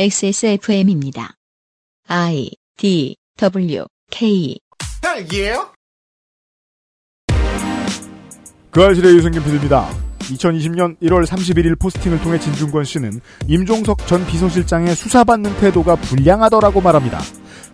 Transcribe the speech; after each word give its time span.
XSFM입니다. 0.00 1.34
I 2.06 2.52
D 2.76 3.16
W 3.36 3.84
K 4.12 4.56
헬기예요? 5.04 5.72
그 8.70 8.80
알실의 8.80 9.16
유승균 9.16 9.42
PD입니다. 9.42 9.90
2020년 10.20 10.96
1월 11.02 11.26
31일 11.26 11.76
포스팅을 11.80 12.20
통해 12.20 12.38
진중권 12.38 12.84
씨는 12.84 13.20
임종석 13.48 14.06
전 14.06 14.24
비서실장의 14.24 14.94
수사받는 14.94 15.56
태도가 15.56 15.96
불량하더라고 15.96 16.80
말합니다. 16.80 17.18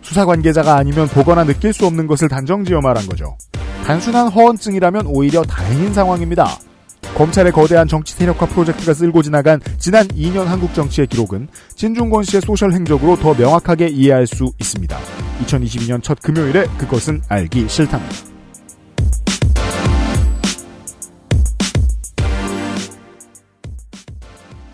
수사 0.01 0.25
관계자가 0.25 0.77
아니면 0.77 1.07
보거나 1.07 1.43
느낄 1.43 1.73
수 1.73 1.85
없는 1.85 2.07
것을 2.07 2.27
단정지어 2.27 2.81
말한 2.81 3.05
거죠. 3.05 3.37
단순한 3.85 4.29
허언증이라면 4.29 5.05
오히려 5.05 5.43
다행인 5.43 5.93
상황입니다. 5.93 6.57
검찰의 7.15 7.53
거대한 7.53 7.87
정치 7.87 8.13
세력화 8.13 8.45
프로젝트가 8.45 8.93
쓸고 8.93 9.21
지나간 9.21 9.61
지난 9.77 10.05
2년 10.09 10.45
한국 10.45 10.73
정치의 10.73 11.07
기록은 11.07 11.47
진중권 11.75 12.23
씨의 12.23 12.41
소셜 12.41 12.73
행적으로 12.73 13.15
더 13.15 13.33
명확하게 13.33 13.87
이해할 13.87 14.27
수 14.27 14.51
있습니다. 14.59 14.97
2022년 15.45 16.03
첫 16.03 16.19
금요일에 16.21 16.65
그것은 16.77 17.21
알기 17.29 17.69
싫답니다. 17.69 18.13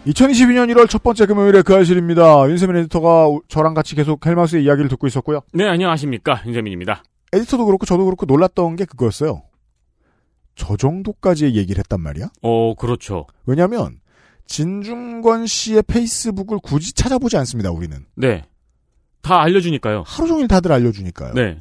(2022년 0.08 0.74
1월) 0.74 0.90
첫 0.90 1.04
번째 1.04 1.28
금요일에 1.28 1.62
그 1.62 1.76
알실입니다. 1.76 2.50
윤세민 2.50 2.76
에디터가 2.78 3.28
저랑 3.50 3.76
같이 3.76 3.96
계속 3.96 4.26
헬마우스의 4.26 4.64
이야기를 4.64 4.90
듣고 4.90 5.06
있었고요. 5.06 5.42
네, 5.54 5.68
안녕하십니까. 5.68 6.42
윤재민입니다. 6.48 7.04
에디터도 7.34 7.66
그렇고 7.66 7.86
저도 7.86 8.06
그렇고 8.06 8.26
놀랐던 8.26 8.78
게 8.78 8.86
그거였어요. 8.86 9.44
저 10.56 10.76
정도까지의 10.78 11.56
얘기를 11.56 11.80
했단 11.80 12.02
말이야? 12.02 12.30
어, 12.42 12.76
그렇죠. 12.76 13.26
왜냐면 13.46 14.00
진중권 14.48 15.48
씨의 15.48 15.84
페이스북을 15.84 16.60
굳이 16.62 16.94
찾아보지 16.94 17.38
않습니다. 17.38 17.72
우리는 17.72 18.06
네. 18.16 18.44
다 19.22 19.42
알려주니까요. 19.42 20.04
하루 20.06 20.28
종일 20.28 20.48
다들 20.48 20.72
알려주니까요. 20.72 21.34
네. 21.34 21.60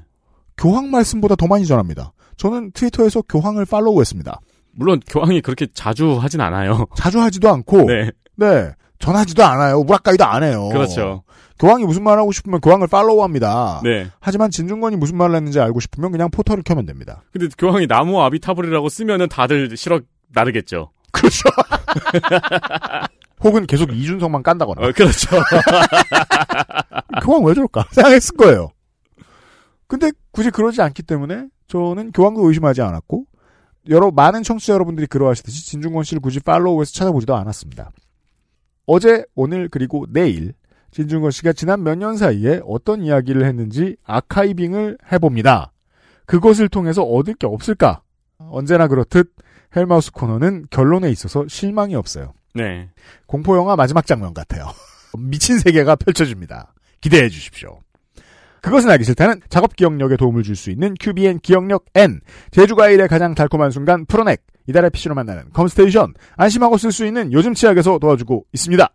교황 0.56 0.90
말씀보다 0.90 1.36
더 1.36 1.46
많이 1.46 1.66
전합니다. 1.66 2.12
저는 2.36 2.72
트위터에서 2.72 3.22
교황을 3.22 3.64
팔로우했습니다. 3.64 4.40
물론 4.72 5.00
교황이 5.06 5.40
그렇게 5.40 5.66
자주 5.72 6.16
하진 6.18 6.40
않아요. 6.40 6.86
자주 6.96 7.20
하지도 7.20 7.48
않고 7.48 7.84
네. 7.84 8.10
네, 8.36 8.72
전하지도 8.98 9.44
않아요. 9.44 9.78
우락가이도 9.80 10.24
안 10.24 10.42
해요. 10.42 10.68
그렇죠. 10.70 11.22
교황이 11.60 11.84
무슨 11.84 12.02
말 12.02 12.18
하고 12.18 12.32
싶으면 12.32 12.60
교황을 12.60 12.88
팔로우합니다. 12.88 13.82
네. 13.84 14.10
하지만 14.18 14.50
진중권이 14.50 14.96
무슨 14.96 15.18
말을 15.18 15.36
했는지 15.36 15.60
알고 15.60 15.78
싶으면 15.80 16.10
그냥 16.10 16.30
포털을 16.30 16.62
켜면 16.64 16.86
됩니다. 16.86 17.22
근데 17.32 17.48
교황이 17.58 17.86
나무 17.86 18.20
아비타불이라고 18.22 18.88
쓰면은 18.88 19.28
다들 19.28 19.76
싫어 19.76 20.00
나르겠죠. 20.28 20.90
그렇죠. 21.12 21.50
혹은 23.44 23.66
계속 23.66 23.92
이준석만 23.92 24.42
깐다거나. 24.42 24.86
어, 24.86 24.92
그렇죠. 24.92 25.28
교황 27.22 27.44
왜 27.44 27.52
저럴까 27.52 27.84
생각했을 27.90 28.36
거예요. 28.36 28.70
근데 29.86 30.12
굳이 30.30 30.50
그러지 30.50 30.80
않기 30.80 31.02
때문에 31.02 31.48
저는 31.66 32.12
교황도 32.12 32.48
의심하지 32.48 32.80
않았고 32.80 33.26
여러 33.90 34.10
많은 34.10 34.42
청취자 34.42 34.72
여러분들이 34.72 35.06
그러하시듯이 35.08 35.66
진중권 35.66 36.04
씨를 36.04 36.22
굳이 36.22 36.40
팔로우해서 36.40 36.92
찾아보지도 36.92 37.34
않았습니다. 37.34 37.90
어제, 38.86 39.24
오늘 39.34 39.68
그리고 39.68 40.06
내일 40.08 40.54
진중권 40.92 41.30
씨가 41.30 41.52
지난 41.52 41.82
몇 41.84 41.94
년 41.96 42.16
사이에 42.16 42.60
어떤 42.66 43.02
이야기를 43.02 43.44
했는지 43.44 43.96
아카이빙을 44.04 44.98
해봅니다. 45.12 45.72
그것을 46.26 46.68
통해서 46.68 47.02
얻을 47.02 47.34
게 47.34 47.46
없을까? 47.46 48.02
언제나 48.38 48.88
그렇듯 48.88 49.32
헬마우스 49.76 50.12
코너는 50.12 50.66
결론에 50.70 51.10
있어서 51.10 51.46
실망이 51.48 51.94
없어요. 51.94 52.32
네. 52.54 52.88
공포 53.26 53.56
영화 53.56 53.76
마지막 53.76 54.06
장면 54.06 54.34
같아요. 54.34 54.66
미친 55.18 55.58
세계가 55.58 55.96
펼쳐집니다. 55.96 56.72
기대해 57.00 57.28
주십시오. 57.28 57.78
그것은 58.62 58.90
알기 58.90 59.04
싫다는 59.04 59.40
작업 59.48 59.74
기억력에 59.74 60.16
도움을 60.16 60.42
줄 60.42 60.54
수 60.54 60.70
있는 60.70 60.94
QBN 61.00 61.38
기억력 61.40 61.86
N, 61.94 62.20
제주과일의 62.50 63.08
가장 63.08 63.34
달콤한 63.34 63.70
순간 63.70 64.04
프로넥, 64.04 64.42
이달의 64.68 64.90
PC로 64.90 65.14
만나는 65.14 65.50
컴스테이션, 65.52 66.12
안심하고 66.36 66.76
쓸 66.76 66.92
수 66.92 67.06
있는 67.06 67.32
요즘 67.32 67.54
치약에서 67.54 67.98
도와주고 67.98 68.44
있습니다. 68.52 68.88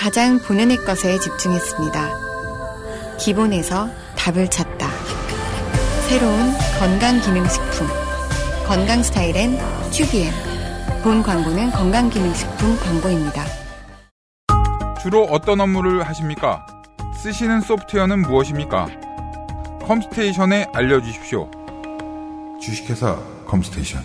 가장 0.00 0.38
본연의 0.38 0.78
것에 0.78 1.18
집중했습니다. 1.18 2.08
기본에서 3.18 3.86
답을 4.16 4.48
찾다. 4.48 4.88
새로운 6.08 6.52
건강기능식품. 6.78 7.86
건강 8.66 9.02
스타일엔 9.02 9.58
튜비엔. 9.90 10.32
본 11.04 11.22
광고는 11.22 11.70
건강기능식품 11.72 12.78
광고입니다. 12.78 13.44
주로 15.02 15.24
어떤 15.24 15.60
업무를 15.60 16.02
하십니까? 16.02 16.64
쓰시는 17.22 17.60
소프트웨어는 17.60 18.22
무엇입니까? 18.22 18.88
컴스테이션에 19.82 20.68
알려주십시오. 20.72 21.50
주식회사 22.58 23.18
컴스테이션. 23.46 24.02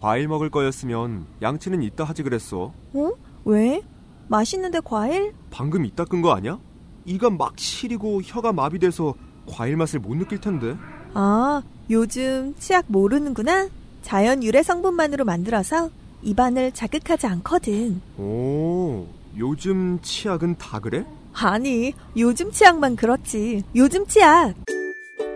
과일 0.00 0.28
먹을 0.28 0.48
거였으면 0.48 1.26
양치는 1.42 1.82
이따 1.82 2.04
하지 2.04 2.22
그랬어. 2.22 2.72
어? 2.94 3.29
왜? 3.50 3.82
맛있는데 4.28 4.78
과일? 4.84 5.32
방금 5.50 5.84
이따 5.84 6.04
끈 6.04 6.22
거 6.22 6.32
아니야? 6.32 6.58
이가 7.04 7.30
막 7.30 7.54
시리고 7.58 8.20
혀가 8.22 8.52
마비돼서 8.52 9.14
과일 9.46 9.76
맛을 9.76 9.98
못 9.98 10.14
느낄 10.16 10.38
텐데. 10.40 10.76
아, 11.14 11.62
요즘 11.90 12.54
치약 12.58 12.84
모르는구나? 12.88 13.68
자연 14.02 14.44
유래 14.44 14.62
성분만으로 14.62 15.24
만들어서 15.24 15.90
입안을 16.22 16.72
자극하지 16.72 17.26
않거든. 17.26 18.00
오, 18.18 19.06
요즘 19.36 19.98
치약은 20.02 20.58
다 20.58 20.78
그래? 20.78 21.04
아니, 21.32 21.92
요즘 22.16 22.50
치약만 22.52 22.94
그렇지. 22.96 23.64
요즘 23.74 24.06
치약. 24.06 24.54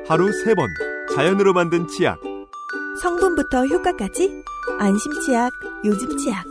하루 0.06 0.30
세 0.44 0.54
번 0.54 0.68
자연으로 1.16 1.52
만든 1.52 1.88
치약. 1.88 2.20
성분부터 3.02 3.66
효과까지 3.66 4.30
안심 4.78 5.12
치약, 5.24 5.50
요즘 5.84 6.16
치약. 6.18 6.44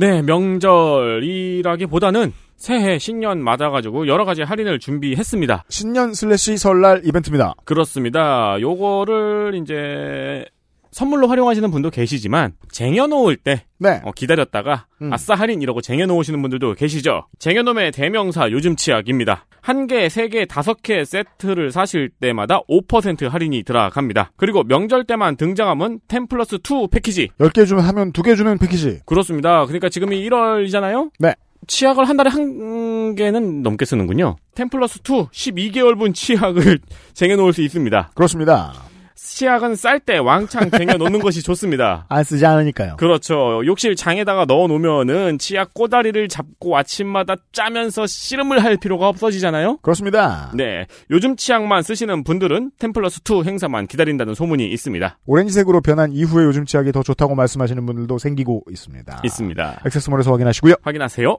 네, 0.00 0.22
명절이라기보다는 0.22 2.32
새해 2.54 3.00
신년 3.00 3.42
맞아가지고 3.42 4.06
여러 4.06 4.24
가지 4.24 4.42
할인을 4.42 4.78
준비했습니다. 4.78 5.64
신년 5.68 6.14
slash 6.14 6.56
설날 6.56 7.02
이벤트입니다. 7.04 7.54
그렇습니다. 7.64 8.60
요거를 8.60 9.58
이제 9.60 10.44
선물로 10.90 11.28
활용하시는 11.28 11.70
분도 11.70 11.90
계시지만 11.90 12.52
쟁여놓을 12.70 13.36
때 13.36 13.64
네. 13.78 14.00
어, 14.04 14.12
기다렸다가 14.12 14.86
음. 15.02 15.12
아싸 15.12 15.34
할인 15.34 15.62
이러고 15.62 15.80
쟁여놓으시는 15.80 16.40
분들도 16.42 16.74
계시죠. 16.74 17.26
쟁여놈의 17.38 17.92
대명사 17.92 18.50
요즘 18.50 18.76
치약입니다. 18.76 19.46
한 19.60 19.86
개, 19.86 20.08
세 20.08 20.28
개, 20.28 20.46
다섯 20.46 20.82
개 20.82 21.04
세트를 21.04 21.72
사실 21.72 22.08
때마다 22.20 22.60
5% 22.68 23.28
할인이 23.28 23.62
들어갑니다. 23.64 24.32
그리고 24.36 24.62
명절 24.62 25.04
때만 25.04 25.36
등장하는 25.36 26.00
10 26.10 26.28
플러스 26.28 26.56
2 26.56 26.88
패키지. 26.90 27.28
10개 27.38 27.66
주면 27.66 27.84
하면 27.84 28.12
2개 28.12 28.36
주는 28.36 28.56
패키지. 28.58 29.00
그렇습니다. 29.04 29.66
그러니까 29.66 29.88
지금이 29.88 30.26
1월이잖아요? 30.28 31.10
네. 31.18 31.34
치약을 31.66 32.08
한 32.08 32.16
달에 32.16 32.30
한 32.30 33.14
개는 33.14 33.62
넘게 33.62 33.84
쓰는군요. 33.84 34.36
10 34.56 34.70
플러스 34.70 35.00
2, 35.00 35.28
12개월분 35.30 36.14
치약을 36.14 36.78
쟁여놓을 37.12 37.52
수 37.52 37.62
있습니다. 37.62 38.12
그렇습니다. 38.14 38.72
치약은 39.20 39.74
쌀 39.74 39.98
때 39.98 40.18
왕창 40.18 40.70
쟁여놓는 40.70 41.18
것이 41.18 41.42
좋습니다. 41.42 42.06
안 42.08 42.22
쓰지 42.22 42.46
않으니까요. 42.46 42.96
그렇죠. 42.96 43.62
욕실 43.66 43.96
장에다가 43.96 44.44
넣어놓으면은 44.44 45.38
치약 45.38 45.74
꼬다리를 45.74 46.28
잡고 46.28 46.76
아침마다 46.76 47.34
짜면서 47.52 48.06
씨름을 48.06 48.62
할 48.62 48.76
필요가 48.76 49.08
없어지잖아요? 49.08 49.78
그렇습니다. 49.78 50.52
네. 50.54 50.86
요즘 51.10 51.36
치약만 51.36 51.82
쓰시는 51.82 52.22
분들은 52.22 52.70
템플러스 52.78 53.20
2 53.28 53.42
행사만 53.44 53.88
기다린다는 53.88 54.34
소문이 54.34 54.66
있습니다. 54.68 55.18
오렌지색으로 55.26 55.80
변한 55.80 56.12
이후에 56.12 56.44
요즘 56.44 56.64
치약이 56.64 56.92
더 56.92 57.02
좋다고 57.02 57.34
말씀하시는 57.34 57.84
분들도 57.84 58.18
생기고 58.18 58.62
있습니다. 58.70 59.22
있습니다. 59.24 59.80
액세스몰에서 59.84 60.30
확인하시고요. 60.30 60.74
확인하세요. 60.82 61.38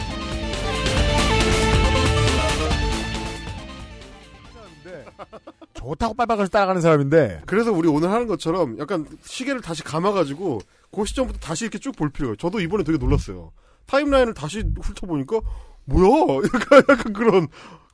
좋다고 5.81 6.13
빨빨거려서 6.13 6.49
따라가는 6.51 6.81
사람인데 6.81 7.41
그래서 7.45 7.71
우리 7.71 7.87
오늘 7.89 8.11
하는 8.11 8.27
것처럼 8.27 8.77
약간 8.79 9.05
시계를 9.23 9.61
다시 9.61 9.83
감아가지고 9.83 10.59
그 10.91 11.05
시점부터 11.05 11.39
다시 11.39 11.65
이렇게 11.65 11.79
쭉 11.79 11.95
볼 11.95 12.09
필요가. 12.09 12.35
저도 12.37 12.59
이번에 12.59 12.83
되게 12.83 12.97
놀랐어요. 12.97 13.51
timeline을 13.87 14.33
다시 14.33 14.63
훑어보니까 14.81 15.39
뭐야? 15.85 16.41
약간, 16.53 16.83
약간 16.89 17.13
그런 17.13 17.47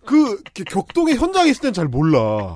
그 0.06 0.42
격동의 0.54 1.16
현장에 1.16 1.50
있을 1.50 1.62
때는 1.62 1.74
잘 1.74 1.88
몰라. 1.88 2.56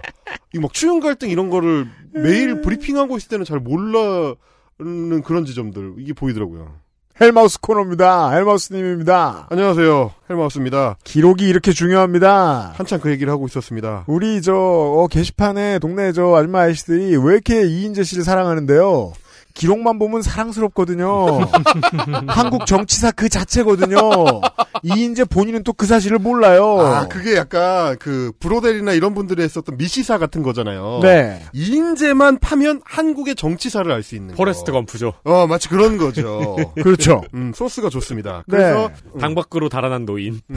이 0.53 0.59
막 0.59 0.73
추윤 0.73 0.99
갈등 0.99 1.29
이런 1.29 1.49
거를 1.49 1.87
매일 2.13 2.61
브리핑하고 2.61 3.17
있을 3.17 3.29
때는 3.29 3.45
잘 3.45 3.59
몰라는 3.59 5.21
그런 5.23 5.45
지점들 5.45 5.95
이게 5.99 6.13
보이더라고요. 6.13 6.75
헬마우스 7.19 7.59
코너입니다. 7.59 8.31
헬마우스님입니다. 8.31 9.47
안녕하세요. 9.49 10.11
헬마우스입니다. 10.29 10.97
기록이 11.03 11.47
이렇게 11.47 11.71
중요합니다. 11.71 12.73
한참 12.75 12.99
그 12.99 13.11
얘기를 13.11 13.31
하고 13.31 13.45
있었습니다. 13.47 14.05
우리 14.07 14.41
저 14.41 14.55
어, 14.55 15.07
게시판에 15.07 15.79
동네 15.79 16.13
저 16.13 16.33
아줌마 16.35 16.61
아저씨들이 16.61 17.17
왜 17.17 17.33
이렇게 17.33 17.67
이인제 17.67 18.03
씨를 18.03 18.23
사랑하는데요? 18.23 19.13
기록만 19.53 19.99
보면 19.99 20.21
사랑스럽거든요. 20.21 21.39
한국 22.27 22.65
정치사 22.65 23.11
그 23.11 23.27
자체거든요. 23.29 23.97
이인제 24.83 25.25
본인은 25.25 25.63
또 25.63 25.71
그 25.73 25.87
사실을 25.87 26.19
몰라요. 26.19 26.79
아, 26.79 27.07
그게 27.07 27.35
약간 27.35 27.97
그 27.97 28.31
브로델이나 28.39 28.91
이런 28.91 29.15
분들이 29.15 29.41
했었던 29.41 29.77
미시사 29.77 30.17
같은 30.19 30.43
거잖아요. 30.43 30.99
네. 31.01 31.41
이인제만 31.53 32.37
파면 32.39 32.81
한국의 32.85 33.35
정치사를 33.35 33.91
알 33.91 34.03
수 34.03 34.15
있는. 34.15 34.35
포레스트 34.35 34.71
거. 34.71 34.77
검프죠. 34.77 35.13
어, 35.23 35.47
마치 35.47 35.69
그런 35.69 35.97
거죠. 35.97 36.55
그렇죠. 36.83 37.23
음, 37.33 37.51
소스가 37.55 37.89
좋습니다. 37.89 38.43
네. 38.47 38.57
그래서 38.57 38.91
당 39.19 39.33
밖으로 39.33 39.69
달아난 39.69 40.05
노인. 40.05 40.39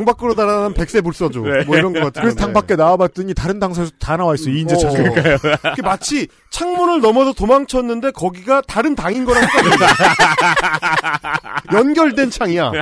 당 0.00 0.04
밖으로 0.06 0.34
달아난 0.34 0.72
백세 0.72 1.02
불서조 1.02 1.42
네. 1.42 1.64
뭐 1.64 1.76
이런 1.76 1.92
거 1.92 2.00
같은. 2.00 2.22
그래서 2.22 2.36
당 2.36 2.54
밖에 2.54 2.74
나와봤더니 2.74 3.34
다른 3.34 3.58
당사에서 3.58 3.90
다 3.98 4.16
나와 4.16 4.34
있어. 4.34 4.48
이인재. 4.48 4.76
그러니까요. 4.76 5.36
그게 5.74 5.82
마치 5.82 6.26
창문을 6.48 7.02
넘어서 7.02 7.34
도망쳤는데 7.34 8.12
거기가 8.12 8.62
다른 8.62 8.94
당인 8.94 9.26
거랑. 9.26 9.44
연결된 11.74 12.30
창이야. 12.30 12.72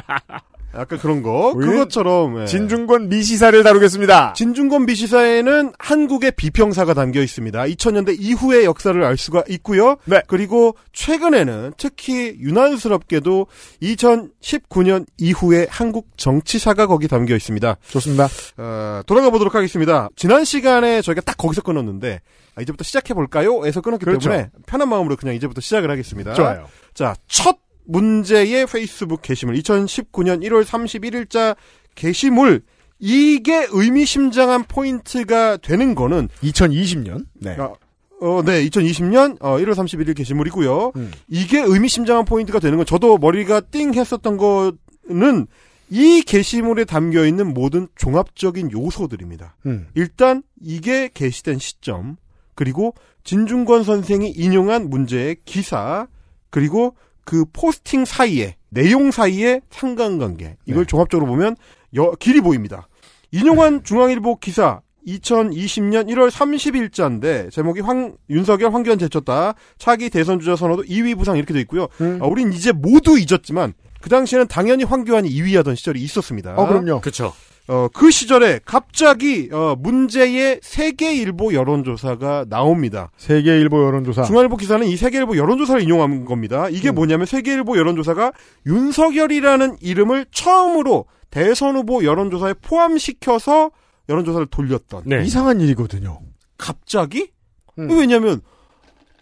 약간 0.79 0.99
그런 0.99 1.23
거. 1.23 1.55
그것처럼 1.55 2.43
예. 2.43 2.47
진중권 2.47 3.09
미시사를 3.09 3.61
다루겠습니다. 3.63 4.35
진중권 4.35 4.87
비시사에는 4.87 5.73
한국의 5.79 6.33
비평사가 6.33 6.95
담겨 6.95 7.21
있습니다. 7.21 7.63
2000년대 7.65 8.17
이후의 8.19 8.65
역사를 8.65 9.03
알 9.03 9.17
수가 9.17 9.43
있고요. 9.49 9.97
네. 10.05 10.23
그리고 10.29 10.77
최근에는 10.93 11.73
특히 11.77 12.37
유난스럽게도 12.39 13.47
2019년 13.83 15.07
이후의 15.19 15.67
한국 15.69 16.09
정치사가 16.17 16.87
거기 16.87 17.09
담겨 17.09 17.35
있습니다. 17.35 17.77
좋습니다. 17.89 18.29
어, 18.57 19.03
돌아가 19.07 19.31
보도록 19.31 19.55
하겠습니다. 19.55 20.09
지난 20.15 20.45
시간에 20.45 21.03
저희가 21.03 21.23
딱 21.23 21.37
거기서 21.37 21.63
끊었는데 21.63 22.21
아, 22.55 22.63
이제부터 22.63 22.85
시작해 22.85 23.15
볼까요? 23.15 23.67
에서 23.67 23.81
끊었기 23.81 24.05
그렇죠. 24.05 24.31
때문에 24.31 24.51
편한 24.67 24.89
마음으로 24.89 25.17
그냥 25.17 25.35
이제부터 25.35 25.61
시작을 25.61 25.91
하겠습니다. 25.91 26.35
좋아요. 26.35 26.67
자, 26.95 27.15
첫 27.27 27.59
문제의 27.89 28.67
페이스북 28.67 29.23
게시물 29.23 29.57
2019년 29.57 30.45
1월 30.45 30.63
31일자 30.63 31.57
게시물 31.95 32.63
이게 32.99 33.67
의미심장한 33.71 34.65
포인트가 34.65 35.57
되는 35.57 35.95
거는 35.95 36.29
2020년. 36.43 37.25
네. 37.35 37.57
아, 37.59 37.73
어, 38.21 38.43
네, 38.45 38.69
2020년 38.69 39.37
어, 39.41 39.57
1월 39.59 39.71
31일 39.71 40.15
게시물이고요. 40.17 40.93
음. 40.97 41.13
이게 41.29 41.61
의미심장한 41.61 42.25
포인트가 42.25 42.59
되는 42.59 42.77
건 42.77 42.85
저도 42.85 43.19
머리가 43.19 43.61
띵 43.61 43.95
했었던 43.95 44.37
거는 44.37 45.47
이 45.91 46.23
게시물에 46.23 46.85
담겨 46.85 47.25
있는 47.25 47.55
모든 47.55 47.89
종합적인 47.97 48.73
요소들입니다. 48.73 49.57
음. 49.67 49.87
일단 49.95 50.43
이게 50.61 51.09
게시된 51.15 51.59
시점, 51.59 52.17
그리고 52.55 52.95
진중권 53.25 53.85
선생이 53.85 54.31
인용한 54.31 54.91
문제의 54.91 55.37
기사, 55.47 56.07
그리고 56.51 56.95
그 57.29 57.45
포스팅 57.53 58.07
사이에 58.07 58.57
내용 58.71 59.11
사이에 59.11 59.61
상관관계 59.71 60.57
이걸 60.65 60.85
네. 60.85 60.87
종합적으로 60.89 61.27
보면 61.29 61.57
여- 61.97 62.13
길이 62.19 62.41
보입니다. 62.41 62.89
인용한 63.33 63.85
중앙일보 63.85 64.37
기사 64.37 64.81
2020년 65.07 66.09
1월 66.09 66.31
30일자인데 66.31 67.51
제목이 67.53 67.81
황 67.81 68.17
윤석열 68.31 68.73
황교안 68.73 68.99
제쳤다 68.99 69.55
차기 69.77 70.09
대선 70.09 70.41
주자 70.41 70.57
선호도 70.57 70.85
2위 70.85 71.19
부상 71.19 71.37
이렇게 71.37 71.53
돼 71.53 71.61
있고요. 71.61 71.89
음. 72.01 72.19
아, 72.23 72.27
우린 72.27 72.51
이제 72.53 72.73
모두 72.73 73.19
잊었지만 73.19 73.75
그 74.01 74.09
당시에는 74.09 74.47
당연히 74.49 74.85
황교안이 74.85 75.29
2위하던 75.29 75.77
시절이 75.77 76.01
있었습니다. 76.01 76.55
어, 76.57 76.67
그럼요. 76.67 77.01
그쵸. 77.03 77.35
어, 77.69 77.87
그 77.93 78.11
시절에 78.11 78.61
갑자기 78.65 79.51
어, 79.53 79.77
문제의 79.79 80.61
세계일보 80.63 81.53
여론조사가 81.53 82.47
나옵니다. 82.49 83.11
세계일보 83.19 83.85
여론조사. 83.85 84.23
중앙일보 84.23 84.57
기사는 84.57 84.87
이 84.87 84.97
세계일보 84.97 85.37
여론조사를 85.37 85.83
인용한 85.83 86.25
겁니다. 86.25 86.69
이게 86.71 86.89
음. 86.89 86.95
뭐냐면 86.95 87.27
세계일보 87.27 87.77
여론조사가 87.77 88.33
윤석열이라는 88.67 89.77
이름을 89.83 90.27
처음으로 90.33 91.05
대선 91.31 91.77
후보 91.77 92.03
여론조사에 92.05 92.55
포함시켜서 92.63 93.71
여론조사를 94.09 94.47
돌렸던. 94.47 95.03
네. 95.05 95.23
이상한 95.25 95.61
일이거든요. 95.61 96.21
갑자기? 96.57 97.31
음. 97.79 97.91
왜냐면 97.91 98.41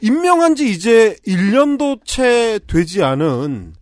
임명한 0.00 0.54
지 0.54 0.70
이제 0.70 1.16
1년도 1.26 2.00
채 2.04 2.60
되지 2.69 3.02
않은 3.02 3.75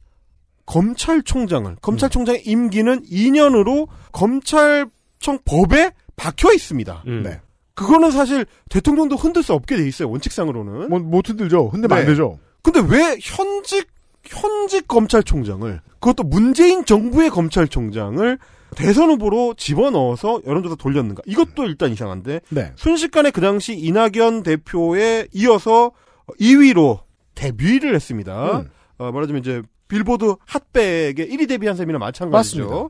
검찰총장을 0.67 1.77
검찰총장의 1.81 2.43
임기는 2.47 3.03
2년으로 3.03 3.89
검찰청 4.13 5.39
법에 5.45 5.93
박혀 6.17 6.53
있습니다. 6.53 7.05
음. 7.07 7.23
네. 7.23 7.41
그거는 7.75 8.11
사실 8.11 8.47
대통령도 8.71 9.17
흔들 9.17 9.43
수 9.43 9.53
없게 9.53 9.77
돼 9.77 9.87
있어요. 9.87 10.09
원칙상으로는. 10.11 10.89
뭐, 10.89 10.99
못 11.01 11.29
흔들죠. 11.29 11.69
흔들면 11.69 11.97
네. 11.97 12.03
안 12.03 12.07
되죠. 12.07 12.39
근데 12.63 12.81
왜 12.89 13.19
현직 13.21 13.89
현직 14.25 14.89
검찰총장을 14.89 15.81
그것도 16.01 16.23
문재인 16.23 16.85
정부의 16.85 17.31
검찰총장을 17.31 18.39
대선 18.75 19.11
후보로 19.11 19.55
집어넣어서 19.57 20.41
여론조사 20.47 20.77
돌렸는가? 20.77 21.23
이것도 21.27 21.65
일단 21.65 21.93
이상한데 21.93 22.41
네. 22.49 22.73
순식간에 22.77 23.31
그 23.31 23.41
당시 23.41 23.75
이낙연 23.75 24.43
대표에 24.43 25.29
이어서 25.33 25.93
2위로 26.41 27.01
데뷔를 27.35 27.95
했습니다. 27.95 28.61
음. 28.61 28.71
어, 28.99 29.13
말하자면 29.13 29.41
이제 29.41 29.63
빌보드 29.89 30.37
핫백의 30.47 31.29
1위 31.29 31.49
데뷔한 31.49 31.77
셈이나 31.77 31.99
마찬가지죠. 31.99 32.63
맞습니다. 32.69 32.89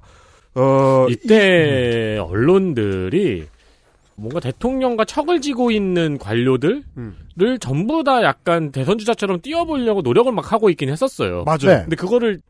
어, 0.57 1.07
이때 1.09 2.19
언론들이 2.19 3.47
뭔가 4.17 4.41
대통령과 4.41 5.05
척을 5.05 5.41
지고 5.41 5.71
있는 5.71 6.19
관료들을 6.19 6.83
음. 6.97 7.17
전부 7.61 8.05
다 8.05 8.23
약간 8.23 8.71
대선 8.71 8.99
주자처럼 8.99 9.41
띄워보려고 9.41 10.03
노력을 10.03 10.31
막 10.31 10.53
하고 10.53 10.71
있긴 10.71 10.89
했었어요. 10.89 11.45
맞아요. 11.45 11.59
네. 11.65 11.81
근데 11.83 11.97
그거를 11.97 12.41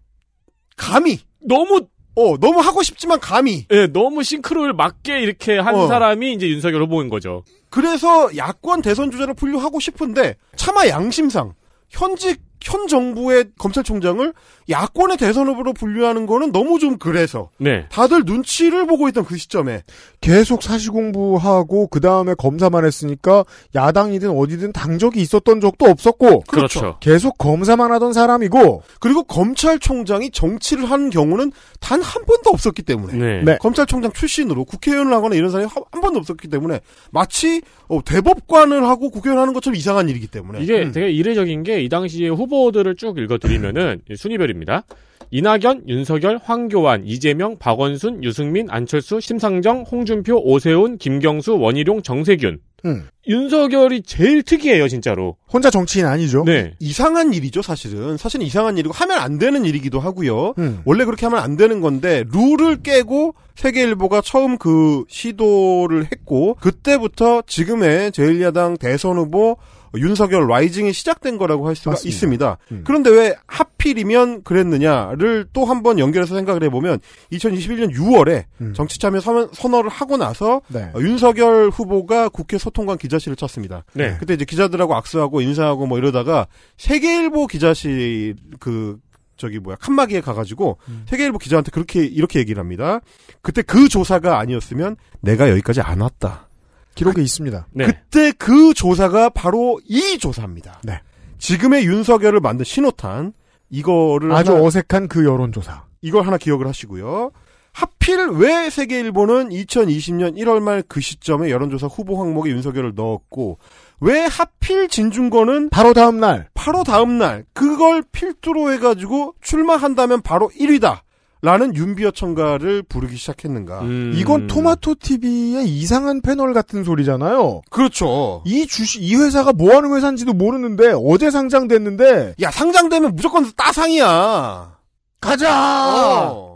감히 0.77 1.21
너무 1.41 1.87
어 2.17 2.37
너무 2.39 2.61
하고 2.61 2.83
싶지만 2.83 3.19
감히 3.19 3.67
예, 3.73 3.87
너무 3.89 4.23
싱크로를 4.23 4.73
맞게 4.73 5.21
이렇게 5.21 5.59
한 5.59 5.75
어. 5.75 5.87
사람이 5.89 6.33
이제 6.35 6.49
윤석열 6.49 6.83
후보인 6.83 7.09
거죠. 7.09 7.45
그래서 7.71 8.37
야권 8.37 8.83
대선 8.83 9.11
주자를 9.11 9.35
분류하고 9.35 9.81
싶은데 9.81 10.37
차마 10.55 10.87
양심상 10.87 11.55
현직 11.89 12.41
현 12.65 12.87
정부의 12.89 13.51
검찰총장을 13.59 14.33
야권의 14.71 15.17
대선 15.19 15.49
후보로 15.49 15.73
분류하는 15.73 16.27
거는 16.27 16.53
너무 16.53 16.79
좀 16.79 16.97
그래서 16.99 17.51
네. 17.59 17.87
다들 17.91 18.23
눈치를 18.25 18.87
보고 18.87 19.09
있던 19.09 19.25
그 19.25 19.37
시점에 19.37 19.83
계속 20.21 20.63
사시 20.63 20.89
공부하고 20.89 21.89
그 21.89 22.01
다음에 22.01 22.35
검사만 22.35 22.85
했으니까 22.85 23.45
야당이든 23.75 24.31
어디든 24.31 24.73
당적이 24.73 25.21
있었던 25.21 25.61
적도 25.61 25.87
없었고 25.87 26.41
그렇죠. 26.43 26.97
계속 27.01 27.37
검사만 27.39 27.93
하던 27.93 28.13
사람이고 28.13 28.83
그리고 29.01 29.23
검찰총장이 29.25 30.31
정치를 30.31 30.91
하는 30.91 31.11
경우는 31.11 31.53
단 31.81 32.05
한 32.05 32.25
번도 32.27 32.51
없었기 32.51 32.83
때문에 32.83 33.15
네. 33.15 33.43
네. 33.43 33.59
검찰총장 33.61 34.13
출신으로 34.13 34.65
국회의원을 34.65 35.13
하거나 35.15 35.35
이런 35.37 35.51
사람이 35.51 35.69
한, 35.73 35.83
한 35.91 36.01
번도 36.03 36.19
없었기 36.21 36.49
때문에 36.49 36.81
마치 37.11 37.63
어, 37.89 38.01
대법관을 38.05 38.85
하고 38.85 39.11
국회의원 39.11 39.41
하는 39.41 39.55
것처럼 39.55 39.77
이상한 39.77 40.09
일이기 40.09 40.27
때문에 40.27 40.63
이게 40.63 40.83
음. 40.83 40.93
되게 40.93 41.11
이례적인 41.11 41.63
게 41.63 41.75
이 41.85 41.89
당시에 41.89 42.29
후보들을 42.29 42.95
쭉 42.97 43.19
읽어드리면은 43.19 44.03
순위별 44.17 44.51
입니다. 44.55 44.85
이낙연, 45.31 45.89
윤석열, 45.89 46.39
황교안, 46.43 47.05
이재명, 47.05 47.59
박원순, 47.59 48.23
유승민, 48.23 48.71
안철수, 48.71 49.21
심상정, 49.21 49.83
홍준표, 49.83 50.37
오세훈, 50.37 50.97
김경수, 50.99 51.59
원희룡, 51.59 52.03
정세균. 52.03 52.61
음. 52.85 53.09
윤석열이 53.27 54.03
제일 54.03 54.43
특이해요, 54.43 54.87
진짜로. 54.89 55.37
혼자 55.53 55.71
정치인 55.71 56.07
아니죠. 56.07 56.45
네. 56.45 56.75
이상한 56.79 57.33
일이죠 57.33 57.63
사실은 57.63 58.17
사실은 58.17 58.45
이상한 58.47 58.77
일이고 58.77 58.93
하면 58.93 59.19
안 59.19 59.39
되는 59.39 59.65
일이기도 59.65 59.99
하고요 59.99 60.55
음. 60.59 60.83
원래 60.85 61.05
그렇게 61.05 61.25
하면 61.27 61.41
안 61.43 61.57
되는 61.57 61.81
건데 61.81 62.25
룰을 62.31 62.83
깨고 62.83 63.35
세계일보가 63.55 64.21
처음 64.21 64.59
그 64.59 65.05
시도를 65.09 66.05
했고 66.13 66.57
그때부터 66.61 67.43
지금의 67.47 68.11
제1야당 68.11 68.79
대선 68.79 69.17
후보 69.17 69.57
윤석열 69.99 70.47
라이징이 70.49 70.93
시작된 70.93 71.39
거라고 71.39 71.67
할 71.69 71.75
수가 71.77 71.93
맞습니다. 71.93 72.09
있습니다. 72.15 72.59
음. 72.73 72.83
그런데 72.85 73.11
왜 73.11 73.35
하필이면 73.47 74.43
그랬느냐를 74.45 75.47
또 75.53 75.65
한 75.65 75.83
번 75.83 75.99
연결해서 75.99 76.35
생각을 76.35 76.63
해보면 76.65 76.99
2021년 77.33 77.93
6월에 77.95 78.45
음. 78.61 78.73
정치 78.75 78.99
참여 78.99 79.21
선- 79.21 79.49
선언을 79.53 79.89
하고 79.91 80.17
나서 80.17 80.61
네. 80.69 80.91
어, 80.95 81.01
윤석열 81.01 81.71
후보가 81.71 82.29
국회 82.31 82.59
소, 82.59 82.65
소통관 82.75 82.99
기자실을 82.99 83.37
찾습니다. 83.37 83.85
네. 83.93 84.17
그때 84.19 84.35
이제 84.35 84.45
기자들하고 84.45 84.95
악수하고 84.97 85.41
인사하고 85.41 85.87
뭐 85.87 85.97
이러다가 85.99 86.47
세계일보 86.77 87.47
기자실 87.47 88.35
그 88.59 88.99
저기 89.37 89.59
뭐야 89.59 89.77
칸막이에 89.77 90.21
가가지고 90.21 90.79
세계일보 91.07 91.39
기자한테 91.39 91.71
그렇게 91.71 92.05
이렇게 92.05 92.39
얘기를 92.41 92.61
합니다. 92.61 93.01
그때 93.43 93.63
그 93.63 93.89
조사가 93.89 94.39
아니었으면 94.39 94.97
내가 95.21 95.51
여기까지 95.51 95.81
안 95.83 96.01
왔다. 96.01 96.49
기록에 96.95 97.23
있습니다. 97.23 97.67
네. 97.73 97.87
그때 97.87 98.33
그 98.33 98.75
조사가 98.75 99.31
바로 99.31 99.81
이 99.87 100.19
조사입니다. 100.19 100.81
네. 100.85 101.01
지금의 101.39 101.85
윤석열을 101.87 102.41
만든 102.41 102.65
신호탄 102.65 103.33
이거를 103.71 104.33
아주 104.33 104.53
하나, 104.53 104.63
어색한 104.63 105.09
그 105.09 105.25
여론조사. 105.25 105.85
이걸 106.03 106.27
하나 106.27 106.37
기억을 106.39 106.67
하시고요. 106.67 107.33
하필 107.73 108.29
왜 108.29 108.71
세계일보는 108.71 109.49
2020년 109.49 110.37
1월 110.39 110.61
말 110.61 110.85
그 110.89 111.01
시점에 111.01 111.51
여론조사 111.51 111.89
후보 111.89 112.21
항목에 112.23 112.51
윤석열을 112.51 112.93
넣었고 112.95 113.59
왜 114.01 114.21
하필 114.27 114.87
진중권은 114.89 115.71
바로 115.71 115.93
다음 115.93 116.21
날 116.21 116.49
바로 116.55 116.85
다음 116.85 117.19
날 117.19 117.45
그걸 117.53 118.05
필두로 118.13 118.73
해가지고 118.73 119.35
출마한다면 119.41 120.23
바로 120.23 120.51
1위다. 120.51 121.01
라는 121.45 121.77
윤비어 121.77 122.11
청가를 122.13 122.83
부르기 122.83 123.17
시작했는가. 123.19 123.83
음. 123.83 124.15
이건 124.17 124.47
토마토 124.47 124.95
TV의 124.95 125.69
이상한 125.69 126.23
패널 126.23 126.55
같은 126.55 126.85
소리잖아요. 126.85 127.61
그렇죠. 127.69 128.43
이 128.47 128.67
주식 128.67 129.03
이 129.03 129.15
회사가 129.15 129.53
뭐 129.53 129.77
하는 129.77 129.95
회사인지도 129.95 130.33
모르는데 130.33 130.95
어제 130.97 131.31
상장됐는데 131.31 132.37
야 132.41 132.51
상장되면 132.51 133.15
무조건 133.15 133.45
따상이야. 133.59 134.79
가자. 135.21 136.31
어. 136.33 136.54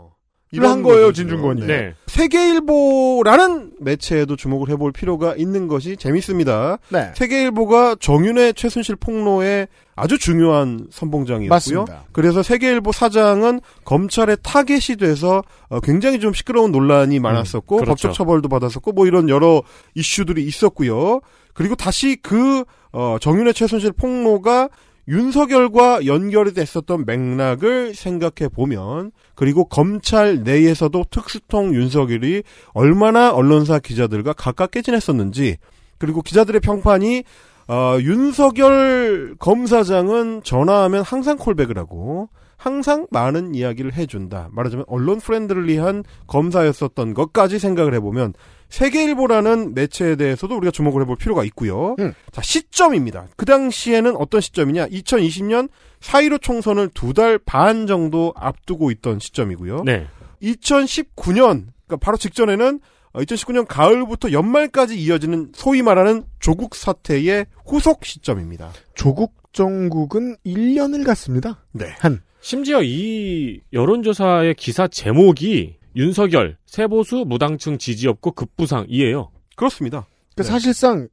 이를 0.51 0.67
한 0.67 0.81
거예요. 0.81 1.13
진중권이. 1.13 1.67
네. 1.67 1.93
세계일보라는 2.07 3.73
매체에도 3.79 4.35
주목을 4.35 4.69
해볼 4.69 4.91
필요가 4.91 5.35
있는 5.35 5.67
것이 5.67 5.95
재밌습니다. 5.95 6.79
네. 6.89 7.11
세계일보가 7.13 7.97
정윤회 7.99 8.53
최순실 8.53 8.95
폭로에 8.95 9.67
아주 9.95 10.17
중요한 10.17 10.87
선봉장이었고요. 10.89 11.49
맞습니다. 11.49 12.05
그래서 12.11 12.41
세계일보 12.41 12.91
사장은 12.91 13.59
검찰의 13.85 14.37
타겟이 14.41 14.97
돼서 14.97 15.43
어, 15.67 15.79
굉장히 15.81 16.19
좀 16.19 16.33
시끄러운 16.33 16.71
논란이 16.71 17.19
많았었고 17.19 17.77
그렇죠. 17.77 17.89
법적 17.91 18.13
처벌도 18.13 18.49
받았었고 18.49 18.93
뭐 18.93 19.05
이런 19.05 19.29
여러 19.29 19.61
이슈들이 19.93 20.43
있었고요. 20.45 21.19
그리고 21.53 21.75
다시 21.75 22.17
그 22.21 22.63
어, 22.91 23.17
정윤회 23.19 23.53
최순실 23.53 23.91
폭로가 23.91 24.69
윤석열과 25.09 26.05
연결이 26.05 26.53
됐었던 26.53 27.05
맥락을 27.07 27.95
생각해 27.95 28.47
보면 28.53 29.11
그리고 29.33 29.65
검찰 29.65 30.43
내에서도 30.43 31.03
특수통 31.09 31.73
윤석열이 31.73 32.43
얼마나 32.73 33.31
언론사 33.31 33.79
기자들과 33.79 34.33
가깝게 34.33 34.83
지냈었는지 34.83 35.57
그리고 35.97 36.21
기자들의 36.21 36.61
평판이 36.61 37.23
어, 37.69 37.97
윤석열 38.01 39.35
검사장은 39.39 40.43
전화하면 40.43 41.01
항상 41.01 41.37
콜백을 41.37 41.77
하고 41.77 42.29
항상 42.59 43.07
많은 43.09 43.55
이야기를 43.55 43.93
해준다. 43.93 44.49
말하자면 44.51 44.83
언론 44.89 45.19
friendly한 45.21 46.03
검사였었던 46.27 47.13
것까지 47.13 47.57
생각을 47.57 47.93
해보면 47.95 48.33
세계일보라는 48.67 49.73
매체에 49.73 50.17
대해서도 50.17 50.57
우리가 50.57 50.69
주목을 50.71 51.01
해볼 51.03 51.15
필요가 51.15 51.45
있고요. 51.45 51.95
음. 51.99 52.13
자 52.33 52.41
시점입니다. 52.41 53.27
그 53.37 53.45
당시에는 53.45 54.13
어떤 54.17 54.41
시점이냐? 54.41 54.87
2020년 54.89 55.69
4.15 56.01 56.41
총선을 56.41 56.89
두 56.89 57.13
달 57.13 57.39
반 57.39 57.87
정도 57.87 58.33
앞두고 58.35 58.91
있던 58.91 59.19
시점이고요. 59.19 59.83
네. 59.85 60.07
2019년 60.41 61.67
그러니까 61.87 61.97
바로 62.01 62.17
직전에는 62.17 62.79
2019년 63.13 63.65
가을부터 63.67 64.31
연말까지 64.33 64.99
이어지는 64.99 65.51
소위 65.55 65.81
말하는 65.81 66.23
조국 66.39 66.75
사태의 66.75 67.45
후속 67.65 68.05
시점입니다. 68.05 68.69
조국 68.95 69.33
정국은 69.53 70.35
1년을 70.45 71.05
갔습니다. 71.05 71.63
네. 71.71 71.85
한 71.99 72.21
심지어 72.41 72.81
이 72.81 73.59
여론조사의 73.73 74.55
기사 74.55 74.87
제목이 74.87 75.75
윤석열 75.95 76.57
세보수 76.65 77.25
무당층 77.27 77.77
지지 77.77 78.07
없고 78.07 78.31
급부상이에요. 78.31 79.31
그렇습니다. 79.55 80.07
그러니까 80.35 80.43
네. 80.43 80.43
사실상 80.43 81.09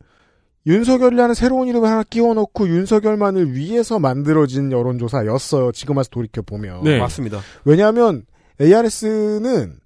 윤석열이라는 0.67 1.35
새로운 1.35 1.69
이름을 1.69 1.89
하나 1.89 2.03
끼워놓고 2.03 2.69
윤석열만을 2.69 3.55
위해서 3.55 3.99
만들어진 3.99 4.73
여론조사였어요. 4.73 5.73
지금 5.73 5.97
와서 5.97 6.11
돌이켜 6.11 6.43
보면. 6.43 6.83
네. 6.83 6.99
맞습니다. 6.99 7.41
왜냐하면 7.65 8.25
ARS는 8.61 9.79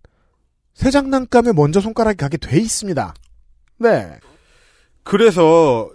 새 0.74 0.90
장난감에 0.90 1.52
먼저 1.52 1.80
손가락이 1.80 2.16
가게 2.16 2.38
돼 2.38 2.58
있습니다. 2.58 3.14
네. 3.78 4.10
그래서 5.02 5.90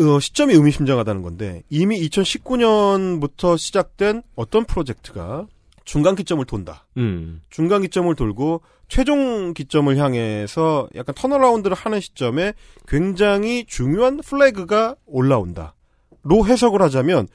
어, 0.00 0.18
시점이 0.18 0.54
의미심장하다는 0.54 1.22
건데 1.22 1.62
이미 1.68 2.00
2019년부터 2.08 3.58
시작된 3.58 4.22
어떤 4.34 4.64
프로젝트가 4.64 5.46
중간 5.84 6.14
기점을 6.14 6.44
돈다. 6.44 6.86
음. 6.96 7.42
중간 7.50 7.82
기점을 7.82 8.14
돌고 8.14 8.62
최종 8.88 9.54
기점을 9.54 9.94
향해서 9.96 10.88
약간 10.94 11.14
turnaround를 11.14 11.76
하는 11.76 12.00
시점에 12.00 12.54
굉장히 12.88 13.64
중요한 13.66 14.18
flag가 14.18 14.96
올라온다. 15.06 15.74
로 16.22 16.46
해석을 16.46 16.82
하자면 16.82 17.28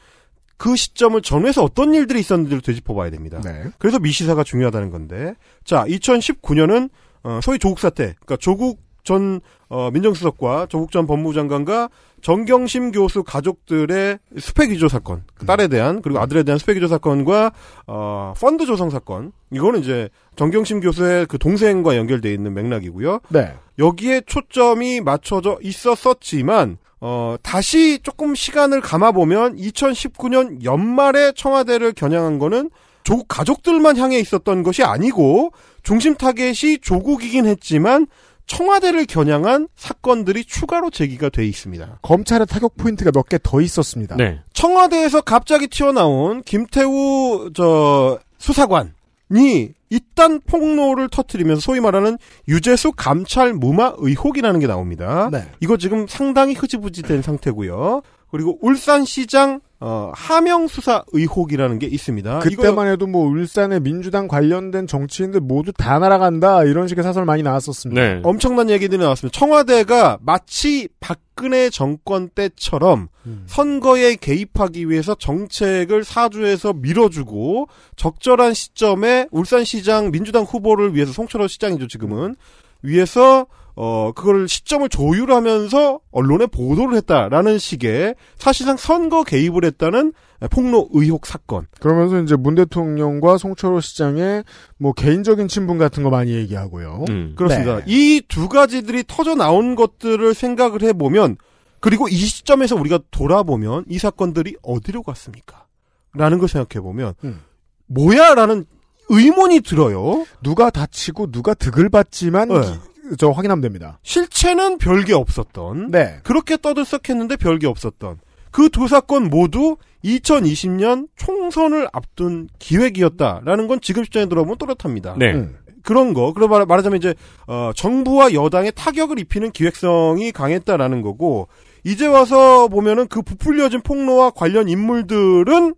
그 0.57 0.75
시점을 0.75 1.21
전후해서 1.21 1.63
어떤 1.63 1.93
일들이 1.93 2.19
있었는지를 2.19 2.61
되짚어봐야 2.61 3.09
됩니다. 3.09 3.41
네. 3.43 3.65
그래서 3.77 3.99
미시사가 3.99 4.43
중요하다는 4.43 4.89
건데 4.89 5.33
자 5.63 5.85
2019년은 5.85 6.89
어, 7.23 7.39
소위 7.41 7.57
조국 7.57 7.79
사태, 7.79 8.13
그러니까 8.13 8.37
조국 8.37 8.84
전 9.05 9.39
어, 9.69 9.89
민정수석과 9.91 10.67
조국 10.67 10.91
전 10.91 11.07
법무장관과 11.07 11.89
정경심 12.21 12.91
교수 12.91 13.23
가족들의 13.23 14.17
스펙 14.39 14.71
위조 14.71 14.87
사건, 14.87 15.23
그 15.35 15.45
딸에 15.45 15.67
대한 15.67 16.01
그리고 16.01 16.19
아들에 16.19 16.43
대한 16.43 16.57
스펙 16.57 16.77
위조 16.77 16.87
사건과 16.87 17.51
어, 17.87 18.33
펀드 18.39 18.65
조성 18.65 18.89
사건, 18.89 19.31
이거는 19.51 19.81
이제 19.81 20.09
정경심 20.35 20.81
교수의 20.81 21.27
그 21.27 21.37
동생과 21.37 21.95
연결돼 21.95 22.33
있는 22.33 22.53
맥락이고요. 22.53 23.19
네. 23.29 23.53
여기에 23.79 24.21
초점이 24.25 25.01
맞춰져 25.01 25.59
있었었지만 25.61 26.77
어, 26.99 27.35
다시 27.43 27.99
조금 28.01 28.33
시간을 28.33 28.81
감아보면 28.81 29.57
2019년 29.57 30.63
연말에 30.63 31.31
청와대를 31.33 31.93
겨냥한 31.93 32.39
거는 32.39 32.71
조국 33.03 33.27
가족들만 33.27 33.97
향해 33.97 34.19
있었던 34.19 34.63
것이 34.63 34.83
아니고 34.83 35.51
중심 35.83 36.15
타겟이 36.15 36.79
조국이긴 36.81 37.45
했지만 37.45 38.07
청와대를 38.47 39.05
겨냥한 39.05 39.67
사건들이 39.75 40.45
추가로 40.45 40.89
제기가 40.91 41.29
돼 41.29 41.45
있습니다. 41.45 41.99
검찰의 42.01 42.47
타격 42.47 42.77
포인트가 42.77 43.11
몇 43.13 43.27
개 43.29 43.37
더 43.39 43.59
있었습니다. 43.61 44.15
네. 44.15 44.39
청와대에서 44.53 45.21
갑자기 45.21 45.67
튀어나온 45.67 46.41
김태우 46.43 47.51
저 47.55 48.19
수사관이 48.37 49.73
이딴 49.89 50.41
폭로를 50.41 51.09
터트리면서 51.09 51.61
소위 51.61 51.79
말하는 51.79 52.17
유재수 52.47 52.91
감찰 52.93 53.53
무마 53.53 53.93
의혹이라는 53.97 54.59
게 54.59 54.67
나옵니다. 54.67 55.29
네. 55.31 55.47
이거 55.59 55.77
지금 55.77 56.07
상당히 56.07 56.53
흐지부지된 56.53 57.21
상태고요. 57.21 58.01
그리고 58.31 58.57
울산시장 58.61 59.61
어, 59.81 60.11
하명 60.15 60.67
수사 60.67 61.03
의혹이라는 61.11 61.79
게 61.79 61.87
있습니다. 61.87 62.39
그때만 62.39 62.87
해도 62.87 63.07
뭐 63.07 63.27
울산의 63.27 63.81
민주당 63.81 64.27
관련된 64.27 64.87
정치인들 64.87 65.41
모두 65.41 65.73
다 65.73 65.99
날아간다 65.99 66.63
이런 66.63 66.87
식의 66.87 67.03
사설 67.03 67.25
많이 67.25 67.43
나왔었습니다. 67.43 68.01
네. 68.01 68.21
엄청난 68.23 68.69
얘기들이 68.69 69.01
나왔습니다. 69.01 69.37
청와대가 69.37 70.17
마치 70.21 70.87
박근혜 71.01 71.69
정권 71.69 72.29
때처럼 72.29 73.09
음. 73.25 73.43
선거에 73.47 74.15
개입하기 74.15 74.89
위해서 74.89 75.13
정책을 75.15 76.05
사주에서 76.05 76.73
밀어주고 76.73 77.67
적절한 77.97 78.53
시점에 78.53 79.27
울산시장 79.31 80.11
민주당 80.11 80.43
후보를 80.43 80.95
위해서 80.95 81.11
송철호 81.11 81.47
시장이죠 81.47 81.87
지금은 81.87 82.35
위해서 82.81 83.45
어 83.75 84.11
그걸 84.13 84.47
시점을 84.47 84.87
조율하면서 84.87 85.99
언론에 86.11 86.45
보도를 86.45 86.95
했다라는 86.97 87.57
식의 87.57 88.15
사실상 88.37 88.77
선거 88.77 89.23
개입을 89.23 89.65
했다는 89.65 90.13
폭로 90.49 90.89
의혹 90.93 91.25
사건. 91.25 91.67
그러면서 91.79 92.21
이제 92.21 92.35
문 92.35 92.55
대통령과 92.55 93.37
송철호 93.37 93.81
시장의 93.81 94.43
뭐 94.77 94.93
개인적인 94.93 95.47
친분 95.47 95.77
같은 95.77 96.03
거 96.03 96.09
많이 96.09 96.33
얘기하고요. 96.33 97.05
음. 97.09 97.33
그렇습니다. 97.35 97.77
네. 97.77 97.83
이두 97.87 98.47
가지들이 98.49 99.03
터져 99.07 99.35
나온 99.35 99.75
것들을 99.75 100.33
생각을 100.33 100.81
해보면 100.81 101.37
그리고 101.79 102.07
이 102.07 102.15
시점에서 102.15 102.75
우리가 102.75 102.99
돌아보면 103.11 103.85
이 103.89 103.99
사건들이 103.99 104.55
어디로 104.63 105.03
갔습니까? 105.03 105.65
라는 106.13 106.39
걸 106.39 106.47
생각해보면 106.47 107.13
음. 107.23 107.41
뭐야 107.87 108.35
라는 108.35 108.65
의문이 109.09 109.61
들어요. 109.61 110.25
누가 110.41 110.69
다치고 110.69 111.31
누가 111.31 111.53
득을 111.53 111.89
받지만 111.89 112.47
네. 112.49 112.61
기- 113.09 113.15
저 113.17 113.29
확인하면 113.29 113.61
됩니다. 113.61 113.99
실체는 114.03 114.77
별게 114.77 115.13
없었던 115.13 115.91
네. 115.91 116.19
그렇게 116.23 116.57
떠들썩했는데 116.57 117.35
별게 117.37 117.67
없었던 117.67 118.19
그 118.51 118.69
두 118.69 118.87
사건 118.87 119.29
모두 119.29 119.75
2020년 120.03 121.07
총선을 121.15 121.87
앞둔 121.91 122.47
기획이었다라는 122.59 123.67
건 123.67 123.79
지금 123.81 124.03
시점에 124.03 124.27
들어보면 124.27 124.57
또렷합니다. 124.57 125.15
네. 125.17 125.33
음. 125.33 125.57
그런 125.83 126.13
거. 126.13 126.33
그러 126.33 126.47
말- 126.47 126.65
말하자면 126.65 126.97
이제 126.97 127.13
어, 127.47 127.71
정부와 127.75 128.33
여당의 128.33 128.71
타격을 128.75 129.19
입히는 129.19 129.51
기획성이 129.51 130.31
강했다라는 130.31 131.01
거고 131.03 131.47
이제 131.83 132.07
와서 132.07 132.67
보면은 132.69 133.07
그 133.07 133.21
부풀려진 133.21 133.81
폭로와 133.81 134.31
관련 134.31 134.67
인물들은 134.67 135.75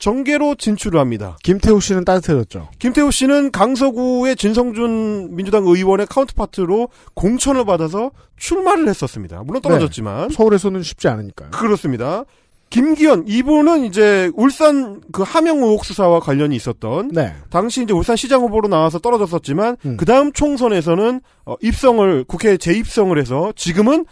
정계로 0.00 0.56
진출을 0.56 0.98
합니다. 0.98 1.36
김태우 1.44 1.80
씨는 1.80 2.04
따뜻해졌죠. 2.04 2.70
김태우 2.78 3.12
씨는 3.12 3.52
강서구의 3.52 4.34
진성준 4.34 5.36
민주당 5.36 5.66
의원의 5.66 6.06
카운트파트로 6.06 6.88
공천을 7.14 7.64
받아서 7.64 8.10
출마를 8.36 8.88
했었습니다. 8.88 9.42
물론 9.44 9.62
떨어졌지만 9.62 10.30
서울에서는 10.30 10.82
쉽지 10.82 11.06
않으니까요. 11.06 11.50
그렇습니다. 11.50 12.24
김기현 12.70 13.24
이분은 13.26 13.84
이제 13.84 14.30
울산 14.34 15.00
그 15.12 15.22
함영 15.22 15.58
의혹 15.58 15.84
수사와 15.84 16.20
관련이 16.20 16.54
있었던 16.56 17.08
네. 17.08 17.34
당시 17.50 17.82
이제 17.82 17.92
울산 17.92 18.16
시장 18.16 18.42
후보로 18.42 18.68
나와서 18.68 19.00
떨어졌었지만 19.00 19.76
음. 19.84 19.96
그 19.96 20.06
다음 20.06 20.32
총선에서는 20.32 21.20
어, 21.46 21.56
입성을 21.60 22.24
국회에 22.24 22.56
재입성을 22.56 23.18
해서 23.18 23.52
지금은 23.56 24.06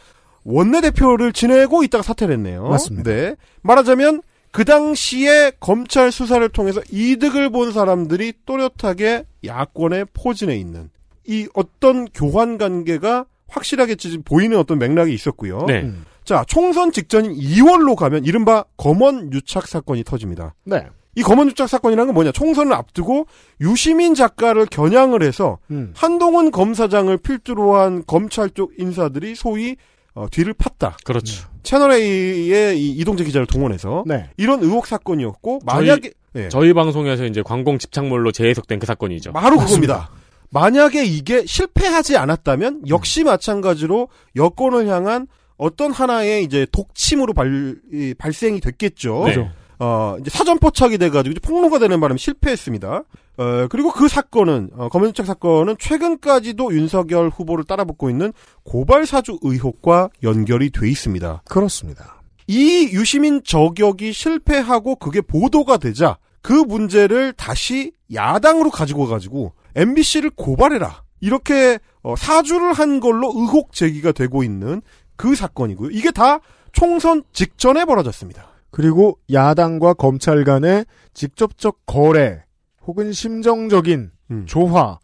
원내대표를 0.44 1.32
지내고 1.32 1.82
있다가 1.84 2.02
사퇴를 2.02 2.34
했네요. 2.34 2.64
맞습니다. 2.64 3.10
네. 3.10 3.36
말하자면 3.62 4.22
그 4.50 4.64
당시에 4.64 5.52
검찰 5.60 6.10
수사를 6.10 6.46
통해서 6.48 6.80
이득을 6.90 7.50
본 7.50 7.72
사람들이 7.72 8.32
또렷하게 8.46 9.24
야권에 9.44 10.04
포진해 10.14 10.56
있는 10.56 10.90
이 11.26 11.46
어떤 11.54 12.06
교환 12.06 12.58
관계가 12.58 13.26
확실하게 13.48 13.96
지금 13.96 14.22
보이는 14.22 14.56
어떤 14.58 14.78
맥락이 14.78 15.12
있었고요. 15.12 15.64
네. 15.66 15.82
음. 15.82 16.04
자, 16.24 16.44
총선 16.46 16.92
직전인 16.92 17.34
2월로 17.34 17.96
가면 17.96 18.24
이른바 18.24 18.64
검언 18.76 19.32
유착 19.32 19.66
사건이 19.66 20.04
터집니다. 20.04 20.54
네. 20.64 20.86
이 21.14 21.22
검언 21.22 21.48
유착 21.48 21.68
사건이라는 21.68 22.06
건 22.08 22.14
뭐냐? 22.14 22.32
총선을 22.32 22.72
앞두고 22.72 23.26
유시민 23.60 24.14
작가를 24.14 24.66
겨냥을 24.66 25.22
해서 25.22 25.58
음. 25.70 25.92
한동훈 25.96 26.50
검사장을 26.50 27.16
필두로 27.16 27.76
한 27.76 28.04
검찰 28.06 28.50
쪽 28.50 28.72
인사들이 28.78 29.34
소위 29.34 29.76
어, 30.14 30.26
뒤를 30.30 30.54
팠다. 30.54 30.94
그렇죠. 31.04 31.48
채널 31.68 31.92
A의 31.92 32.80
이 32.80 32.92
이동재 32.92 33.24
기자를 33.24 33.46
동원해서 33.46 34.02
네. 34.06 34.30
이런 34.38 34.62
의혹 34.62 34.86
사건이었고 34.86 35.60
만약에 35.66 36.12
예, 36.34 36.48
저희 36.48 36.72
방송에서 36.72 37.26
이제 37.26 37.42
관공 37.42 37.78
집착물로 37.78 38.32
재해석된 38.32 38.78
그 38.78 38.86
사건이죠. 38.86 39.34
바로 39.34 39.58
그겁니다. 39.58 40.08
만약에 40.48 41.04
이게 41.04 41.44
실패하지 41.44 42.16
않았다면 42.16 42.84
역시 42.88 43.22
마찬가지로 43.22 44.08
여권을 44.34 44.88
향한 44.88 45.26
어떤 45.58 45.92
하나의 45.92 46.42
이제 46.42 46.66
독침으로 46.72 47.34
발, 47.34 47.76
이, 47.92 48.14
발생이 48.16 48.60
됐겠죠. 48.60 49.24
네. 49.26 49.50
어, 49.80 50.16
이제 50.20 50.30
사전 50.30 50.58
포착이 50.58 50.98
돼가지고 50.98 51.32
이제 51.32 51.40
폭로가 51.40 51.78
되는 51.78 52.00
바람에 52.00 52.18
실패했습니다. 52.18 53.04
어, 53.36 53.66
그리고 53.70 53.92
그 53.92 54.08
사건은, 54.08 54.70
어, 54.76 54.88
검언유착 54.88 55.24
사건은 55.26 55.76
최근까지도 55.78 56.74
윤석열 56.74 57.28
후보를 57.28 57.64
따라붙고 57.64 58.10
있는 58.10 58.32
고발사주 58.64 59.38
의혹과 59.42 60.10
연결이 60.24 60.70
돼 60.70 60.88
있습니다. 60.88 61.42
그렇습니다. 61.48 62.22
이 62.48 62.88
유시민 62.92 63.42
저격이 63.44 64.12
실패하고 64.12 64.96
그게 64.96 65.20
보도가 65.20 65.76
되자 65.76 66.16
그 66.42 66.52
문제를 66.52 67.34
다시 67.34 67.92
야당으로 68.12 68.70
가지고 68.70 69.06
가지고 69.06 69.52
MBC를 69.76 70.30
고발해라. 70.30 71.02
이렇게 71.20 71.78
어, 72.02 72.16
사주를 72.16 72.72
한 72.72 73.00
걸로 73.00 73.32
의혹 73.34 73.72
제기가 73.72 74.12
되고 74.12 74.42
있는 74.42 74.82
그 75.16 75.34
사건이고요. 75.34 75.90
이게 75.90 76.10
다 76.10 76.40
총선 76.72 77.22
직전에 77.32 77.84
벌어졌습니다. 77.84 78.57
그리고 78.70 79.18
야당과 79.32 79.94
검찰 79.94 80.44
간의 80.44 80.84
직접적 81.14 81.86
거래 81.86 82.42
혹은 82.86 83.12
심정적인 83.12 84.10
음. 84.30 84.46
조화 84.46 84.98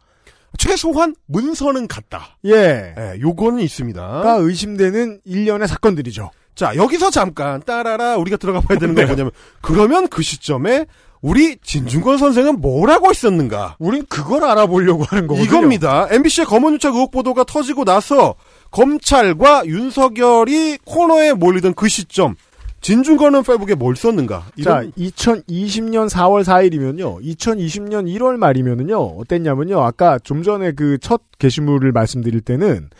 최소한 0.57 1.15
문서는 1.25 1.87
같다. 1.87 2.37
예. 2.45 2.95
예, 2.97 3.19
요거는 3.19 3.59
있습니다. 3.59 4.01
가 4.01 4.35
의심되는 4.35 5.21
일련의 5.25 5.67
사건들이죠. 5.67 6.31
자, 6.55 6.75
여기서 6.75 7.09
잠깐 7.09 7.61
따라라 7.65 8.15
우리가 8.17 8.37
들어가 8.37 8.61
봐야 8.61 8.79
되는 8.79 8.95
건 8.95 9.07
뭐냐면 9.07 9.31
그러면 9.61 10.07
그 10.07 10.23
시점에 10.23 10.85
우리 11.21 11.57
진중권 11.57 12.17
선생은 12.17 12.61
뭘 12.61 12.89
하고 12.89 13.11
있었는가? 13.11 13.75
우린 13.79 14.05
그걸 14.07 14.43
알아보려고 14.43 15.03
하는 15.03 15.27
거거든요. 15.27 15.45
이겁니다. 15.45 16.07
MBC의 16.11 16.45
검언유착 16.45 16.93
의혹 16.93 17.11
보도가 17.11 17.43
터지고 17.45 17.83
나서 17.83 18.35
검찰과 18.71 19.65
윤석열이 19.65 20.79
코너에 20.85 21.33
몰리던 21.33 21.73
그 21.73 21.89
시점 21.89 22.35
진중권은 22.85 23.41
페북에 23.41 23.73
뭘 23.73 23.95
썼는가? 23.95 24.45
자, 24.63 24.83
이건 24.95 25.41
2020년 25.41 26.07
4월 26.07 26.43
4일이면요. 26.43 27.19
2020년 27.19 28.05
1월 28.15 28.37
말이면은요. 28.37 28.95
어땠냐면요. 28.95 29.81
아까 29.81 30.19
좀 30.19 30.43
전에 30.43 30.71
그 30.71 30.99
첫 31.01 31.21
게시물을 31.39 31.91
말씀드릴 31.91 32.41
때는 32.41 32.91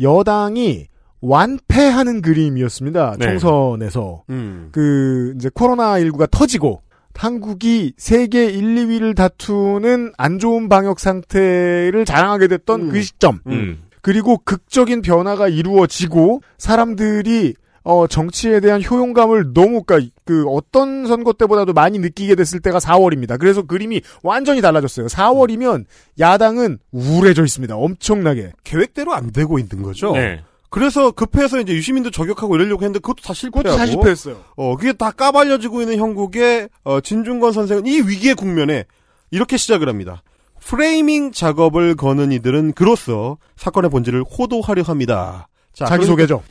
여당이 0.00 0.86
완패하는 1.20 2.22
그림이었습니다. 2.22 3.16
네. 3.18 3.26
총선에서. 3.38 4.22
음. 4.30 4.70
그 4.72 5.34
이제 5.36 5.50
코로나19가 5.50 6.30
터지고 6.30 6.80
한국이 7.14 7.92
세계 7.98 8.46
1, 8.46 8.74
2위를 8.74 9.14
다투는 9.14 10.12
안 10.16 10.38
좋은 10.38 10.70
방역 10.70 10.98
상태를 10.98 12.06
자랑하게 12.06 12.48
됐던 12.48 12.80
음. 12.80 12.88
그 12.88 13.02
시점. 13.02 13.40
음. 13.48 13.82
그리고 14.00 14.38
극적인 14.38 15.02
변화가 15.02 15.48
이루어지고 15.48 16.40
사람들이 16.56 17.54
어 17.88 18.08
정치에 18.08 18.58
대한 18.58 18.82
효용감을 18.82 19.52
너무 19.54 19.84
그그 19.84 20.46
어떤 20.48 21.06
선거 21.06 21.32
때보다도 21.32 21.72
많이 21.72 22.00
느끼게 22.00 22.34
됐을 22.34 22.58
때가 22.58 22.80
4월입니다. 22.80 23.38
그래서 23.38 23.62
그림이 23.62 24.02
완전히 24.24 24.60
달라졌어요. 24.60 25.06
4월이면 25.06 25.84
야당은 26.18 26.78
우울해져 26.90 27.44
있습니다. 27.44 27.76
엄청나게. 27.76 28.54
계획대로 28.64 29.14
안 29.14 29.30
되고 29.30 29.60
있는 29.60 29.84
거죠. 29.84 30.10
네. 30.10 30.42
그래서 30.68 31.12
급해서 31.12 31.60
이제 31.60 31.74
유시민도 31.74 32.10
저격하고 32.10 32.56
이러려고 32.56 32.82
했는데 32.82 32.98
그것도 32.98 33.22
다 33.22 33.32
실패하고. 33.32 33.68
그것도 33.68 33.78
다 33.78 33.86
실패했어요. 33.86 34.40
어, 34.56 34.76
그게 34.76 34.92
다 34.92 35.12
까발려지고 35.12 35.80
있는 35.80 35.98
형국에 35.98 36.68
어, 36.82 37.00
진중권 37.00 37.52
선생은 37.52 37.86
이 37.86 38.00
위기의 38.00 38.34
국면에 38.34 38.84
이렇게 39.30 39.56
시작을 39.56 39.88
합니다. 39.88 40.24
프레이밍 40.58 41.30
작업을 41.30 41.94
거는 41.94 42.32
이들은 42.32 42.72
그로써 42.72 43.38
사건의 43.54 43.90
본질을 43.90 44.24
호도하려 44.24 44.82
합니다. 44.82 45.46
자, 45.72 45.84
자기소개죠. 45.84 46.42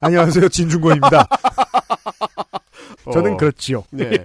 안녕하세요. 0.00 0.48
진중권입니다. 0.48 1.28
어, 3.04 3.10
저는 3.12 3.36
그렇지요. 3.36 3.84
네. 3.90 4.18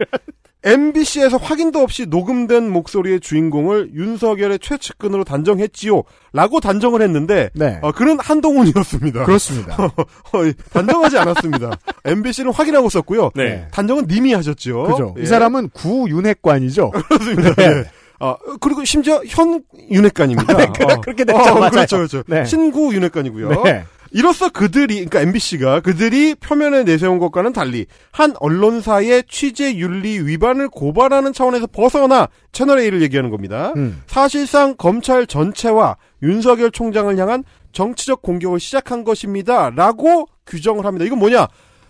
MBC에서 0.66 1.38
확인도 1.38 1.80
없이 1.80 2.06
녹음된 2.06 2.70
목소리의 2.70 3.20
주인공을 3.20 3.92
윤석열의 3.94 4.60
최측근으로 4.60 5.26
단정했지요. 5.26 6.04
라고 6.32 6.62
단정을 6.62 7.02
했는데, 7.02 7.50
네. 7.54 7.80
어, 7.82 7.92
그는 7.92 8.18
한동훈이었습니다. 8.20 9.26
그렇습니다. 9.26 9.76
어, 9.84 9.92
단정하지 10.72 11.18
않았습니다. 11.18 11.72
MBC는 12.06 12.54
확인하고 12.54 12.90
썼고요. 12.90 13.32
네. 13.36 13.68
단정은 13.72 14.06
님이 14.08 14.34
하셨죠. 14.34 14.84
그죠. 14.84 15.16
예. 15.18 15.24
이 15.24 15.26
사람은 15.26 15.70
구윤핵관이죠. 15.72 16.92
그렇습니다. 16.92 17.56
네. 17.56 17.68
네. 17.68 17.84
아, 18.20 18.38
그리고 18.62 18.86
심지어 18.86 19.22
현 19.28 19.62
윤핵관입니다. 19.92 20.54
어. 20.54 21.02
그렇게 21.02 21.26
됐죠. 21.26 21.40
어, 21.40 21.56
맞아요. 21.56 21.72
그렇죠, 21.72 21.98
그렇죠. 21.98 22.24
네. 22.26 22.46
신구 22.46 22.96
윤핵관이고요. 22.96 23.64
네. 23.64 23.84
이로써 24.14 24.50
그들이, 24.50 24.96
그러니까 24.96 25.22
MBC가 25.22 25.82
그들이 25.82 26.36
표면에 26.36 26.84
내세운 26.84 27.18
것과는 27.18 27.52
달리 27.52 27.88
한 28.12 28.34
언론사의 28.40 29.24
취재 29.28 29.76
윤리 29.76 30.20
위반을 30.20 30.70
고발하는 30.70 31.34
차원에서 31.34 31.68
벗어나 31.68 32.30
채널 32.52 32.80
A를 32.80 33.02
얘기하는 33.02 33.32
겁니다. 33.32 33.74
음. 33.76 34.04
사실상 34.08 34.76
검찰 34.78 35.26
전체와 35.26 35.98
윤석열 36.22 36.70
총장을 36.72 37.18
향한 37.18 37.44
정치적 37.72 38.22
공격을 38.22 38.60
시작한 38.60 39.04
것입니다. 39.04 39.72
라고 39.72 40.28
규정을 40.46 40.86
합니다. 40.86 41.06
이건 41.06 41.18
뭐냐? 41.18 41.48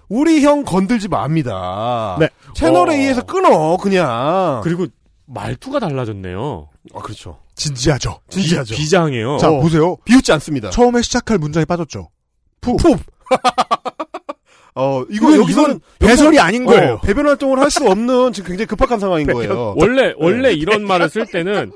우리 0.07 0.41
형 0.43 0.63
건들지 0.63 1.09
맙니다. 1.09 2.17
네. 2.19 2.29
채널 2.55 2.89
어. 2.89 2.93
A에서 2.93 3.23
끊어, 3.23 3.75
그냥. 3.77 4.61
그리고 4.63 4.87
말투가 5.25 5.79
달라졌네요. 5.79 6.69
아, 6.93 6.99
그렇죠. 6.99 7.39
진지하죠. 7.55 8.19
진지하죠. 8.29 8.75
비 8.75 8.89
장해요. 8.89 9.37
자, 9.37 9.49
어. 9.49 9.59
보세요. 9.59 9.97
비웃지 10.05 10.31
않습니다. 10.33 10.69
처음에 10.69 11.01
시작할 11.01 11.37
문장이 11.37 11.65
빠졌죠. 11.65 12.09
푹. 12.71 12.99
어, 14.75 15.03
이거, 15.09 15.27
이건- 15.29 15.41
여기서는 15.41 15.69
이건 15.69 15.81
배설이 15.99 16.39
아닌 16.39 16.65
거예요. 16.65 16.93
어, 16.93 17.01
배변 17.01 17.27
활동을 17.27 17.59
할 17.59 17.69
수 17.69 17.85
없는 17.87 18.33
지금 18.33 18.49
굉장히 18.49 18.65
급박한 18.67 18.99
상황인 18.99 19.27
거예요. 19.27 19.75
원래 19.77 20.13
원래 20.17 20.51
이런 20.51 20.85
말을 20.85 21.09
쓸 21.09 21.25
때는 21.27 21.71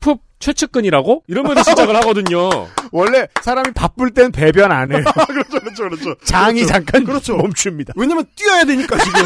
푹 0.00 0.22
최측근이라고 0.38 1.24
이러면서 1.26 1.62
시작을 1.64 1.94
하거든요. 1.96 2.48
원래 2.92 3.26
사람이 3.42 3.72
바쁠 3.74 4.10
땐 4.12 4.30
배변 4.32 4.70
안 4.72 4.92
해요. 4.92 5.02
그렇죠, 5.28 5.60
그렇죠, 5.60 5.82
그렇죠. 5.88 6.14
장이 6.24 6.60
그렇죠. 6.62 6.72
잠깐 6.72 7.04
그렇죠. 7.04 7.36
멈춥니다. 7.36 7.92
왜냐면 7.96 8.24
뛰어야 8.36 8.64
되니까 8.64 8.96
지금. 8.98 9.20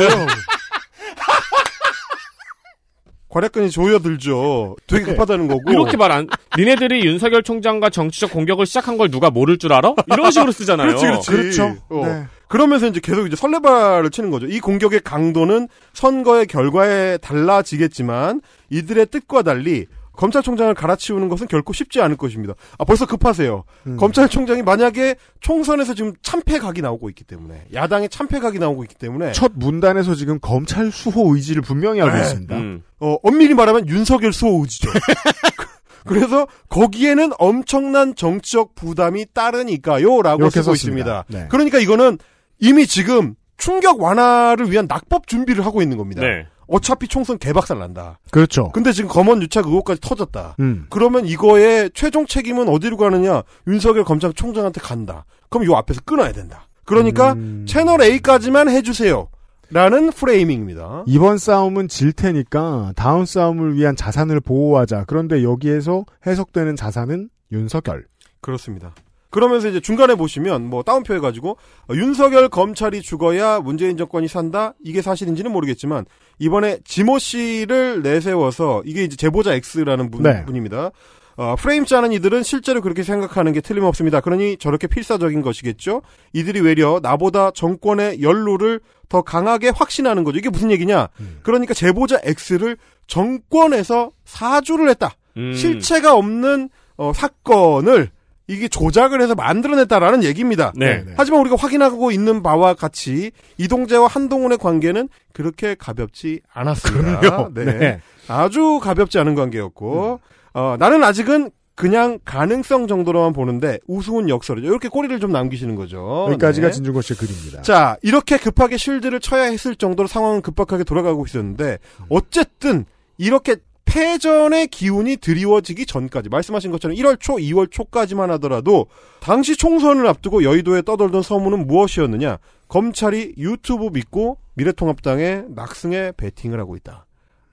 괄약근이 3.33 3.71
조여들죠. 3.71 4.77
되게 4.87 5.05
급하다는 5.05 5.49
거고. 5.49 5.73
이렇게 5.73 5.97
말 5.97 6.13
안, 6.13 6.29
니네들이 6.59 7.07
윤석열 7.07 7.43
총장과 7.43 7.89
정치적 7.89 8.31
공격을 8.31 8.67
시작한 8.67 8.99
걸 8.99 9.11
누가 9.11 9.31
모를 9.31 9.57
줄 9.57 9.73
알아? 9.73 9.95
이런 10.13 10.31
식으로 10.31 10.53
쓰잖아요. 10.53 10.97
그렇지, 10.97 11.07
그렇지. 11.07 11.31
그렇죠. 11.31 11.77
어. 11.89 12.07
네. 12.07 12.25
그러면서 12.49 12.87
이제 12.87 13.01
계속 13.01 13.27
이제 13.27 13.35
설레발을 13.35 14.11
치는 14.11 14.31
거죠. 14.31 14.47
이 14.47 14.61
공격의 14.61 15.01
강도는 15.01 15.69
선거의 15.95 16.47
결과에 16.47 17.17
달라지겠지만 17.17 18.43
이들의 18.69 19.07
뜻과 19.07 19.43
달리 19.43 19.87
검찰총장을 20.17 20.73
갈아치우는 20.75 21.29
것은 21.29 21.49
결코 21.49 21.73
쉽지 21.73 22.01
않을 22.01 22.17
것입니다. 22.17 22.55
아, 22.79 22.85
벌써 22.85 23.07
급하세요. 23.07 23.65
음. 23.87 23.97
검찰총장이 23.97 24.63
만약에 24.63 25.17
총선에서 25.41 25.95
지금 25.95 26.13
참패각이 26.23 26.83
나오고 26.83 27.09
있기 27.11 27.25
때문에, 27.25 27.65
야당의 27.73 28.09
참패각이 28.09 28.59
나오고 28.59 28.85
있기 28.85 28.95
때문에, 28.97 29.33
첫 29.33 29.53
문단에서 29.55 30.15
지금 30.15 30.39
검찰 30.41 30.91
수호 30.93 31.35
의지를 31.35 31.63
분명히 31.63 32.01
하고 32.01 32.13
네. 32.13 32.21
있습니다. 32.21 32.57
음. 32.57 32.83
어, 33.01 33.17
엄밀히 33.23 33.55
말하면 33.55 33.89
윤석열 33.89 34.33
수호 34.33 34.61
의지죠. 34.61 34.91
그래서 36.05 36.47
거기에는 36.69 37.31
엄청난 37.39 38.15
정치적 38.15 38.75
부담이 38.75 39.27
따르니까요라고 39.33 40.51
쓰고 40.51 40.75
썼습니다. 40.75 41.21
있습니다. 41.21 41.25
네. 41.29 41.49
그러니까 41.49 41.79
이거는 41.79 42.19
이미 42.59 42.87
지금 42.87 43.35
충격 43.57 44.01
완화를 44.01 44.71
위한 44.71 44.87
낙법 44.89 45.27
준비를 45.27 45.65
하고 45.65 45.83
있는 45.83 45.97
겁니다. 45.97 46.23
네. 46.23 46.47
어차피 46.67 47.09
총선 47.09 47.39
개박살 47.39 47.79
난다. 47.79 48.19
그렇죠. 48.31 48.71
근데 48.73 48.93
지금 48.93 49.09
검언 49.11 49.43
유착 49.43 49.67
의혹까지 49.67 50.01
터졌다. 50.01 50.57
음. 50.61 50.87
그러면 50.91 51.27
이거의 51.27 51.91
최종 51.95 52.27
책임은 52.27 52.69
어디로 52.69 52.97
가느냐? 52.97 53.43
윤석열 53.67 54.05
검찰총장한테 54.05 54.81
간다. 54.81 55.25
그럼 55.49 55.67
요 55.67 55.75
앞에서 55.77 56.01
끊어야 56.05 56.33
된다. 56.33 56.67
그러니까 56.85 57.33
음. 57.35 57.65
채널 57.69 58.03
A까지만 58.03 58.69
해주세요. 58.69 59.29
라는 59.71 60.11
프레이밍입니다. 60.11 61.05
이번 61.07 61.39
싸움은 61.39 61.89
질 61.89 62.13
테니까 62.13 62.93
다음 62.95 63.25
싸움을 63.25 63.75
위한 63.75 63.97
자산을 63.97 64.41
보호하자. 64.41 65.05
그런데 65.07 65.43
여기에서 65.43 66.05
해석되는 66.27 66.77
자산은 66.77 67.31
윤석열. 67.53 68.05
그렇습니다. 68.43 68.95
그러면서 69.33 69.69
이제 69.69 69.81
중간에 69.81 70.15
보시면 70.15 70.67
뭐 70.67 70.83
따옴표 70.83 71.15
해가지고 71.15 71.57
어, 71.89 71.95
윤석열 71.95 72.49
검찰이 72.49 73.03
죽어야 73.03 73.61
문재인 73.61 73.97
정권이 73.97 74.29
산다 74.29 74.75
이게 74.85 75.03
사실인지는 75.03 75.51
모르겠지만 75.51 76.05
이번에 76.39 76.79
지모 76.85 77.19
씨를 77.19 78.03
내세워서 78.03 78.83
이게 78.85 79.03
이제 79.03 79.17
제보자 79.17 79.55
X라는 79.55 80.11
분, 80.11 80.23
네. 80.23 80.45
분입니다. 80.45 80.91
어, 81.37 81.57
프레임 81.59 81.87
짜는 81.87 82.13
이들은 82.13 82.43
실제로 82.43 82.83
그렇게 82.83 83.03
생각하는 83.03 83.53
게 83.55 83.63
틀림없습니다. 83.63 84.21
그러니 84.21 84.59
저렇게 84.59 84.87
필사적인 84.87 85.41
것이겠죠. 85.41 86.03
이들이 86.35 86.61
외려 86.61 87.01
나보다 87.03 87.53
정권의 87.53 88.23
연루를 88.23 88.81
더 89.09 89.23
강하게 89.23 89.71
확신하는 89.71 90.25
거죠. 90.25 90.39
이게 90.39 90.51
무슨 90.51 90.71
얘기냐? 90.71 91.09
그러니까 91.43 91.73
제보자 91.73 92.19
X를 92.23 92.77
정권에서 93.07 94.11
사주를 94.27 94.91
했다. 94.91 95.15
음. 95.39 95.55
실체가 95.55 96.15
없는 96.15 96.69
어, 96.99 97.13
사건을 97.15 98.11
이게 98.49 98.69
조작을 98.69 99.21
해서 99.21 99.35
만들어냈다라는 99.35 100.25
얘기입니다. 100.25 100.73
네. 100.77 101.05
하지만 101.17 101.41
우리가 101.41 101.57
확인하고 101.57 102.11
있는 102.11 102.43
바와 102.43 102.75
같이 102.75 103.31
이동재와 103.59 104.09
한동훈의 104.09 104.59
관계는 104.59 105.09
그렇게 105.33 105.75
가볍지 105.75 106.41
않았습니다. 106.53 107.21
그럼요. 107.21 107.51
네. 107.55 107.65
네. 107.65 108.01
아주 108.29 108.81
가볍지 108.83 109.19
않은 109.19 109.35
관계였고 109.35 110.21
어, 110.55 110.77
나는 110.79 111.03
아직은 111.05 111.51
그냥 111.75 112.19
가능성 112.25 112.87
정도로만 112.87 113.33
보는데 113.33 113.79
우스운 113.87 114.29
역설이죠. 114.29 114.67
이렇게 114.69 114.89
꼬리를 114.89 115.19
좀 115.21 115.33
남기시는 115.33 115.75
거죠. 115.75 116.27
여기까지가 116.29 116.67
네. 116.67 116.73
진중권 116.73 117.03
씨의 117.03 117.17
글입니다. 117.17 117.63
자, 117.63 117.97
이렇게 118.03 118.37
급하게 118.37 118.77
쉴드를 118.77 119.21
쳐야 119.21 119.45
했을 119.45 119.75
정도로 119.75 120.07
상황은 120.07 120.43
급박하게 120.43 120.85
돌아가고 120.85 121.25
있었는데, 121.25 121.79
어쨌든, 122.11 122.85
이렇게 123.17 123.57
패전의 123.93 124.69
기운이 124.69 125.19
드리워지기 125.19 125.85
전까지, 125.85 126.31
말씀하신 126.31 126.71
것처럼 126.71 126.97
1월 126.97 127.21
초, 127.21 127.35
2월 127.35 127.71
초까지만 127.71 128.31
하더라도, 128.33 128.87
당시 129.21 129.55
총선을 129.55 130.07
앞두고 130.07 130.45
여의도에 130.45 130.83
떠돌던 130.83 131.21
소문은 131.21 131.67
무엇이었느냐? 131.67 132.39
검찰이 132.69 133.35
유튜브 133.37 133.91
믿고 133.93 134.39
미래통합당에 134.55 135.45
낙승에 135.49 136.13
베팅을 136.17 136.59
하고 136.59 136.75
있다. 136.77 137.05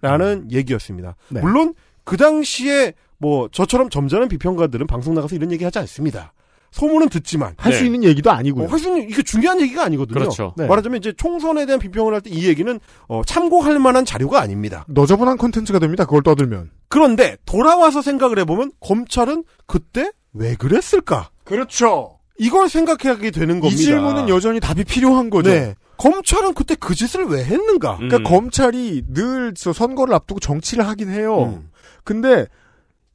라는 0.01 0.49
얘기였습니다. 0.49 1.17
네. 1.27 1.41
물론, 1.41 1.73
그 2.05 2.15
당시에 2.15 2.93
뭐, 3.17 3.49
저처럼 3.51 3.89
점잖은 3.89 4.29
비평가들은 4.29 4.87
방송 4.87 5.13
나가서 5.13 5.35
이런 5.35 5.51
얘기 5.51 5.65
하지 5.65 5.79
않습니다. 5.79 6.31
소문은 6.71 7.09
듣지만, 7.09 7.53
할수 7.57 7.79
네. 7.79 7.85
있는 7.87 8.03
얘기도 8.03 8.31
아니고요. 8.31 8.65
어, 8.65 8.67
할수 8.67 8.89
있는 8.89 9.09
이게 9.09 9.21
중요한 9.23 9.59
얘기가 9.61 9.83
아니거든요. 9.83 10.19
그렇죠. 10.19 10.53
네. 10.57 10.67
말하자면 10.67 10.99
이제 10.99 11.13
총선에 11.17 11.65
대한 11.65 11.79
비평을 11.79 12.13
할 12.13 12.21
때 12.21 12.29
이 12.29 12.45
얘기는 12.47 12.79
어, 13.07 13.21
참고할 13.25 13.79
만한 13.79 14.05
자료가 14.05 14.39
아닙니다. 14.41 14.85
너저분한 14.87 15.37
콘텐츠가 15.37 15.79
됩니다. 15.79 16.05
그걸 16.05 16.21
떠들면. 16.23 16.69
그런데 16.87 17.37
돌아와서 17.45 18.01
생각을 18.01 18.39
해보면 18.39 18.71
검찰은 18.79 19.43
그때 19.65 20.11
왜 20.33 20.55
그랬을까? 20.55 21.29
그렇죠. 21.43 22.19
이걸 22.37 22.69
생각하게 22.69 23.31
되는 23.31 23.59
겁니다. 23.59 23.73
이 23.73 23.77
질문은 23.83 24.29
여전히 24.29 24.59
답이 24.59 24.83
필요한 24.85 25.29
거죠. 25.29 25.49
네. 25.49 25.75
검찰은 25.97 26.53
그때 26.53 26.75
그 26.79 26.95
짓을 26.95 27.25
왜 27.25 27.43
했는가? 27.43 27.97
음. 27.99 28.07
그러니까 28.07 28.29
검찰이 28.29 29.03
늘저 29.09 29.73
선거를 29.73 30.13
앞두고 30.13 30.39
정치를 30.39 30.87
하긴 30.87 31.09
해요. 31.09 31.59
음. 31.61 31.69
근데 32.05 32.45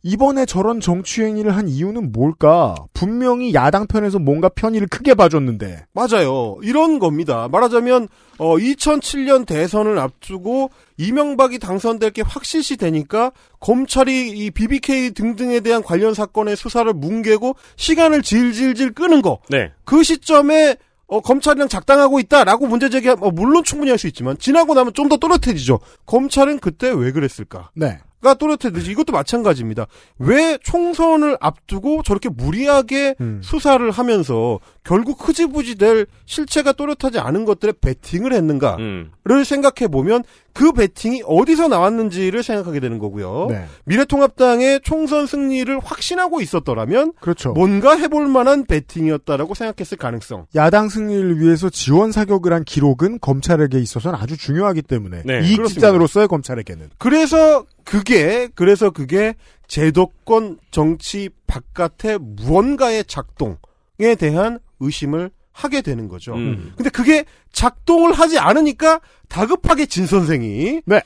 이번에 0.06 0.44
저런 0.44 0.80
정치 0.80 1.22
행위를 1.22 1.56
한 1.56 1.66
이유는 1.66 2.12
뭘까? 2.12 2.74
분명히 2.92 3.54
야당 3.54 3.86
편에서 3.86 4.18
뭔가 4.18 4.50
편의를 4.50 4.86
크게 4.86 5.14
봐줬는데. 5.14 5.86
맞아요. 5.94 6.58
이런 6.62 6.98
겁니다. 6.98 7.48
말하자면 7.50 8.08
어 8.38 8.56
2007년 8.56 9.46
대선을 9.46 9.98
앞두고 9.98 10.70
이명박이 10.98 11.58
당선될 11.58 12.10
게 12.10 12.22
확실시 12.22 12.76
되니까 12.76 13.32
검찰이 13.60 14.28
이 14.30 14.50
BBK 14.50 15.12
등등에 15.12 15.60
대한 15.60 15.82
관련 15.82 16.12
사건의 16.12 16.54
수사를 16.54 16.92
뭉개고 16.92 17.56
시간을 17.76 18.20
질질질 18.22 18.92
끄는 18.92 19.22
거. 19.22 19.38
네. 19.48 19.72
그 19.84 20.02
시점에 20.02 20.76
어, 21.06 21.20
검찰이랑 21.20 21.68
작당하고 21.68 22.18
있다라고 22.18 22.66
문제 22.66 22.88
제기하면 22.90 23.24
어, 23.24 23.30
물론 23.30 23.64
충분히 23.64 23.90
할 23.90 23.98
수 23.98 24.06
있지만 24.06 24.36
지나고 24.38 24.74
나면 24.74 24.92
좀 24.92 25.08
더 25.08 25.16
또렷해지죠. 25.16 25.78
검찰은 26.06 26.58
그때 26.58 26.90
왜 26.90 27.10
그랬을까? 27.12 27.70
네. 27.74 27.98
가 28.24 28.34
또렷해지지 28.34 28.90
이것도 28.90 29.12
마찬가지입니다. 29.12 29.86
왜 30.18 30.58
총선을 30.62 31.36
앞두고 31.40 32.02
저렇게 32.02 32.30
무리하게 32.30 33.14
음. 33.20 33.40
수사를 33.44 33.88
하면서 33.90 34.58
결국 34.82 35.28
흐지부지 35.28 35.76
될 35.76 36.06
실체가 36.24 36.72
또렷하지 36.72 37.18
않은 37.18 37.44
것들에 37.44 37.74
베팅을 37.80 38.32
했는가를 38.32 38.80
음. 38.80 39.44
생각해 39.44 39.88
보면 39.90 40.24
그 40.54 40.72
베팅이 40.72 41.22
어디서 41.26 41.68
나왔는지를 41.68 42.42
생각하게 42.42 42.80
되는 42.80 42.98
거고요. 42.98 43.48
네. 43.50 43.66
미래통합당의 43.84 44.80
총선 44.84 45.26
승리를 45.26 45.78
확신하고 45.80 46.40
있었더라면 46.40 47.12
그렇죠. 47.20 47.52
뭔가 47.52 47.96
해볼 47.96 48.28
만한 48.28 48.64
베팅이었다라고 48.64 49.54
생각했을 49.54 49.98
가능성. 49.98 50.46
야당 50.54 50.88
승리를 50.88 51.40
위해서 51.40 51.68
지원 51.68 52.12
사격을 52.12 52.52
한 52.52 52.64
기록은 52.64 53.18
검찰에게 53.20 53.80
있어서는 53.80 54.18
아주 54.18 54.36
중요하기 54.36 54.82
때문에 54.82 55.22
네, 55.24 55.40
이익 55.40 55.56
그렇습니다. 55.56 55.68
집단으로서의 55.68 56.28
검찰에게는 56.28 56.90
그래서 56.98 57.64
그게 57.84 58.48
그래서 58.54 58.90
그게 58.90 59.34
제도권 59.68 60.58
정치 60.70 61.30
바깥의 61.46 62.18
무언가의 62.20 63.04
작동에 63.06 64.14
대한 64.18 64.58
의심을 64.80 65.30
하게 65.52 65.82
되는 65.82 66.08
거죠. 66.08 66.34
음. 66.34 66.72
근데 66.76 66.90
그게 66.90 67.24
작동을 67.52 68.12
하지 68.12 68.38
않으니까 68.38 69.00
다급하게 69.28 69.86
진 69.86 70.06
선생이 70.06 70.82
네. 70.84 71.00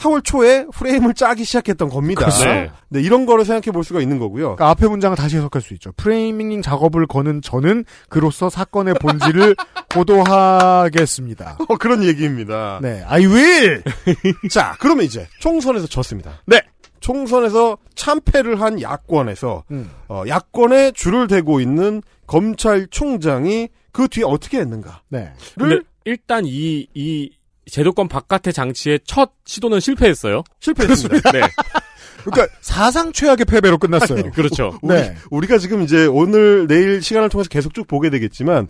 4월 0.00 0.24
초에 0.24 0.66
프레임을 0.72 1.14
짜기 1.14 1.44
시작했던 1.44 1.90
겁니다. 1.90 2.22
그렇죠. 2.22 2.72
네, 2.88 3.00
이런 3.00 3.26
거를 3.26 3.44
생각해 3.44 3.72
볼 3.72 3.84
수가 3.84 4.00
있는 4.00 4.18
거고요. 4.18 4.56
그러니까 4.56 4.70
앞에 4.70 4.88
문장을 4.88 5.16
다시 5.16 5.36
해석할 5.36 5.60
수 5.60 5.74
있죠. 5.74 5.92
프레이밍 5.96 6.62
작업을 6.62 7.06
거는 7.06 7.42
저는 7.42 7.84
그로서 8.08 8.48
사건의 8.48 8.94
본질을 8.94 9.54
보도하겠습니다. 9.90 11.58
어, 11.68 11.76
그런 11.76 12.02
얘기입니다. 12.04 12.78
네, 12.82 13.02
I 13.06 13.26
will. 13.26 13.82
자, 14.50 14.74
그러면 14.80 15.04
이제 15.04 15.26
총선에서 15.38 15.86
졌습니다. 15.86 16.40
네. 16.46 16.60
총선에서 17.00 17.78
참패를 17.94 18.60
한 18.60 18.80
야권에서 18.80 19.64
음. 19.70 19.90
어, 20.08 20.22
야권에 20.26 20.92
줄을 20.92 21.26
대고 21.28 21.60
있는 21.60 22.02
검찰총장이 22.26 23.68
그 23.92 24.08
뒤에 24.08 24.24
어떻게 24.24 24.60
했는가? 24.60 25.02
네. 25.08 25.32
근데 25.58 25.74
를 25.74 25.84
일단 26.04 26.44
이, 26.46 26.86
이 26.94 27.30
제도권 27.70 28.08
바깥의 28.08 28.52
장치의 28.52 29.00
첫 29.04 29.32
시도는 29.44 29.80
실패했어요. 29.80 30.42
실패했습니다. 30.60 31.32
네. 31.32 31.40
그러니까 32.24 32.54
사상 32.60 33.12
최악의 33.12 33.46
패배로 33.46 33.78
끝났어요. 33.78 34.30
그렇죠. 34.32 34.78
네. 34.82 35.14
우리 35.30 35.46
가 35.46 35.58
지금 35.58 35.82
이제 35.82 36.06
오늘 36.06 36.66
내일 36.66 37.00
시간을 37.02 37.30
통해서 37.30 37.48
계속 37.48 37.72
쭉 37.72 37.86
보게 37.86 38.10
되겠지만 38.10 38.68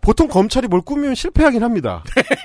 보통 0.00 0.28
검찰이 0.28 0.68
뭘 0.68 0.82
꾸미면 0.82 1.14
실패하긴 1.14 1.62
합니다. 1.64 2.04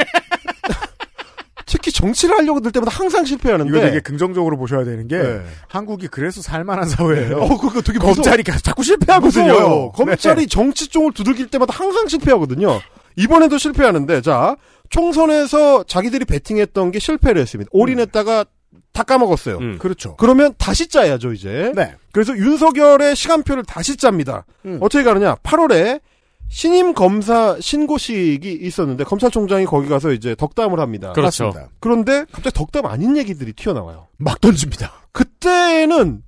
특히 1.67 1.91
정치를 1.91 2.36
하려고 2.38 2.62
들 2.62 2.72
때마다 2.72 2.91
항상 2.96 3.26
실패하는데 3.26 3.70
이거 3.70 3.82
되게 3.82 4.00
긍정적으로 4.00 4.58
보셔야 4.58 4.86
되는 4.86 5.08
게 5.08 5.17
네. 5.17 5.41
한국이 5.67 6.08
그래서 6.08 6.41
살만한 6.41 6.88
사회예요. 6.88 7.38
어, 7.39 7.58
그거 7.58 7.82
되게 7.82 8.00
검찰이 8.00 8.41
계속 8.41 8.63
자꾸 8.63 8.84
실패하거든요. 8.84 9.54
무서워요. 9.54 9.91
검찰이 9.91 10.41
네. 10.41 10.48
정치 10.48 10.88
쪽을 10.88 11.12
두들길 11.12 11.48
때마다 11.48 11.74
항상 11.76 12.08
실패하거든요. 12.08 12.80
이번에도 13.17 13.58
실패하는데 13.58 14.22
자 14.22 14.56
총선에서 14.89 15.84
자기들이 15.84 16.26
베팅했던 16.26 16.91
게 16.91 17.00
실패를 17.00 17.41
했습니다. 17.41 17.69
올인했다가 17.73 18.45
다 18.93 19.04
까먹었어요. 19.04 19.58
음. 19.58 19.78
그렇죠. 19.80 20.15
그러면 20.17 20.54
다시 20.58 20.88
짜야죠 20.88 21.34
이제. 21.34 21.71
네. 21.76 21.95
그래서 22.12 22.36
윤석열의 22.36 23.15
시간표를 23.15 23.63
다시 23.63 23.95
짭니다. 23.95 24.45
음. 24.65 24.80
어떻게 24.82 25.04
가느냐? 25.04 25.36
8월에 25.36 26.02
신임 26.50 26.93
검사 26.93 27.58
신고식이 27.60 28.52
있었는데 28.62 29.04
검찰총장이 29.04 29.65
거기 29.65 29.89
가서 29.89 30.12
이제 30.12 30.34
덕담을 30.36 30.80
합니다. 30.80 31.12
그렇죠. 31.13 31.45
맞습니다. 31.45 31.69
그런데 31.80 32.26
갑자기 32.32 32.56
덕담 32.56 32.86
아닌 32.86 33.17
얘기들이 33.17 33.54
튀어나와요. 33.54 34.08
막 34.17 34.39
던집니다. 34.39 34.91
그때는 35.12 36.23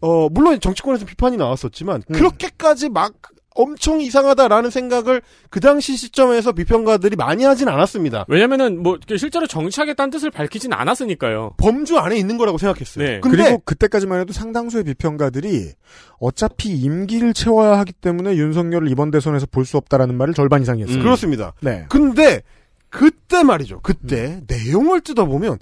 어 0.00 0.28
물론 0.30 0.58
정치권에서 0.60 1.06
비판이 1.06 1.36
나왔었지만 1.36 2.02
음. 2.08 2.12
그렇게까지 2.12 2.88
막 2.88 3.12
엄청 3.54 4.00
이상하다라는 4.00 4.70
생각을 4.70 5.22
그 5.50 5.60
당시 5.60 5.96
시점에서 5.96 6.52
비평가들이 6.52 7.16
많이 7.16 7.44
하진 7.44 7.68
않았습니다. 7.68 8.24
왜냐면은 8.28 8.82
뭐 8.82 8.98
실제로 9.18 9.46
정치하겠다는 9.46 10.10
뜻을 10.10 10.30
밝히진 10.30 10.72
않았으니까요. 10.72 11.54
범주 11.58 11.98
안에 11.98 12.16
있는 12.16 12.38
거라고 12.38 12.58
생각했어요. 12.58 13.04
네. 13.04 13.20
근데 13.20 13.36
그리고 13.42 13.58
그때까지만 13.64 14.20
해도 14.20 14.32
상당수의 14.32 14.84
비평가들이 14.84 15.72
어차피 16.20 16.70
임기를 16.70 17.34
채워야 17.34 17.78
하기 17.80 17.92
때문에 17.92 18.36
윤석열을 18.36 18.88
이번 18.90 19.10
대선에서 19.10 19.46
볼 19.46 19.64
수 19.64 19.76
없다라는 19.76 20.16
말을 20.16 20.34
절반 20.34 20.62
이상이 20.62 20.82
했어요. 20.82 20.96
음. 20.98 21.02
그렇습니다. 21.02 21.52
네. 21.60 21.86
근데 21.88 22.42
그때 22.88 23.42
말이죠. 23.44 23.80
그때 23.82 24.40
내용을 24.48 25.00
뜯어보면 25.02 25.58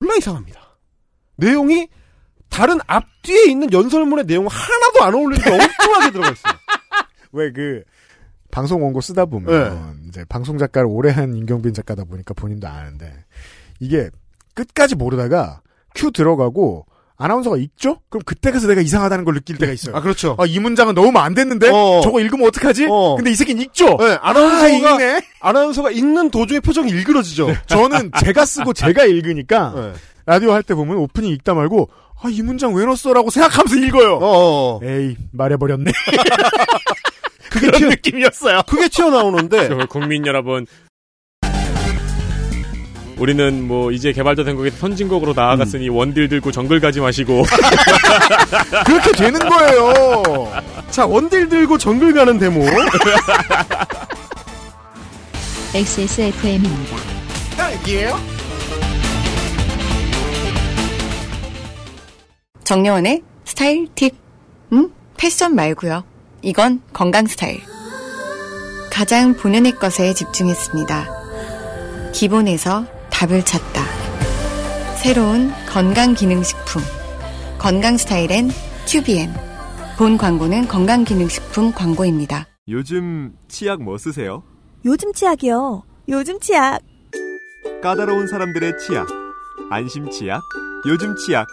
몰라 0.00 0.14
이상합니다. 0.16 0.60
내용이 1.36 1.88
다른 2.48 2.78
앞뒤에 2.86 3.44
있는 3.50 3.72
연설문의 3.72 4.26
내용 4.26 4.46
하나도 4.46 5.02
안 5.04 5.14
어울리는데 5.14 5.50
엉뚱하게 5.52 6.10
들어가 6.12 6.30
있어요. 6.30 6.52
왜 7.32 7.50
그 7.52 7.82
방송 8.50 8.82
원고 8.82 9.00
쓰다 9.00 9.26
보면 9.26 10.00
이제 10.08 10.24
방송 10.28 10.58
작가를 10.58 10.88
오래 10.90 11.10
한 11.10 11.36
임경빈 11.36 11.72
작가다 11.72 12.04
보니까 12.04 12.34
본인도 12.34 12.66
아는데 12.66 13.12
이게 13.78 14.10
끝까지 14.54 14.96
모르다가 14.96 15.60
큐 15.94 16.10
들어가고 16.10 16.86
아나운서가 17.16 17.58
읽죠? 17.58 17.98
그럼 18.08 18.22
그때 18.24 18.50
가서 18.50 18.66
내가 18.66 18.80
이상하다는 18.80 19.24
걸 19.24 19.34
느낄 19.34 19.58
때가 19.58 19.70
있어요. 19.72 19.94
아 19.94 20.00
그렇죠. 20.00 20.36
아, 20.38 20.46
이 20.46 20.58
문장은 20.58 20.94
넣으면 20.94 21.18
안 21.22 21.34
됐는데 21.34 21.68
어. 21.70 22.00
저거 22.02 22.18
읽으면 22.18 22.48
어떡하지? 22.48 22.88
어. 22.90 23.14
근데 23.16 23.30
이 23.30 23.36
새끼는 23.36 23.62
읽죠? 23.62 23.96
네, 23.98 24.18
아나운서가 24.22 24.64
아, 24.64 24.68
읽네? 24.68 25.20
아나운서가 25.40 25.90
읽는 25.90 26.30
도중에 26.30 26.60
표정이 26.60 26.90
일그러지죠. 26.90 27.54
저는 27.66 28.10
제가 28.20 28.44
쓰고 28.46 28.72
제가 28.72 29.04
읽으니까 29.04 29.72
네. 29.76 29.92
라디오 30.26 30.52
할 30.52 30.62
때 30.62 30.74
보면 30.74 30.96
오프닝 30.96 31.30
읽다 31.32 31.54
말고 31.54 31.90
아, 32.22 32.28
이 32.30 32.42
문장 32.42 32.74
왜 32.74 32.84
넣었어라고 32.84 33.30
생각하면서 33.30 33.76
읽어요. 33.86 34.16
어, 34.16 34.20
어. 34.22 34.80
에이, 34.82 35.16
말해버렸네. 35.32 35.90
그게 37.50 37.66
그런 37.66 37.80
튀어, 37.80 37.88
느낌이었어요. 37.88 38.62
그게 38.68 38.88
튀어나오는데 38.88 39.68
저 39.68 39.86
국민 39.86 40.26
여러분. 40.26 40.66
우리는 43.16 43.66
뭐 43.66 43.90
이제 43.92 44.12
개발도 44.12 44.44
된 44.44 44.56
곡에서 44.56 44.76
선진곡으로 44.78 45.34
나아갔으니 45.34 45.90
원딜 45.90 46.28
들고 46.30 46.52
정글 46.52 46.80
가지 46.80 47.00
마시고 47.00 47.44
그렇게 48.86 49.12
되는 49.12 49.38
거예요. 49.38 50.50
자 50.90 51.04
원딜 51.04 51.50
들고 51.50 51.76
정글 51.76 52.14
가는 52.14 52.38
데모. 52.38 52.64
XSFM입니다. 55.74 56.96
정려원의 62.70 63.24
스타일 63.44 63.88
팁. 63.96 64.14
음? 64.72 64.92
패션 65.16 65.56
말고요. 65.56 66.04
이건 66.42 66.80
건강 66.92 67.26
스타일. 67.26 67.60
가장 68.92 69.34
본연의 69.34 69.72
것에 69.72 70.14
집중했습니다. 70.14 72.12
기본에서 72.12 72.86
답을 73.10 73.44
찾다. 73.44 73.82
새로운 75.02 75.50
건강 75.68 76.14
기능식품. 76.14 76.80
건강 77.58 77.96
스타일엔 77.96 78.50
튜비엔. 78.86 79.34
본 79.98 80.16
광고는 80.16 80.68
건강 80.68 81.02
기능식품 81.02 81.72
광고입니다. 81.72 82.46
요즘 82.68 83.32
치약 83.48 83.82
뭐 83.82 83.98
쓰세요? 83.98 84.44
요즘 84.84 85.12
치약이요. 85.12 85.82
요즘 86.08 86.38
치약. 86.38 86.82
까다로운 87.82 88.28
사람들의 88.28 88.74
치약. 88.78 89.08
안심 89.70 90.08
치약. 90.08 90.40
요즘 90.86 91.16
치약. 91.16 91.48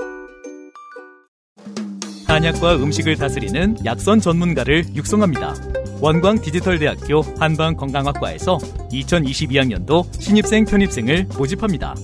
한약과 2.27 2.75
음식을 2.75 3.15
다스리는 3.15 3.77
약선 3.85 4.19
전문가를 4.19 4.83
육성합니다. 4.93 5.55
원광 6.01 6.41
디지털대학교 6.41 7.21
한방건강학과에서 7.39 8.57
2022학년도 8.91 10.21
신입생 10.21 10.65
편입생을 10.65 11.29
모집합니다. 11.37 11.95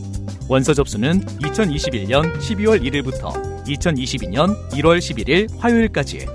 원서 0.48 0.74
접수는 0.74 1.26
2021년 1.26 2.38
12월 2.38 2.82
1일부터 2.82 3.34
2022년 3.66 4.56
1월 4.72 4.98
11일 5.00 5.50
화요일까지. 5.60 6.26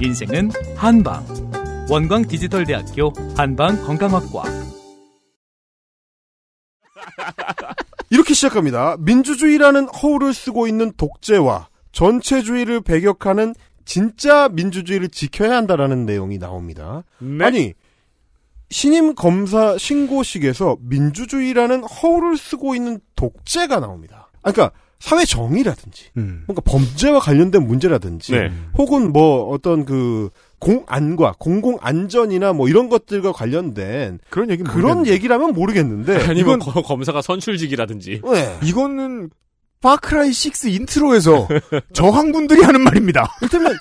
인생은 0.00 0.50
한방. 0.76 1.26
원광 1.90 2.26
디지털대학교 2.26 3.12
한방건강학과. 3.36 4.44
이렇게 8.10 8.32
시작합니다. 8.32 8.96
민주주의라는 9.00 9.88
허울을 9.88 10.32
쓰고 10.32 10.68
있는 10.68 10.92
독재와 10.96 11.73
전체주의를 11.94 12.80
배격하는 12.82 13.54
진짜 13.86 14.48
민주주의를 14.50 15.08
지켜야 15.08 15.56
한다라는 15.56 16.04
내용이 16.06 16.38
나옵니다. 16.38 17.04
네. 17.18 17.44
아니 17.44 17.72
신임 18.70 19.14
검사 19.14 19.78
신고식에서 19.78 20.76
민주주의라는 20.80 21.84
허울을 21.84 22.36
쓰고 22.36 22.74
있는 22.74 22.98
독재가 23.14 23.78
나옵니다. 23.80 24.30
아, 24.42 24.52
그러니까 24.52 24.76
사회 24.98 25.24
정의라든지 25.26 26.06
음. 26.16 26.44
뭔가 26.46 26.62
범죄와 26.64 27.20
관련된 27.20 27.66
문제라든지 27.66 28.32
네. 28.32 28.50
혹은 28.78 29.12
뭐 29.12 29.48
어떤 29.50 29.84
그 29.84 30.30
공안과 30.58 31.34
공공 31.38 31.76
안전이나 31.82 32.54
뭐 32.54 32.68
이런 32.68 32.88
것들과 32.88 33.32
관련된 33.32 34.18
그런 34.30 34.50
얘기 34.50 34.62
그런 34.62 35.06
얘기라면 35.06 35.52
모르겠는데 35.52 36.16
아니면 36.24 36.38
이건 36.38 36.58
거- 36.60 36.80
검사가 36.82 37.20
선출직이라든지 37.20 38.22
네. 38.24 38.58
이거는 38.64 39.28
Far 39.88 40.09
Cry 40.09 40.30
6 40.30 40.64
intro에서 40.64 41.46
저항군들이 41.92 42.62
하는 42.62 42.80
말입니다. 42.80 43.36
이를테면 43.42 43.76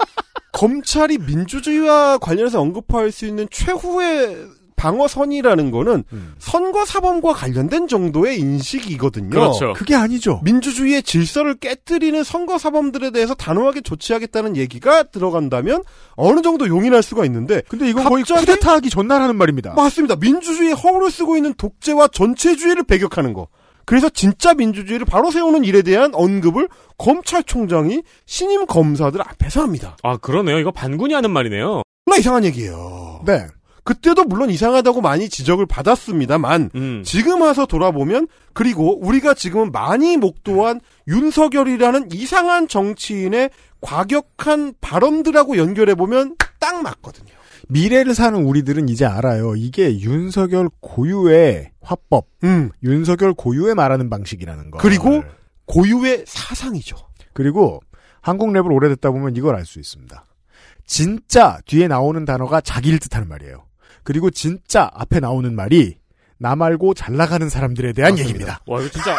검찰이 0.51 1.17
민주주의와 1.19 2.17
관련해서 2.17 2.59
언급할 2.59 3.11
수 3.13 3.25
있는 3.25 3.47
최후의 3.49 4.47
방어선이라는 4.75 5.71
거는 5.71 6.03
음. 6.11 6.33
선거 6.39 6.83
사범과 6.83 7.31
관련된 7.33 7.87
정도의 7.87 8.37
인식이거든요. 8.39 9.29
그렇죠. 9.29 9.71
그게 9.73 9.95
아니죠. 9.95 10.41
민주주의의 10.43 11.03
질서를 11.03 11.53
깨뜨리는 11.55 12.21
선거 12.25 12.57
사범들에 12.57 13.11
대해서 13.11 13.33
단호하게 13.33 13.79
조치하겠다는 13.81 14.57
얘기가 14.57 15.03
들어간다면 15.03 15.83
어느 16.15 16.41
정도 16.41 16.67
용인할 16.67 17.01
수가 17.01 17.23
있는데 17.25 17.61
근데 17.69 17.87
이건 17.89 18.03
거의 18.03 18.23
갑자기- 18.25 18.45
쿠데타하기 18.45 18.89
전날 18.89 19.21
하는 19.21 19.37
말입니다. 19.37 19.73
맞습니다. 19.73 20.17
민주주의의 20.17 20.73
허울을 20.73 21.09
쓰고 21.11 21.37
있는 21.37 21.53
독재와 21.53 22.09
전체주의를 22.09 22.83
배격하는 22.83 23.31
거. 23.33 23.47
그래서 23.85 24.09
진짜 24.09 24.53
민주주의를 24.53 25.05
바로 25.05 25.31
세우는 25.31 25.63
일에 25.63 25.81
대한 25.81 26.13
언급을 26.13 26.69
검찰총장이 26.97 28.01
신임 28.25 28.65
검사들 28.65 29.21
앞에서 29.21 29.61
합니다. 29.61 29.97
아 30.03 30.17
그러네요. 30.17 30.59
이거 30.59 30.71
반군이 30.71 31.13
하는 31.13 31.31
말이네요. 31.31 31.83
정말 32.05 32.19
이상한 32.19 32.45
얘기예요. 32.45 33.21
네. 33.25 33.47
그때도 33.83 34.23
물론 34.23 34.49
이상하다고 34.49 35.01
많이 35.01 35.27
지적을 35.27 35.65
받았습니다만 35.65 36.71
음. 36.75 37.03
지금 37.05 37.41
와서 37.41 37.65
돌아보면 37.65 38.27
그리고 38.53 38.97
우리가 39.05 39.33
지금 39.33 39.71
많이 39.71 40.15
목도한 40.15 40.79
윤석열이라는 41.07 42.09
이상한 42.13 42.69
정치인의 42.69 43.49
과격한 43.81 44.75
발언들하고 44.79 45.57
연결해 45.57 45.95
보면 45.95 46.35
딱 46.59 46.81
맞거든요. 46.81 47.33
미래를 47.69 48.13
사는 48.13 48.43
우리들은 48.43 48.89
이제 48.89 49.05
알아요. 49.05 49.55
이게 49.55 49.99
윤석열 49.99 50.69
고유의 50.81 51.71
화법, 51.81 52.27
음. 52.43 52.69
윤석열 52.83 53.33
고유의 53.33 53.75
말하는 53.75 54.09
방식이라는 54.09 54.71
거. 54.71 54.77
그리고 54.79 55.23
고유의 55.65 56.25
사상이죠. 56.27 56.97
그리고 57.33 57.79
한국 58.21 58.49
랩을 58.49 58.71
오래됐다 58.73 59.11
보면 59.11 59.35
이걸 59.35 59.55
알 59.55 59.65
수 59.65 59.79
있습니다. 59.79 60.25
진짜 60.85 61.59
뒤에 61.65 61.87
나오는 61.87 62.25
단어가 62.25 62.61
자기를 62.61 62.99
뜻하는 62.99 63.27
말이에요. 63.27 63.63
그리고 64.03 64.29
진짜 64.29 64.89
앞에 64.93 65.19
나오는 65.21 65.55
말이 65.55 65.97
나 66.37 66.55
말고 66.57 66.93
잘 66.93 67.15
나가는 67.15 67.47
사람들에 67.47 67.93
대한 67.93 68.11
맞습니다. 68.11 68.29
얘기입니다. 68.29 68.59
와 68.67 68.81
이거 68.81 68.89
진짜. 68.89 69.17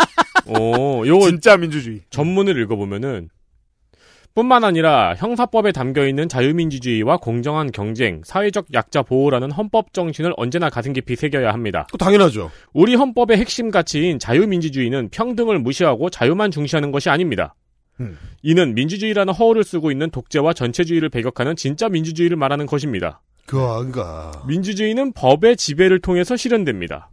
오, 0.46 1.06
요거 1.06 1.30
진짜 1.30 1.56
민주주의. 1.56 2.02
전문을 2.10 2.60
읽어보면은 2.62 3.30
뿐만 4.36 4.64
아니라 4.64 5.14
형사법에 5.16 5.72
담겨 5.72 6.06
있는 6.06 6.28
자유민주주의와 6.28 7.16
공정한 7.16 7.72
경쟁, 7.72 8.20
사회적 8.22 8.66
약자 8.74 9.00
보호라는 9.00 9.50
헌법 9.50 9.94
정신을 9.94 10.34
언제나 10.36 10.68
가슴 10.68 10.92
깊이 10.92 11.16
새겨야 11.16 11.54
합니다. 11.54 11.86
그 11.90 11.96
당연하죠. 11.96 12.50
우리 12.74 12.94
헌법의 12.96 13.38
핵심 13.38 13.70
가치인 13.70 14.18
자유민주주의는 14.18 15.08
평등을 15.08 15.58
무시하고 15.60 16.10
자유만 16.10 16.50
중시하는 16.50 16.92
것이 16.92 17.08
아닙니다. 17.08 17.54
음. 17.98 18.18
이는 18.42 18.74
민주주의라는 18.74 19.32
허울을 19.32 19.64
쓰고 19.64 19.90
있는 19.90 20.10
독재와 20.10 20.52
전체주의를 20.52 21.08
배격하는 21.08 21.56
진짜 21.56 21.88
민주주의를 21.88 22.36
말하는 22.36 22.66
것입니다. 22.66 23.22
그가 23.46 24.44
민주주의는 24.46 25.12
법의 25.14 25.56
지배를 25.56 26.00
통해서 26.00 26.36
실현됩니다. 26.36 27.08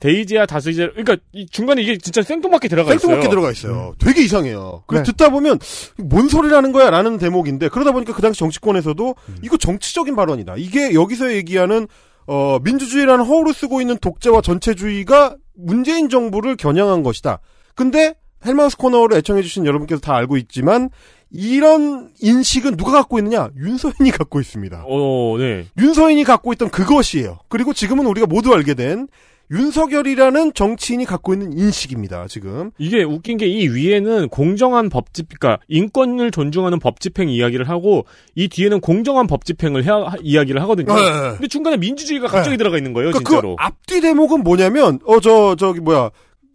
데이지야 0.00 0.46
다스이제 0.46 0.88
그러니까 0.88 1.16
이 1.32 1.46
중간에 1.46 1.82
이게 1.82 1.96
진짜 1.96 2.22
생뚱맞게 2.22 2.68
들어가 2.68 2.90
있어요. 2.90 2.98
생뚱맞게 2.98 3.28
들어가 3.30 3.50
있어요. 3.50 3.94
되게 3.98 4.22
이상해요. 4.22 4.84
그래서 4.86 5.04
네. 5.04 5.12
듣다 5.12 5.30
보면 5.30 5.58
뭔 5.96 6.28
소리라는 6.28 6.72
거야 6.72 6.90
라는 6.90 7.18
대목인데 7.18 7.68
그러다 7.68 7.92
보니까 7.92 8.12
그 8.12 8.20
당시 8.20 8.38
정치권에서도 8.40 9.14
음. 9.28 9.36
이거 9.42 9.56
정치적인 9.56 10.14
발언이다. 10.14 10.56
이게 10.58 10.92
여기서 10.92 11.32
얘기하는 11.32 11.88
어, 12.26 12.58
민주주의라는 12.62 13.24
허울을 13.24 13.54
쓰고 13.54 13.80
있는 13.80 13.96
독재와 13.98 14.42
전체주의가 14.42 15.36
문재인 15.54 16.08
정부를 16.08 16.56
겨냥한 16.56 17.02
것이다. 17.02 17.38
근데 17.74 18.14
헬마우스 18.44 18.76
코너를 18.76 19.16
애청해주신 19.18 19.64
여러분께서 19.64 20.00
다 20.00 20.14
알고 20.14 20.36
있지만 20.36 20.90
이런 21.30 22.12
인식은 22.20 22.76
누가 22.76 22.92
갖고 22.92 23.18
있느냐? 23.18 23.50
윤서인이 23.56 24.10
갖고 24.12 24.40
있습니다. 24.40 24.84
어, 24.86 25.36
네. 25.38 25.66
윤서인이 25.78 26.22
갖고 26.24 26.52
있던 26.52 26.70
그것이에요. 26.70 27.38
그리고 27.48 27.72
지금은 27.72 28.06
우리가 28.06 28.26
모두 28.26 28.52
알게 28.52 28.74
된 28.74 29.08
윤석열이라는 29.50 30.52
정치인이 30.54 31.04
갖고 31.04 31.32
있는 31.34 31.52
인식입니다. 31.56 32.26
지금 32.28 32.70
이게 32.78 33.02
웃긴 33.02 33.36
게 33.38 33.46
이 33.46 33.68
위에는 33.68 34.28
공정한 34.28 34.88
법 34.88 35.14
집, 35.14 35.28
그러니까 35.38 35.62
인권을 35.68 36.30
존중하는 36.30 36.78
법 36.80 37.00
집행 37.00 37.28
이야기를 37.28 37.68
하고 37.68 38.04
이 38.34 38.48
뒤에는 38.48 38.80
공정한 38.80 39.26
법 39.26 39.44
집행을 39.44 39.84
해야, 39.84 39.94
하- 39.94 40.16
이야기를 40.20 40.60
하거든요. 40.62 40.94
네, 40.94 41.00
네. 41.02 41.30
근데 41.32 41.46
중간에 41.48 41.76
민주주의가 41.76 42.26
갑자기 42.26 42.50
네. 42.50 42.56
들어가 42.56 42.76
있는 42.76 42.92
거예요, 42.92 43.10
그러니까 43.10 43.30
진짜로. 43.30 43.56
그 43.56 43.62
앞뒤 43.62 44.00
대목은 44.00 44.42
뭐냐면 44.42 44.98
어 45.06 45.20
저 45.20 45.54
저기 45.56 45.80
뭐야 45.80 46.10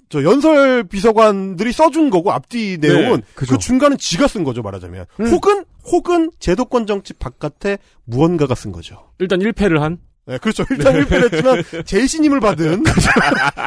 저 0.10 0.24
연설 0.24 0.84
비서관들이 0.84 1.72
써준 1.72 2.10
거고 2.10 2.32
앞뒤 2.34 2.78
내용은 2.80 3.22
네, 3.22 3.26
그죠. 3.34 3.54
그 3.54 3.58
중간은 3.60 3.98
지가 3.98 4.28
쓴 4.28 4.44
거죠 4.44 4.62
말하자면 4.62 5.06
음. 5.22 5.26
혹은 5.28 5.64
혹은 5.86 6.30
제도권 6.40 6.86
정치 6.86 7.14
바깥에 7.14 7.78
무언가가 8.04 8.54
쓴 8.54 8.72
거죠. 8.74 8.98
일단 9.20 9.40
1패를 9.40 9.80
한. 9.80 9.98
네, 10.32 10.38
그렇죠. 10.38 10.64
일단 10.70 10.94
1패를 10.96 11.34
했지만 11.34 11.64
재신임을 11.86 12.40
받은 12.40 12.84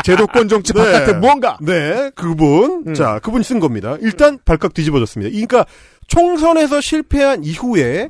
제도권 0.05 0.49
정치 0.49 0.73
네. 0.73 0.83
바깥에 0.83 1.13
무언가. 1.19 1.59
네, 1.61 2.11
그분. 2.15 2.85
음. 2.87 2.95
자, 2.95 3.19
그분이 3.23 3.45
쓴 3.45 3.61
겁니다. 3.61 3.97
일단 4.01 4.39
발칵 4.45 4.73
뒤집어졌습니다. 4.75 5.31
그러니까 5.31 5.67
총선에서 6.09 6.81
실패한 6.81 7.45
이후에 7.45 8.09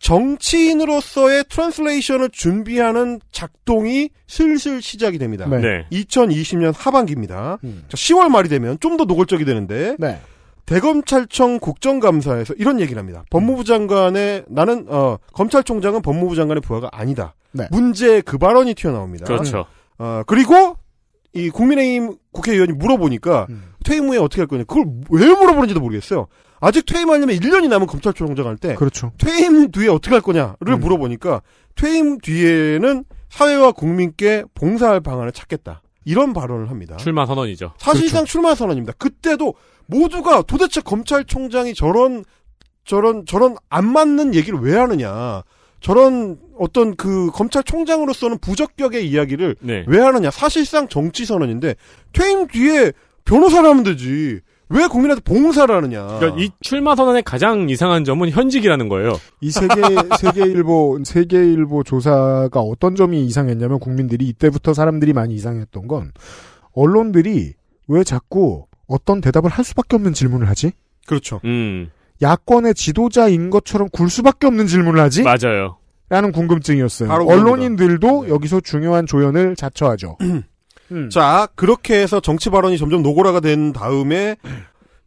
정치인으로서의 0.00 1.44
transition을 1.48 2.30
준비하는 2.30 3.20
작동이 3.30 4.10
슬슬 4.26 4.82
시작이 4.82 5.18
됩니다. 5.18 5.46
네. 5.48 5.58
네. 5.60 5.86
2020년 5.92 6.74
하반기입니다. 6.76 7.58
음. 7.62 7.84
자, 7.88 7.96
10월 7.96 8.28
말이 8.28 8.48
되면 8.48 8.78
좀 8.80 8.96
더 8.96 9.04
노골적이 9.04 9.44
되는데 9.44 9.96
네. 9.98 10.20
대검찰청 10.66 11.58
국정감사에서 11.58 12.54
이런 12.54 12.80
얘기를 12.80 12.98
합니다. 12.98 13.24
법무부 13.30 13.64
장관의 13.64 14.44
나는 14.48 14.86
어, 14.88 15.18
검찰총장은 15.32 16.02
법무부 16.02 16.34
장관의 16.36 16.60
부하가 16.60 16.88
아니다. 16.92 17.34
네. 17.52 17.66
문제 17.70 18.20
그 18.20 18.38
발언이 18.38 18.74
튀어나옵니다. 18.74 19.26
그렇죠. 19.26 19.66
어, 19.98 20.22
그리고 20.26 20.76
이 21.34 21.50
국민의힘 21.50 22.16
국회의원이 22.32 22.72
물어보니까 22.74 23.46
음. 23.50 23.72
퇴임 23.84 24.08
후에 24.08 24.18
어떻게 24.18 24.40
할 24.42 24.46
거냐. 24.46 24.64
그걸 24.64 24.84
왜 25.10 25.26
물어보는지도 25.26 25.80
모르겠어요. 25.80 26.26
아직 26.60 26.86
퇴임하려면 26.86 27.36
1년이 27.36 27.68
남은 27.68 27.86
검찰총장 27.88 28.46
할 28.46 28.56
때 28.56 28.74
그렇죠. 28.76 29.12
퇴임 29.18 29.70
뒤에 29.72 29.88
어떻게 29.88 30.14
할 30.14 30.20
거냐를 30.22 30.56
음. 30.68 30.80
물어보니까 30.80 31.42
퇴임 31.74 32.18
뒤에는 32.18 33.04
사회와 33.30 33.72
국민께 33.72 34.44
봉사할 34.54 35.00
방안을 35.00 35.32
찾겠다. 35.32 35.82
이런 36.04 36.32
발언을 36.32 36.68
합니다. 36.70 36.96
출마 36.96 37.26
선언이죠. 37.26 37.72
사실상 37.78 38.24
출마 38.24 38.54
선언입니다. 38.54 38.92
그때도 38.98 39.54
모두가 39.92 40.42
도대체 40.42 40.80
검찰총장이 40.80 41.74
저런 41.74 42.24
저런 42.84 43.24
저런 43.26 43.56
안 43.68 43.86
맞는 43.86 44.34
얘기를 44.34 44.58
왜 44.60 44.76
하느냐. 44.76 45.42
저런 45.80 46.38
어떤 46.58 46.94
그 46.94 47.30
검찰총장으로서는 47.32 48.38
부적격의 48.38 49.08
이야기를 49.08 49.56
네. 49.60 49.84
왜 49.86 50.00
하느냐. 50.00 50.30
사실상 50.30 50.88
정치 50.88 51.24
선언인데 51.24 51.74
퇴임 52.12 52.46
뒤에 52.46 52.92
변호사를 53.24 53.68
하면 53.68 53.82
되지. 53.84 54.40
왜 54.68 54.86
국민한테 54.86 55.20
봉사를 55.22 55.74
하느냐. 55.74 56.06
그러니까 56.18 56.40
이 56.40 56.48
출마 56.60 56.96
선언의 56.96 57.24
가장 57.24 57.68
이상한 57.68 58.04
점은 58.04 58.30
현직이라는 58.30 58.88
거예요. 58.88 59.18
이 59.42 59.50
세계 59.50 59.74
세계일보 60.18 61.00
세계일보 61.04 61.82
조사가 61.82 62.60
어떤 62.60 62.94
점이 62.96 63.22
이상했냐면 63.26 63.78
국민들이 63.80 64.26
이때부터 64.28 64.72
사람들이 64.72 65.12
많이 65.12 65.34
이상했던 65.34 65.88
건 65.88 66.12
언론들이 66.72 67.52
왜 67.88 68.04
자꾸 68.04 68.64
어떤 68.86 69.20
대답을 69.20 69.50
할 69.50 69.64
수밖에 69.64 69.96
없는 69.96 70.12
질문을 70.12 70.48
하지? 70.48 70.72
그렇죠. 71.06 71.40
음, 71.44 71.90
야권의 72.20 72.74
지도자인 72.74 73.50
것처럼 73.50 73.88
굴 73.90 74.08
수밖에 74.08 74.46
없는 74.46 74.66
질문을 74.66 75.00
하지? 75.00 75.22
맞아요. 75.22 75.78
라는 76.08 76.30
궁금증이었어요. 76.30 77.08
바로 77.08 77.26
언론인들도 77.26 78.24
네. 78.24 78.28
여기서 78.28 78.60
중요한 78.60 79.06
조연을 79.06 79.56
자처하죠. 79.56 80.18
음. 80.92 81.08
자, 81.10 81.48
그렇게 81.54 82.00
해서 82.00 82.20
정치 82.20 82.50
발언이 82.50 82.76
점점 82.76 83.02
노골화가 83.02 83.40
된 83.40 83.72
다음에 83.72 84.36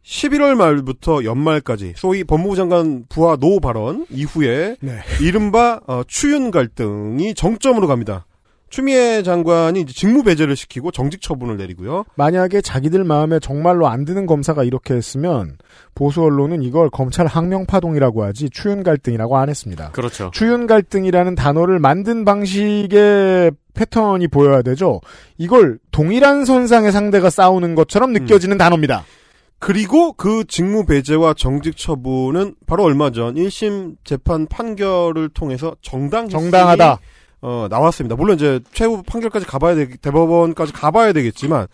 11월 0.04 0.54
말부터 0.54 1.24
연말까지 1.24 1.94
소위 1.96 2.24
법무부 2.24 2.56
장관 2.56 3.04
부하 3.08 3.36
no 3.36 3.60
발언 3.60 4.06
이후에 4.10 4.76
네. 4.80 4.98
이른바 5.20 5.80
어, 5.86 6.02
추윤 6.06 6.50
갈등이 6.50 7.34
정점으로 7.34 7.86
갑니다. 7.86 8.26
추미애 8.68 9.22
장관이 9.22 9.80
이제 9.80 9.92
직무 9.92 10.22
배제를 10.22 10.56
시키고 10.56 10.90
정직 10.90 11.22
처분을 11.22 11.56
내리고요. 11.56 12.04
만약에 12.16 12.60
자기들 12.60 13.04
마음에 13.04 13.38
정말로 13.38 13.86
안 13.86 14.04
드는 14.04 14.26
검사가 14.26 14.64
이렇게 14.64 14.94
했으면 14.94 15.56
보수 15.94 16.22
언론은 16.22 16.62
이걸 16.62 16.90
검찰 16.90 17.26
항명 17.26 17.66
파동이라고 17.66 18.24
하지 18.24 18.50
추윤 18.50 18.82
갈등이라고 18.82 19.36
안 19.36 19.48
했습니다. 19.48 19.92
그렇죠. 19.92 20.30
추윤 20.32 20.66
갈등이라는 20.66 21.34
단어를 21.36 21.78
만든 21.78 22.24
방식의 22.24 23.52
패턴이 23.74 24.28
보여야 24.28 24.62
되죠. 24.62 25.00
이걸 25.38 25.78
동일한 25.92 26.44
선상의 26.44 26.92
상대가 26.92 27.30
싸우는 27.30 27.74
것처럼 27.76 28.12
느껴지는 28.12 28.58
단어입니다. 28.58 29.04
그리고 29.58 30.12
그 30.12 30.44
직무 30.46 30.84
배제와 30.84 31.34
정직 31.34 31.76
처분은 31.76 32.56
바로 32.66 32.84
얼마 32.84 33.10
전 33.10 33.34
1심 33.36 33.96
재판 34.04 34.46
판결을 34.46 35.30
통해서 35.30 35.74
정당 35.80 36.28
정당하다. 36.28 36.98
어, 37.48 37.68
나왔습니다. 37.70 38.16
물론 38.16 38.34
이제 38.34 38.58
최후 38.72 39.04
판결까지 39.04 39.46
가봐야 39.46 39.76
되, 39.76 39.88
대법원까지 39.88 40.72
가봐야 40.72 41.12
되겠지만, 41.12 41.68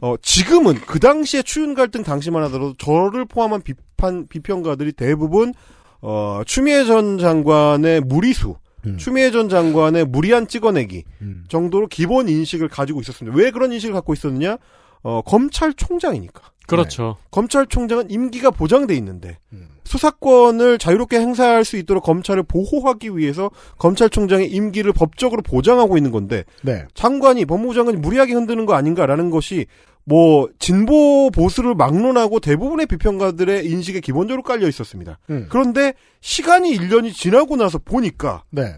어, 0.00 0.14
지금은 0.22 0.76
그 0.86 0.98
당시에 1.00 1.42
추윤 1.42 1.74
갈등 1.74 2.02
당시만 2.02 2.42
하더라도 2.44 2.72
저를 2.78 3.26
포함한 3.26 3.60
비판, 3.60 4.26
비평가들이 4.26 4.92
대부분, 4.92 5.52
어, 6.00 6.40
추미애 6.46 6.86
전 6.86 7.18
장관의 7.18 8.00
무리수, 8.00 8.56
음. 8.86 8.96
추미애 8.96 9.30
전 9.30 9.50
장관의 9.50 10.06
무리한 10.06 10.48
찍어내기 10.48 11.04
음. 11.20 11.44
정도로 11.48 11.88
기본 11.88 12.30
인식을 12.30 12.68
가지고 12.68 13.02
있었습니다. 13.02 13.36
왜 13.36 13.50
그런 13.50 13.70
인식을 13.70 13.92
갖고 13.92 14.14
있었느냐? 14.14 14.56
어, 15.02 15.20
검찰총장이니까. 15.26 16.40
그렇죠. 16.76 17.16
검찰총장은 17.30 18.10
임기가 18.10 18.50
보장돼 18.50 18.94
있는데 18.96 19.38
음. 19.52 19.68
수사권을 19.84 20.78
자유롭게 20.78 21.18
행사할 21.18 21.64
수 21.64 21.76
있도록 21.78 22.04
검찰을 22.04 22.42
보호하기 22.42 23.16
위해서 23.16 23.50
검찰총장의 23.78 24.50
임기를 24.50 24.92
법적으로 24.92 25.42
보장하고 25.42 25.96
있는 25.96 26.10
건데 26.10 26.44
네. 26.62 26.84
장관이 26.94 27.46
법무부 27.46 27.74
장관이 27.74 27.96
무리하게 27.96 28.34
흔드는 28.34 28.66
거 28.66 28.74
아닌가라는 28.74 29.30
것이 29.30 29.66
뭐 30.04 30.48
진보 30.58 31.30
보수를 31.30 31.74
막론하고 31.74 32.40
대부분의 32.40 32.86
비평가들의 32.86 33.66
인식에 33.66 34.00
기본적으로 34.00 34.42
깔려 34.42 34.66
있었습니다. 34.68 35.18
음. 35.28 35.46
그런데 35.50 35.92
시간이 36.20 36.74
1년이 36.76 37.12
지나고 37.12 37.56
나서 37.56 37.78
보니까 37.78 38.42
네. 38.50 38.76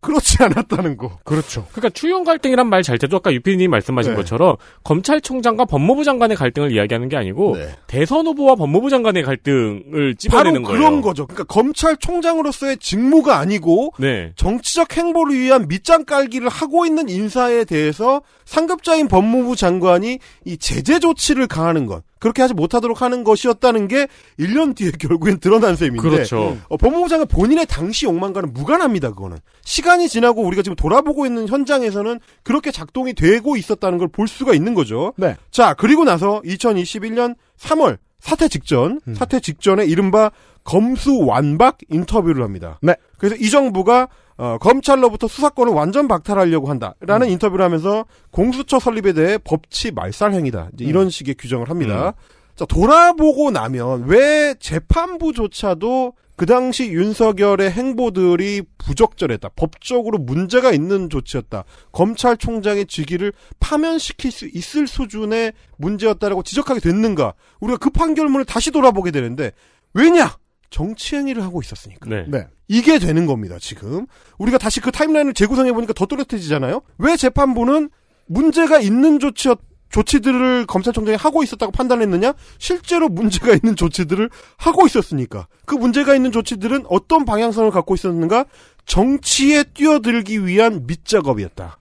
그렇지 0.00 0.42
않았다는 0.42 0.96
거. 0.96 1.18
그렇죠. 1.24 1.66
그러니까 1.72 1.90
추용 1.90 2.22
갈등이란 2.24 2.68
말 2.68 2.82
잘 2.82 2.98
때도 2.98 3.16
아까 3.16 3.32
유피님 3.32 3.70
말씀하신 3.70 4.12
네. 4.12 4.16
것처럼 4.16 4.56
검찰총장과 4.84 5.64
법무부 5.64 6.04
장관의 6.04 6.36
갈등을 6.36 6.70
이야기하는 6.72 7.08
게 7.08 7.16
아니고 7.16 7.56
네. 7.56 7.70
대선 7.88 8.26
후보와 8.26 8.54
법무부 8.54 8.90
장관의 8.90 9.24
갈등을 9.24 10.14
찝어내는 10.16 10.62
바로 10.62 10.66
거예요. 10.66 10.78
그런 10.78 11.00
거죠. 11.00 11.26
그러니까 11.26 11.44
검찰총장으로서의 11.52 12.76
직무가 12.78 13.38
아니고 13.38 13.92
네. 13.98 14.32
정치적 14.36 14.96
행보를 14.96 15.36
위한 15.36 15.66
밑장 15.68 16.04
깔기를 16.04 16.48
하고 16.48 16.86
있는 16.86 17.08
인사에 17.08 17.64
대해서 17.64 18.22
상급자인 18.44 19.08
법무부 19.08 19.56
장관이 19.56 20.18
이 20.44 20.56
제재 20.58 20.98
조치를 21.00 21.46
가하는 21.48 21.86
것 21.86 22.04
그렇게 22.26 22.42
하지 22.42 22.54
못하도록 22.54 23.02
하는 23.02 23.22
것이었다는 23.22 23.86
게 23.86 24.08
1년 24.40 24.74
뒤에 24.74 24.90
결국엔 24.98 25.38
드러난 25.38 25.76
셈인데 25.76 26.08
그렇죠. 26.08 26.56
어, 26.68 26.76
법무부 26.76 27.08
장관 27.08 27.28
본인의 27.28 27.66
당시 27.66 28.04
욕망과는 28.06 28.52
무관합니다. 28.52 29.10
그거는 29.10 29.38
시간이 29.62 30.08
지나고 30.08 30.42
우리가 30.42 30.62
지금 30.62 30.74
돌아보고 30.74 31.24
있는 31.24 31.46
현장에서는 31.46 32.18
그렇게 32.42 32.72
작동이 32.72 33.14
되고 33.14 33.56
있었다는 33.56 33.98
걸 33.98 34.06
볼 34.08 34.28
수가 34.28 34.54
있는 34.54 34.72
거죠. 34.74 35.12
네. 35.16 35.36
자 35.50 35.74
그리고 35.74 36.04
나서 36.04 36.40
2021년 36.42 37.34
3월 37.60 37.98
사퇴 38.20 38.48
직전 38.48 39.00
음. 39.06 39.14
사퇴 39.14 39.40
직전에 39.40 39.84
이른바 39.84 40.30
검수 40.64 41.18
완박 41.26 41.78
인터뷰를 41.90 42.42
합니다. 42.42 42.78
네. 42.82 42.94
그래서 43.18 43.36
이 43.36 43.50
정부가 43.50 44.08
어, 44.38 44.58
검찰로부터 44.58 45.28
수사권을 45.28 45.72
완전 45.72 46.08
박탈하려고 46.08 46.68
한다라는 46.68 47.28
인터뷰를 47.30 47.64
하면서 47.64 48.04
공수처 48.30 48.78
설립에 48.78 49.12
대해 49.12 49.38
법치 49.38 49.92
말살 49.92 50.34
행위다 50.34 50.70
이제 50.74 50.84
이런 50.84 51.08
식의 51.08 51.36
규정을 51.36 51.70
합니다. 51.70 52.14
자, 52.54 52.64
돌아보고 52.64 53.50
나면 53.50 54.04
왜 54.06 54.54
재판부조차도 54.58 56.14
그 56.36 56.44
당시 56.44 56.90
윤석열의 56.90 57.70
행보들이 57.70 58.62
부적절했다. 58.76 59.50
법적으로 59.56 60.18
문제가 60.18 60.70
있는 60.70 61.08
조치였다. 61.08 61.64
검찰총장의 61.92 62.86
직위를 62.86 63.32
파면시킬 63.58 64.30
수 64.30 64.46
있을 64.46 64.86
수준의 64.86 65.54
문제였다라고 65.78 66.42
지적하게 66.42 66.80
됐는가? 66.80 67.32
우리가 67.60 67.78
그 67.78 67.88
판결문을 67.88 68.44
다시 68.44 68.70
돌아보게 68.70 69.12
되는데 69.12 69.52
왜냐? 69.94 70.36
정치 70.68 71.16
행위를 71.16 71.42
하고 71.42 71.62
있었으니까. 71.62 72.08
네. 72.08 72.26
네. 72.28 72.46
이게 72.68 72.98
되는 72.98 73.26
겁니다, 73.26 73.56
지금. 73.60 74.06
우리가 74.38 74.58
다시 74.58 74.80
그 74.80 74.90
타임라인을 74.90 75.34
재구성해보니까 75.34 75.92
더 75.92 76.06
또렷해지잖아요? 76.06 76.82
왜 76.98 77.16
재판부는 77.16 77.90
문제가 78.26 78.80
있는 78.80 79.18
조치였, 79.18 79.58
조치들을 79.90 80.66
검찰총장이 80.66 81.16
하고 81.16 81.42
있었다고 81.42 81.70
판단했느냐? 81.70 82.34
실제로 82.58 83.08
문제가 83.08 83.52
있는 83.52 83.76
조치들을 83.76 84.28
하고 84.56 84.86
있었으니까. 84.86 85.46
그 85.64 85.76
문제가 85.76 86.14
있는 86.16 86.32
조치들은 86.32 86.86
어떤 86.88 87.24
방향성을 87.24 87.70
갖고 87.70 87.94
있었는가? 87.94 88.46
정치에 88.84 89.62
뛰어들기 89.62 90.44
위한 90.46 90.86
밑작업이었다. 90.86 91.78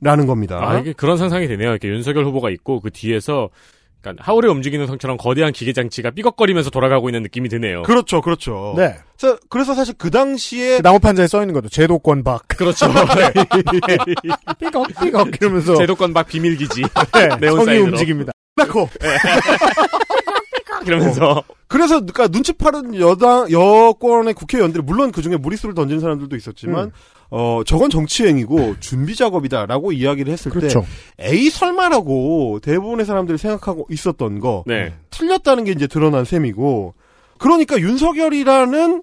라는 0.00 0.26
겁니다. 0.26 0.60
아, 0.62 0.78
이게 0.78 0.92
그런 0.92 1.16
상상이 1.18 1.48
되네요. 1.48 1.70
이렇게 1.70 1.88
윤석열 1.88 2.24
후보가 2.26 2.50
있고 2.50 2.80
그 2.80 2.90
뒤에서 2.90 3.48
그러니까 4.00 4.24
하울의 4.24 4.50
움직이는 4.50 4.86
성처럼 4.86 5.16
거대한 5.16 5.52
기계 5.52 5.72
장치가 5.72 6.10
삐걱거리면서 6.10 6.70
돌아가고 6.70 7.08
있는 7.08 7.22
느낌이 7.22 7.48
드네요. 7.48 7.82
그렇죠, 7.82 8.20
그렇죠. 8.20 8.74
네. 8.76 8.94
그래서, 9.18 9.38
그래서 9.48 9.74
사실 9.74 9.94
그 9.98 10.10
당시에 10.10 10.80
나무판자에 10.82 11.26
써 11.26 11.40
있는 11.42 11.52
거죠. 11.54 11.68
제도권 11.68 12.22
박. 12.22 12.46
그렇죠. 12.48 12.86
삐걱 14.58 14.86
삐걱 15.00 15.28
이러면서 15.40 15.76
제도권 15.76 16.14
박 16.14 16.26
비밀 16.28 16.56
기지. 16.56 16.82
네, 16.82 17.28
네온 17.40 17.56
성이 17.56 17.66
사인으로. 17.66 17.90
움직입니다. 17.92 18.32
나코. 18.56 18.88
이러면서 20.86 21.42
그래서 21.66 22.00
그러니까 22.00 22.28
눈치 22.28 22.52
파는 22.52 22.98
여당 22.98 23.50
여권의 23.50 24.34
국회의원들 24.34 24.82
물론 24.82 25.12
그 25.12 25.22
중에 25.22 25.36
무리수를 25.36 25.74
던지는 25.74 26.00
사람들도 26.00 26.34
있었지만 26.36 26.86
음. 26.86 26.90
어 27.30 27.62
저건 27.66 27.90
정치행위고 27.90 28.80
준비 28.80 29.14
작업이다라고 29.14 29.92
이야기를 29.92 30.32
했을 30.32 30.50
그렇죠. 30.50 30.80
때 31.16 31.30
에이 31.30 31.50
설마라고 31.50 32.60
대부분의 32.60 33.04
사람들이 33.04 33.36
생각하고 33.36 33.86
있었던 33.90 34.40
거 34.40 34.64
네. 34.66 34.94
틀렸다는 35.10 35.64
게 35.64 35.72
이제 35.72 35.86
드러난 35.86 36.24
셈이고 36.24 36.94
그러니까 37.38 37.78
윤석열이라는 37.78 39.02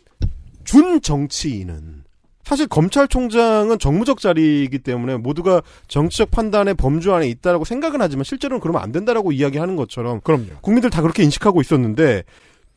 준 0.64 1.02
정치인은 1.02 2.05
사실 2.46 2.68
검찰총장은 2.68 3.80
정무적 3.80 4.20
자리이기 4.20 4.80
때문에 4.80 5.18
모두가 5.18 5.64
정치적 5.88 6.30
판단의 6.30 6.76
범주 6.76 7.12
안에 7.14 7.28
있다라고 7.28 7.66
생각은 7.66 8.02
하지만 8.02 8.24
실제로는 8.24 8.62
그러면 8.62 8.84
안 8.84 8.92
된다라고 8.92 9.32
이야기하는 9.32 9.76
것처럼 9.76 10.22
그럼요. 10.22 10.60
국민들 10.62 10.92
다 10.92 11.02
그렇게 11.02 11.24
인식하고 11.24 11.60
있었는데 11.60 12.24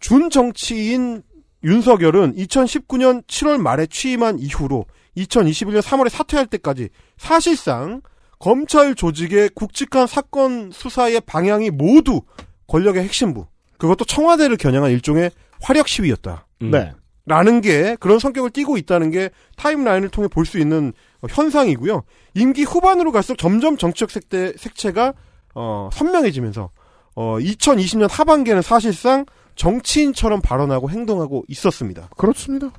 준 0.00 0.30
정치인 0.30 1.22
윤석열은 1.62 2.34
2019년 2.36 3.26
7월 3.26 3.58
말에 3.58 3.86
취임한 3.86 4.38
이후로 4.38 4.86
2021년 5.18 5.82
3월에 5.82 6.08
사퇴할 6.08 6.46
때까지 6.46 6.88
사실상 7.18 8.00
검찰 8.38 8.94
조직의 8.94 9.50
굵직한 9.50 10.06
사건 10.06 10.70
수사의 10.72 11.20
방향이 11.26 11.70
모두 11.70 12.22
권력의 12.68 13.02
핵심부 13.02 13.46
그것도 13.76 14.06
청와대를 14.06 14.56
겨냥한 14.56 14.92
일종의 14.92 15.30
화력 15.60 15.88
시위였다. 15.88 16.46
음. 16.62 16.70
네. 16.70 16.92
라는 17.28 17.60
게 17.60 17.96
그런 18.00 18.18
성격을 18.18 18.50
띠고 18.50 18.76
있다는 18.78 19.10
게 19.10 19.30
타임라인을 19.56 20.08
통해 20.08 20.28
볼 20.28 20.44
수 20.44 20.58
있는 20.58 20.92
어, 21.20 21.26
현상이고요. 21.28 22.02
임기 22.34 22.64
후반으로 22.64 23.12
갈수록 23.12 23.36
점점 23.36 23.76
정치적 23.76 24.10
색대, 24.10 24.52
색채가 24.56 25.12
어, 25.54 25.90
선명해지면서 25.92 26.70
어, 27.14 27.38
2020년 27.38 28.08
하반기에는 28.10 28.62
사실상 28.62 29.26
정치인처럼 29.56 30.40
발언하고 30.40 30.88
행동하고 30.90 31.44
있었습니다. 31.48 32.08
그렇습니다. 32.16 32.70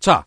자, 0.00 0.24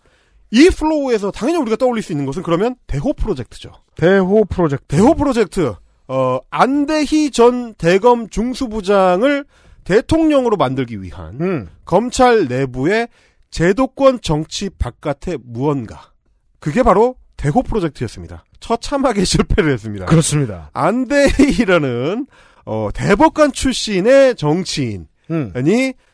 이 0.51 0.69
flow에서 0.69 1.31
당연히 1.31 1.59
우리가 1.59 1.75
떠올릴 1.75 2.01
수 2.01 2.11
있는 2.13 2.25
것은 2.25 2.41
그러면 2.41 2.75
대호 2.87 3.13
프로젝트죠. 3.13 3.71
대호 3.95 4.45
프로젝트. 4.45 4.85
대호 4.87 5.13
프로젝트. 5.13 5.75
어, 6.07 6.39
안대희 6.49 7.29
전 7.31 7.75
대검 7.75 8.29
중수부장을 8.29 9.45
대통령으로 9.83 10.57
만들기 10.57 11.01
위한 11.01 11.39
음. 11.41 11.69
검찰 11.85 12.47
내부의 12.47 13.09
제도권 13.51 14.21
정치 14.21 14.69
바깥의 14.69 15.39
무언가. 15.43 16.11
그게 16.59 16.83
바로 16.83 17.15
대호 17.37 17.63
프로젝트였습니다. 17.63 18.43
처참하게 18.59 19.23
실패를 19.25 19.71
했습니다. 19.73 20.05
그렇습니다. 20.05 20.69
안대희라는 20.73 22.27
어, 22.65 22.89
대법관 22.93 23.51
출신의 23.53 24.35
정치인이 24.35 25.05
음. 25.31 25.53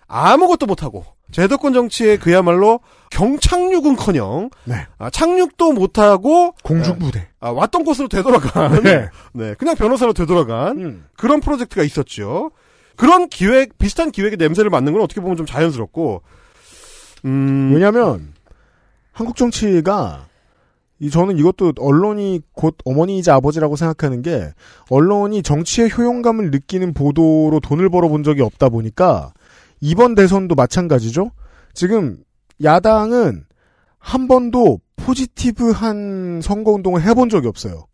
아무것도 0.07 0.65
못하고 0.67 1.03
제도권 1.31 1.73
정치에 1.73 2.17
그야말로 2.17 2.79
경착륙은커녕 3.09 4.51
네. 4.65 4.85
아, 4.99 5.09
착륙도 5.09 5.73
못하고 5.73 6.53
공중부대. 6.63 7.27
아, 7.39 7.49
왔던 7.49 7.83
곳으로 7.83 8.07
되돌아간 8.07 8.83
네. 8.83 9.09
네, 9.33 9.55
그냥 9.55 9.75
변호사로 9.75 10.13
되돌아간 10.13 10.77
음. 10.79 11.05
그런 11.17 11.41
프로젝트가 11.41 11.83
있었죠. 11.83 12.51
그런 12.95 13.27
기획 13.27 13.77
비슷한 13.77 14.11
기획의 14.11 14.37
냄새를 14.37 14.69
맡는 14.69 14.93
건 14.93 15.01
어떻게 15.01 15.19
보면 15.19 15.35
좀 15.35 15.45
자연스럽고 15.45 16.21
음, 17.25 17.71
왜냐하면 17.73 18.33
한국 19.11 19.35
정치가 19.35 20.27
이 20.99 21.09
저는 21.09 21.37
이것도 21.37 21.73
언론이 21.77 22.41
곧 22.53 22.77
어머니이자 22.85 23.35
아버지라고 23.35 23.75
생각하는 23.75 24.21
게 24.21 24.53
언론이 24.89 25.43
정치의 25.43 25.91
효용감을 25.91 26.51
느끼는 26.51 26.93
보도로 26.93 27.59
돈을 27.61 27.89
벌어본 27.89 28.23
적이 28.23 28.43
없다 28.43 28.69
보니까 28.69 29.33
이번 29.81 30.15
대선도 30.15 30.55
마찬가지죠. 30.55 31.31
지금 31.73 32.17
야당은 32.63 33.45
한 33.99 34.27
번도 34.27 34.79
포지티브한 34.95 36.41
선거 36.41 36.71
운동을 36.71 37.01
해본 37.01 37.29
적이 37.29 37.47
없어요. 37.47 37.87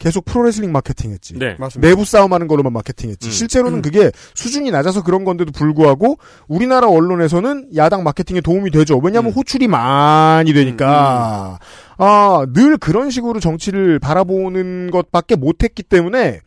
계속 0.00 0.24
프로레슬링 0.24 0.72
마케팅했지. 0.72 1.38
네. 1.38 1.56
맞습니다. 1.58 1.86
내부 1.86 2.04
싸움하는 2.06 2.48
걸로만 2.48 2.72
마케팅했지. 2.72 3.28
음. 3.28 3.30
실제로는 3.30 3.82
그게 3.82 4.10
수준이 4.34 4.70
낮아서 4.70 5.04
그런 5.04 5.24
건데도 5.24 5.52
불구하고 5.52 6.18
우리나라 6.48 6.88
언론에서는 6.88 7.76
야당 7.76 8.02
마케팅에 8.02 8.40
도움이 8.40 8.70
되죠. 8.70 8.98
왜냐하면 8.98 9.30
음. 9.30 9.34
호출이 9.34 9.68
많이 9.68 10.54
되니까. 10.54 11.58
아, 11.98 12.46
늘 12.54 12.78
그런 12.78 13.10
식으로 13.10 13.40
정치를 13.40 13.98
바라보는 13.98 14.90
것밖에 14.90 15.36
못했기 15.36 15.82
때문에 15.82 16.40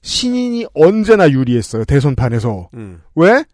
신인이 0.00 0.66
언제나 0.72 1.28
유리했어요. 1.28 1.84
대선판에서. 1.84 2.68
음. 2.74 3.00
왜? 3.16 3.44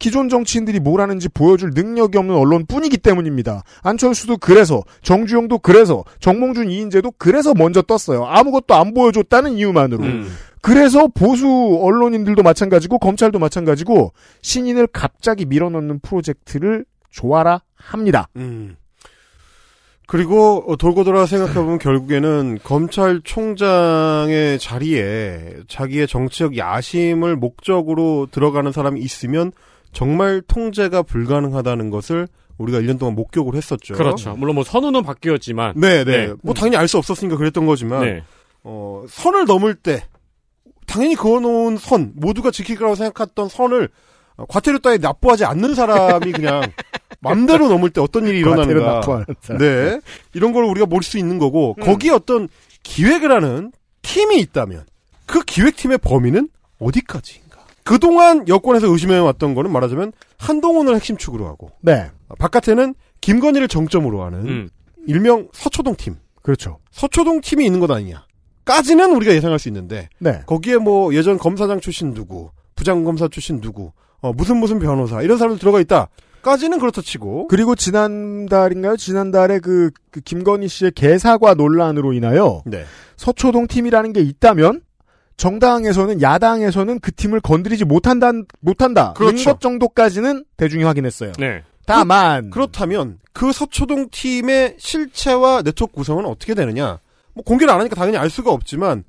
기존 0.00 0.28
정치인들이 0.28 0.80
뭘 0.80 1.00
하는지 1.00 1.28
보여줄 1.28 1.70
능력이 1.74 2.18
없는 2.18 2.34
언론뿐이기 2.34 2.96
때문입니다. 2.98 3.62
안철수도 3.82 4.38
그래서, 4.38 4.82
정주영도 5.02 5.58
그래서, 5.58 6.04
정몽준 6.18 6.70
이인재도 6.70 7.12
그래서 7.18 7.54
먼저 7.54 7.82
떴어요. 7.82 8.24
아무것도 8.24 8.74
안 8.74 8.92
보여줬다는 8.94 9.52
이유만으로. 9.52 10.02
음. 10.02 10.28
그래서 10.62 11.06
보수 11.06 11.46
언론인들도 11.82 12.42
마찬가지고 12.42 12.98
검찰도 12.98 13.38
마찬가지고 13.38 14.12
신인을 14.42 14.88
갑자기 14.88 15.44
밀어넣는 15.44 16.00
프로젝트를 16.00 16.84
좋아라 17.10 17.62
합니다. 17.76 18.28
음. 18.36 18.76
그리고 20.06 20.64
어, 20.66 20.76
돌고 20.76 21.04
돌아 21.04 21.24
생각해보면 21.26 21.78
결국에는 21.78 22.58
검찰총장의 22.64 24.58
자리에 24.58 25.58
자기의 25.68 26.08
정치적 26.08 26.56
야심을 26.56 27.36
목적으로 27.36 28.26
들어가는 28.30 28.72
사람이 28.72 29.00
있으면 29.00 29.52
정말 29.92 30.42
통제가 30.46 31.02
불가능하다는 31.02 31.90
것을 31.90 32.28
우리가 32.58 32.78
1년 32.80 32.98
동안 32.98 33.14
목격을 33.14 33.54
했었죠. 33.54 33.94
그렇죠. 33.94 34.34
물론 34.36 34.54
뭐 34.54 34.64
선우는 34.64 35.02
바뀌었지만 35.02 35.74
네, 35.76 36.04
네. 36.04 36.26
네. 36.28 36.34
뭐 36.42 36.54
당연히 36.54 36.76
알 36.76 36.86
수 36.88 36.98
없었으니까 36.98 37.36
그랬던 37.36 37.64
거지만 37.66 38.02
네. 38.04 38.22
어, 38.64 39.04
선을 39.08 39.46
넘을 39.46 39.74
때 39.74 40.04
당연히 40.86 41.14
그어놓은 41.14 41.78
선 41.78 42.12
모두가 42.16 42.50
지킬 42.50 42.76
거라고 42.76 42.96
생각했던 42.96 43.48
선을 43.48 43.88
어, 44.36 44.44
과태료 44.46 44.78
따위 44.80 44.98
납부하지 44.98 45.44
않는 45.46 45.74
사람이 45.74 46.32
그냥 46.32 46.62
맘대로 47.20 47.68
넘을 47.68 47.90
때 47.90 48.00
어떤 48.00 48.26
일이 48.26 48.38
일어나는가. 48.40 48.92
납부하는 48.94 49.26
사람. 49.40 49.60
네. 49.62 50.00
이런 50.34 50.52
걸 50.52 50.64
우리가 50.64 50.86
볼수 50.86 51.16
있는 51.18 51.38
거고 51.38 51.74
음. 51.78 51.84
거기에 51.84 52.10
어떤 52.10 52.48
기획을 52.82 53.30
하는 53.32 53.72
팀이 54.02 54.38
있다면 54.40 54.84
그 55.26 55.42
기획팀의 55.42 55.98
범위는 55.98 56.48
어디까지인가? 56.78 57.49
그동안 57.90 58.46
여권에서 58.46 58.86
의심해왔던 58.86 59.56
거는 59.56 59.72
말하자면 59.72 60.12
한동훈을 60.38 60.94
핵심 60.94 61.16
축으로 61.16 61.48
하고 61.48 61.72
네. 61.80 62.08
어, 62.28 62.34
바깥에는 62.38 62.94
김건희를 63.20 63.66
정점으로 63.66 64.22
하는 64.22 64.46
음. 64.46 64.68
일명 65.08 65.48
서초동 65.52 65.96
팀. 65.96 66.14
그렇죠. 66.40 66.78
서초동 66.92 67.40
팀이 67.40 67.66
있는 67.66 67.80
것 67.80 67.90
아니냐. 67.90 68.24
까지는 68.64 69.16
우리가 69.16 69.34
예상할 69.34 69.58
수 69.58 69.66
있는데 69.66 70.08
네. 70.20 70.40
거기에 70.46 70.76
뭐 70.76 71.12
예전 71.14 71.36
검사장 71.36 71.80
출신 71.80 72.14
누구, 72.14 72.50
부장검사 72.76 73.26
출신 73.26 73.60
누구, 73.60 73.90
어, 74.20 74.32
무슨 74.32 74.58
무슨 74.58 74.78
변호사 74.78 75.20
이런 75.22 75.36
사람들 75.36 75.58
들어가 75.58 75.80
있다. 75.80 76.10
까지는 76.42 76.78
그렇다 76.78 77.02
치고 77.02 77.48
그리고 77.48 77.74
지난달인가요? 77.74 78.98
지난달에 78.98 79.58
그, 79.58 79.90
그 80.12 80.20
김건희 80.20 80.68
씨의 80.68 80.92
개사과 80.92 81.54
논란으로 81.54 82.12
인하여 82.12 82.62
네. 82.66 82.84
서초동 83.16 83.66
팀이라는 83.66 84.12
게 84.12 84.20
있다면 84.20 84.80
정당에서는 85.40 86.20
야당에서는 86.20 87.00
그 87.00 87.12
팀을 87.12 87.40
건드리지 87.40 87.86
못한다 87.86 88.30
못한다 88.60 89.14
그렇죠. 89.14 89.52
것 89.52 89.60
정도까지는 89.60 90.44
대중이 90.58 90.84
확인했어요. 90.84 91.32
네. 91.38 91.62
다만 91.86 92.50
그 92.50 92.58
렇다면 92.58 93.20
그 93.32 93.50
서초동 93.50 94.08
팀의 94.10 94.76
실체와 94.78 95.62
네트워크 95.62 95.94
구성은 95.94 96.26
어떻게 96.26 96.52
되느냐? 96.52 96.98
뭐 97.32 97.42
공개를 97.42 97.72
안 97.72 97.80
하니까 97.80 97.96
당연히 97.96 98.18
알 98.18 98.28
수가 98.28 98.52
없지만 98.52 99.04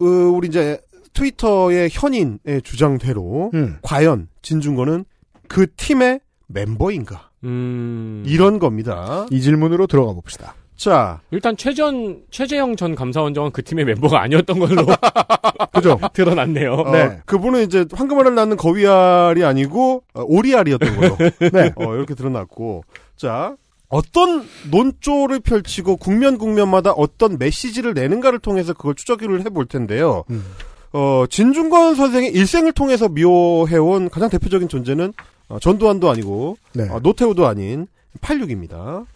어, 0.00 0.04
우리 0.04 0.48
이제 0.48 0.80
트위터의 1.12 1.88
현인의 1.92 2.62
주장대로 2.64 3.52
음. 3.54 3.78
과연 3.82 4.26
진중권은 4.42 5.04
그 5.46 5.72
팀의 5.76 6.18
멤버인가? 6.48 7.30
음. 7.44 8.24
이런 8.26 8.58
겁니다. 8.58 9.26
이 9.30 9.40
질문으로 9.40 9.86
들어가 9.86 10.12
봅시다. 10.14 10.56
자, 10.76 11.20
일단 11.30 11.56
최전 11.56 12.22
최재형 12.30 12.76
전 12.76 12.94
감사원장은 12.94 13.50
그 13.52 13.62
팀의 13.64 13.86
멤버가 13.86 14.20
아니었던 14.22 14.58
걸로 14.58 14.84
그죠? 15.72 15.98
드러났네요. 16.12 16.74
어, 16.74 16.90
네. 16.90 17.20
그분은 17.24 17.64
이제 17.64 17.86
황금알을 17.92 18.34
낳는 18.34 18.56
거위알이 18.56 19.42
아니고 19.44 20.02
어, 20.14 20.22
오리알이었던 20.26 20.96
걸로 20.96 21.16
네. 21.52 21.72
어, 21.76 21.94
이렇게 21.94 22.14
드러났고 22.14 22.84
자 23.16 23.56
어떤 23.88 24.46
논조를 24.70 25.40
펼치고 25.40 25.96
국면 25.96 26.38
국면마다 26.38 26.90
어떤 26.92 27.38
메시지를 27.38 27.94
내는가를 27.94 28.38
통해서 28.38 28.74
그걸 28.74 28.94
추적을 28.94 29.44
해볼 29.46 29.66
텐데요. 29.66 30.24
음. 30.30 30.44
어, 30.92 31.24
진중권 31.28 31.94
선생의 31.94 32.32
일생을 32.32 32.72
통해서 32.72 33.08
묘해온 33.08 34.10
가장 34.10 34.28
대표적인 34.28 34.68
존재는 34.68 35.12
어, 35.48 35.58
전두환도 35.58 36.10
아니고 36.10 36.58
네. 36.74 36.88
어, 36.90 37.00
노태우도 37.00 37.46
아닌 37.46 37.86
86입니다. 38.20 39.06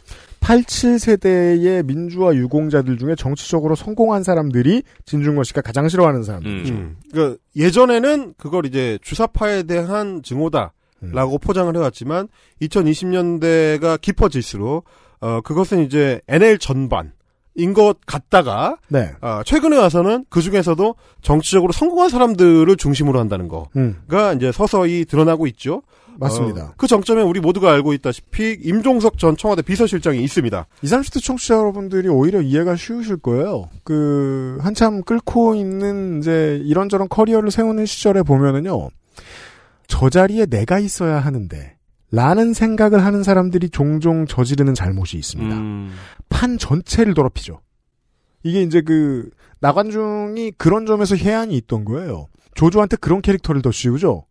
87세대의 0.41 1.85
민주화 1.87 2.35
유공자들 2.35 2.99
중에 2.99 3.15
정치적으로 3.15 3.75
성공한 3.75 4.23
사람들이 4.23 4.83
진중권 5.05 5.45
씨가 5.45 5.61
가장 5.61 5.89
싫어하는 5.89 6.23
사람들이죠. 6.23 6.73
음. 6.73 6.97
그 7.13 7.39
예전에는 7.57 8.35
그걸 8.37 8.67
이제 8.67 8.99
주사파에 9.03 9.63
대한 9.65 10.23
증오다. 10.23 10.73
음. 11.03 11.13
라고 11.13 11.39
포장을 11.39 11.75
해왔지만 11.75 12.29
2020년대가 12.61 14.01
깊어질수록 14.01 14.85
어 15.21 15.41
그것은 15.43 15.85
이제 15.85 16.21
NL 16.29 16.59
전반 16.59 17.13
인 17.57 17.75
것 17.75 17.99
같다가 18.07 18.77
네. 18.89 19.11
어, 19.21 19.43
최근에 19.45 19.77
와서는 19.77 20.25
그 20.31 20.41
중에서도 20.41 20.95
정치적으로 21.21 21.73
성공한 21.73 22.09
사람들을 22.09 22.75
중심으로 22.77 23.19
한다는 23.19 23.49
거가 23.49 23.69
음. 23.77 23.97
이제 24.37 24.53
서서히 24.53 25.05
드러나고 25.05 25.47
있죠. 25.49 25.83
맞습니다. 26.21 26.65
어, 26.65 26.75
그 26.77 26.87
정점에 26.87 27.23
우리 27.23 27.41
모두가 27.41 27.73
알고 27.73 27.95
있다시피 27.95 28.59
임종석 28.63 29.19
전 29.19 29.37
청와대 29.37 29.63
비서실장이 29.63 30.23
있습니다. 30.23 30.67
20, 30.83 30.99
30대 30.99 31.25
청취자 31.25 31.57
여러분들이 31.57 32.09
오히려 32.09 32.43
이해가 32.43 32.77
쉬우실 32.77 33.17
거예요. 33.17 33.69
그, 33.85 34.59
한참 34.61 35.03
끓고 35.03 35.55
있는 35.55 36.19
이제 36.19 36.61
이런저런 36.65 37.09
커리어를 37.09 37.51
세우는 37.51 37.87
시절에 37.87 38.23
보면은요, 38.23 38.91
저 39.87 40.11
자리에 40.11 40.47
내가 40.47 40.79
있어야 40.79 41.19
하는데, 41.19 41.77
라는 42.13 42.53
생각을 42.53 43.05
하는 43.05 43.23
사람들이 43.23 43.71
종종 43.71 44.27
저지르는 44.27 44.75
잘못이 44.75 45.17
있습니다. 45.17 45.57
음. 45.57 45.95
판 46.29 46.59
전체를 46.59 47.15
더럽히죠. 47.15 47.61
이게 48.43 48.63
이제 48.63 48.83
그, 48.83 49.31
나관중이 49.61 50.53
그런 50.59 50.87
점에서 50.87 51.17
해안이 51.17 51.55
있던 51.57 51.85
거예요. 51.85 52.27
조조한테 52.55 52.97
그런 52.97 53.23
캐릭터를 53.23 53.63
더 53.63 53.71
씌우죠. 53.71 54.25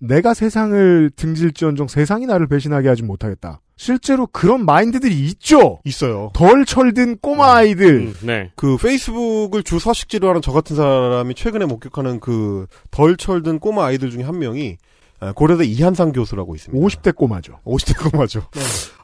내가 0.00 0.34
세상을 0.34 1.10
등질지언정 1.16 1.88
세상이 1.88 2.26
나를 2.26 2.46
배신하게 2.46 2.88
하지 2.88 3.02
못하겠다. 3.02 3.60
실제로 3.76 4.26
그런 4.28 4.64
마인드들이 4.64 5.14
있죠. 5.26 5.80
있어요. 5.84 6.30
덜 6.34 6.64
철든 6.64 7.18
꼬마 7.18 7.54
아이들. 7.56 7.86
음, 8.06 8.14
네. 8.22 8.50
그 8.54 8.76
페이스북을 8.76 9.62
주 9.64 9.78
서식지로 9.78 10.28
하는 10.28 10.40
저 10.42 10.52
같은 10.52 10.76
사람이 10.76 11.34
최근에 11.34 11.64
목격하는 11.66 12.20
그 12.20 12.66
덜 12.90 13.16
철든 13.16 13.58
꼬마 13.58 13.86
아이들 13.86 14.10
중에 14.10 14.22
한 14.22 14.38
명이 14.38 14.76
아, 15.20 15.32
고려대 15.32 15.64
이한상 15.64 16.12
교수라고 16.12 16.54
있습니다. 16.54 16.86
50대 16.86 17.14
꼬마죠. 17.16 17.58
50대 17.64 18.10
꼬마죠. 18.10 18.46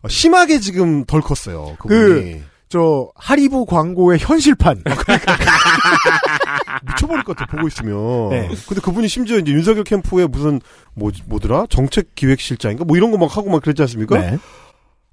어, 0.02 0.08
심하게 0.08 0.60
지금 0.60 1.04
덜 1.04 1.20
컸어요. 1.20 1.76
그분이. 1.80 2.42
저 2.68 3.10
하리보 3.16 3.64
광고의 3.66 4.20
현실판. 4.20 4.84
미쳐버릴 6.86 7.24
것 7.24 7.36
같아 7.36 7.50
보고 7.56 7.68
있으면. 7.68 8.28
네. 8.30 8.48
근데 8.68 8.80
그분이 8.80 9.08
심지어 9.08 9.38
이제 9.38 9.52
윤석열 9.52 9.84
캠프에 9.84 10.26
무슨 10.26 10.60
뭐 10.94 11.10
뭐더라 11.26 11.66
정책 11.70 12.14
기획실장인가 12.14 12.84
뭐 12.84 12.96
이런 12.96 13.10
거 13.10 13.18
막 13.18 13.36
하고 13.36 13.50
막 13.50 13.62
그랬지 13.62 13.82
않습니까? 13.82 14.18
네. 14.18 14.38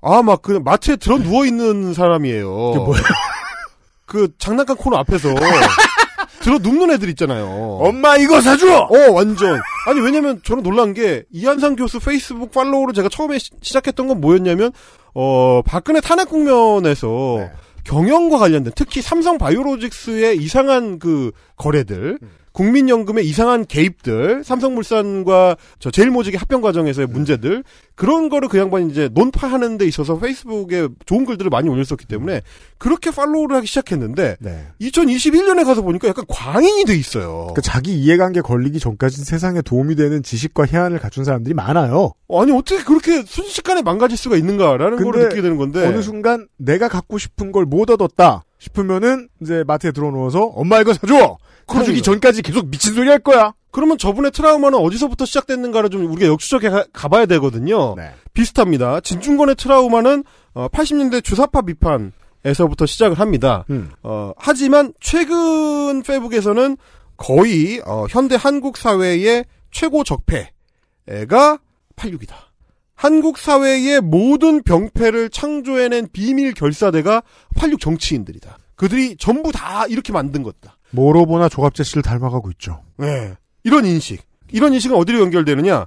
아막그 0.01 0.61
마트에 0.63 0.95
들어 0.95 1.17
누워 1.17 1.45
있는 1.45 1.93
사람이에요. 1.93 2.73
그 4.05 4.29
장난감 4.37 4.77
코너 4.77 4.97
앞에서 4.97 5.29
들어 6.39 6.59
눕는 6.59 6.91
애들 6.91 7.09
있잖아요. 7.09 7.45
엄마 7.81 8.15
이거 8.15 8.39
사줘. 8.39 8.83
어 8.89 9.11
완전. 9.11 9.59
아니 9.87 9.99
왜냐면 9.99 10.39
저는 10.45 10.63
놀란 10.63 10.93
게 10.93 11.23
이한상 11.31 11.75
교수 11.75 11.99
페이스북 11.99 12.51
팔로우를 12.51 12.93
제가 12.93 13.09
처음에 13.09 13.37
시, 13.39 13.49
작했던건 13.61 14.21
뭐였냐면 14.21 14.71
어 15.13 15.61
박근혜 15.65 15.99
탄핵 15.99 16.29
국면에서 16.29 17.35
네. 17.39 17.51
경영과 17.87 18.37
관련된 18.37 18.73
특히 18.75 19.01
삼성 19.01 19.37
바이오로직스의 19.37 20.37
이상한 20.37 20.99
그 20.99 21.31
거래들 21.55 22.19
음. 22.21 22.29
국민연금의 22.57 23.23
이상한 23.23 23.67
개입들, 23.67 24.43
삼성물산과 24.43 25.57
저 25.77 25.91
제일모직의 25.91 26.39
합병 26.39 26.61
과정에서의 26.61 27.05
문제들 27.05 27.63
그런 27.93 28.29
거를 28.29 28.49
그 28.49 28.57
양반이 28.57 28.89
이제 28.89 29.09
논파하는 29.13 29.77
데 29.77 29.85
있어서 29.85 30.17
페이스북에 30.17 30.87
좋은 31.05 31.25
글들을 31.25 31.51
많이 31.51 31.69
올렸었기 31.69 32.07
때문에 32.07 32.41
그렇게 32.79 33.11
팔로우를 33.11 33.55
하기 33.57 33.67
시작했는데 33.67 34.37
네. 34.39 34.67
2021년에 34.81 35.65
가서 35.65 35.83
보니까 35.83 36.07
약간 36.07 36.25
광인이 36.27 36.85
돼 36.85 36.95
있어요. 36.95 37.49
그 37.55 37.61
자기 37.61 37.93
이해관계 37.93 38.41
걸리기 38.41 38.79
전까지 38.79 39.23
세상에 39.23 39.61
도움이 39.61 39.95
되는 39.95 40.23
지식과 40.23 40.65
해안을 40.65 40.97
갖춘 40.97 41.23
사람들이 41.25 41.53
많아요. 41.53 42.13
아니 42.29 42.51
어떻게 42.51 42.83
그렇게 42.83 43.21
순식간에 43.21 43.83
망가질 43.83 44.17
수가 44.17 44.35
있는가라는 44.35 45.03
걸 45.03 45.23
느끼게 45.25 45.43
되는 45.43 45.57
건데 45.57 45.85
어느 45.85 46.01
순간 46.01 46.47
내가 46.57 46.87
갖고 46.87 47.19
싶은 47.19 47.51
걸 47.51 47.67
못 47.67 47.89
얻었다 47.91 48.45
싶으면은 48.59 49.29
이제 49.41 49.63
마트에 49.67 49.91
들어놓아서 49.91 50.41
엄마 50.55 50.79
이거 50.79 50.93
사줘. 50.93 51.37
그러니까. 51.67 52.01
전까지 52.01 52.41
계속 52.43 52.67
미친 52.69 52.93
소리 52.93 53.09
할 53.09 53.19
거야. 53.19 53.53
그러면 53.71 53.97
저분의 53.97 54.31
트라우마는 54.31 54.79
어디서부터 54.79 55.25
시작됐는가를 55.25 55.89
좀 55.89 56.05
우리가 56.11 56.27
역추적해 56.31 56.69
가- 56.69 56.85
가봐야 56.93 57.25
되거든요. 57.27 57.93
네. 57.95 58.11
비슷합니다. 58.33 59.01
진중권의 59.01 59.55
트라우마는 59.55 60.23
어, 60.53 60.67
80년대 60.69 61.23
주사파 61.23 61.61
비판에서부터 61.63 62.85
시작을 62.85 63.19
합니다. 63.19 63.65
음. 63.69 63.91
어, 64.01 64.31
하지만 64.37 64.93
최근 64.99 66.01
페북에서는 66.03 66.77
거의 67.17 67.81
어, 67.85 68.05
현대 68.09 68.35
한국 68.39 68.77
사회의 68.77 69.43
최고 69.71 70.03
적폐가 70.03 71.59
86이다. 71.95 72.33
한국 72.97 73.37
사회의 73.37 74.01
모든 74.01 74.63
병폐를 74.63 75.29
창조해낸 75.29 76.09
비밀 76.11 76.53
결사대가 76.53 77.21
86 77.55 77.79
정치인들이다. 77.79 78.57
그들이 78.75 79.15
전부 79.17 79.51
다 79.51 79.85
이렇게 79.87 80.11
만든 80.11 80.41
것다. 80.41 80.77
뭐로 80.91 81.27
보나 81.27 81.47
조갑재 81.47 81.83
씨를 81.83 82.01
닮아가고 82.01 82.49
있죠. 82.51 82.81
네. 82.97 83.35
이런 83.63 83.85
인식. 83.85 84.23
이런 84.51 84.73
인식은 84.73 84.95
어디로 84.97 85.19
연결되느냐? 85.21 85.85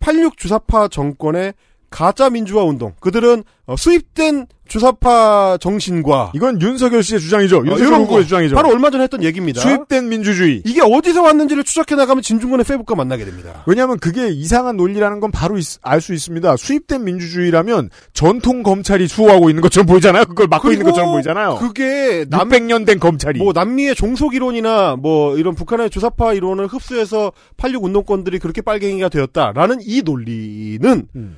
86 0.00 0.38
주사파 0.38 0.88
정권의 0.88 1.52
가짜 1.90 2.28
민주화 2.30 2.64
운동. 2.64 2.92
그들은 3.00 3.44
어, 3.66 3.76
수입된 3.76 4.46
주사파 4.66 5.58
정신과 5.60 6.32
이건 6.34 6.60
윤석열 6.60 7.02
씨의 7.02 7.20
주장이죠. 7.20 7.58
윤석열 7.66 7.78
이런 7.86 8.00
후보의 8.02 8.18
거. 8.20 8.22
주장이죠. 8.24 8.54
바로 8.54 8.68
얼마 8.70 8.90
전에 8.90 9.04
했던 9.04 9.22
얘기입니다. 9.22 9.60
수입된 9.60 10.08
민주주의. 10.08 10.62
이게 10.66 10.80
어디서 10.82 11.22
왔는지를 11.22 11.64
추적해 11.64 11.94
나가면 11.94 12.22
진중권의 12.22 12.64
페북과 12.64 12.94
만나게 12.94 13.24
됩니다. 13.24 13.62
왜냐하면 13.66 13.98
그게 13.98 14.28
이상한 14.28 14.76
논리라는 14.76 15.20
건 15.20 15.30
바로 15.30 15.56
알 15.82 16.00
수 16.00 16.14
있습니다. 16.14 16.56
수입된 16.56 17.04
민주주의라면 17.04 17.90
전통 18.12 18.62
검찰이 18.62 19.08
수호하고 19.08 19.48
있는 19.50 19.62
것처럼 19.62 19.86
보이잖아요. 19.86 20.24
그걸 20.26 20.46
막고 20.48 20.70
있는 20.70 20.84
것처럼 20.86 21.12
보이잖아요. 21.12 21.56
그게 21.56 22.24
남, 22.28 22.48
600년 22.48 22.86
된 22.86 22.98
검찰이. 23.00 23.38
뭐 23.38 23.52
남미의 23.54 23.94
종속 23.94 24.34
이론이나 24.34 24.96
뭐 24.96 25.36
이런 25.36 25.54
북한의 25.54 25.90
주사파 25.90 26.34
이론을 26.34 26.66
흡수해서 26.66 27.32
86 27.56 27.84
운동권들이 27.84 28.38
그렇게 28.38 28.60
빨갱이가 28.62 29.08
되었다라는 29.08 29.78
이 29.82 30.02
논리는 30.02 31.06
음. 31.16 31.36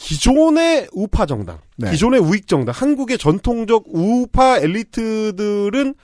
기존의 0.00 0.88
우파 0.92 1.26
정당, 1.26 1.58
네. 1.76 1.90
기존의 1.90 2.20
우익 2.20 2.46
정당, 2.48 2.74
한국의 2.74 3.18
전통적 3.18 3.84
우파 3.88 4.56
엘리트들은 4.58 5.94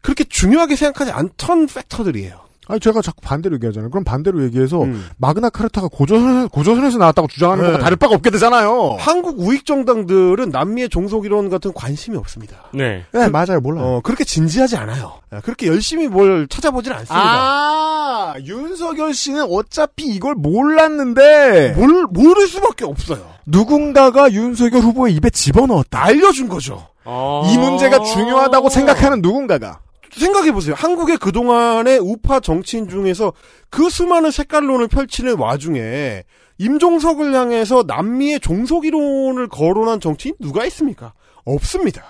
그렇게 0.00 0.24
중요하게 0.24 0.76
생각하지 0.76 1.12
않던 1.12 1.66
팩터들이에요. 1.66 2.40
아니 2.66 2.80
제가 2.80 3.02
자꾸 3.02 3.20
반대로 3.20 3.54
얘기하잖아요. 3.56 3.90
그럼 3.90 4.04
반대로 4.04 4.42
얘기해서 4.44 4.82
음. 4.82 5.06
마그나 5.18 5.50
카르타가 5.50 5.88
고조선, 5.88 6.48
고조선에서 6.48 6.98
나왔다고 6.98 7.28
주장하는 7.28 7.64
네. 7.64 7.70
거가 7.72 7.84
다를 7.84 7.96
바가 7.96 8.14
없게 8.14 8.30
되잖아요. 8.30 8.96
한국 8.98 9.38
우익 9.38 9.66
정당들은 9.66 10.50
남미의 10.50 10.88
종속 10.88 11.26
이론 11.26 11.50
같은 11.50 11.72
관심이 11.74 12.16
없습니다. 12.16 12.56
네. 12.72 13.04
네, 13.12 13.28
맞아요. 13.28 13.60
몰라요. 13.60 13.84
어, 13.84 14.00
그렇게 14.02 14.24
진지하지 14.24 14.76
않아요. 14.76 15.14
그렇게 15.42 15.66
열심히 15.66 16.08
뭘 16.08 16.46
찾아보질 16.48 16.92
않습니다. 16.92 17.14
아, 17.18 18.34
윤석열 18.44 19.12
씨는 19.14 19.46
어차피 19.50 20.04
이걸 20.04 20.34
몰랐는데 20.34 21.74
뭘, 21.76 22.06
모를 22.10 22.46
수밖에 22.46 22.84
없어요. 22.84 23.24
누군가가 23.46 24.32
윤석열 24.32 24.80
후보의 24.82 25.14
입에 25.14 25.30
집어넣었다. 25.30 26.04
알려준 26.04 26.48
거죠. 26.48 26.86
아. 27.04 27.42
이 27.46 27.58
문제가 27.58 28.02
중요하다고 28.02 28.70
생각하는 28.70 29.20
누군가가 29.20 29.80
생각해보세요. 30.18 30.74
한국의 30.76 31.18
그동안의 31.18 31.98
우파 31.98 32.40
정치인 32.40 32.88
중에서 32.88 33.32
그 33.70 33.90
수많은 33.90 34.30
색깔론을 34.30 34.88
펼치는 34.88 35.38
와중에 35.38 36.24
임종석을 36.58 37.34
향해서 37.34 37.84
남미의 37.86 38.40
종속 38.40 38.84
이론을 38.84 39.48
거론한 39.48 40.00
정치인 40.00 40.34
누가 40.40 40.64
있습니까? 40.66 41.12
없습니다. 41.44 42.04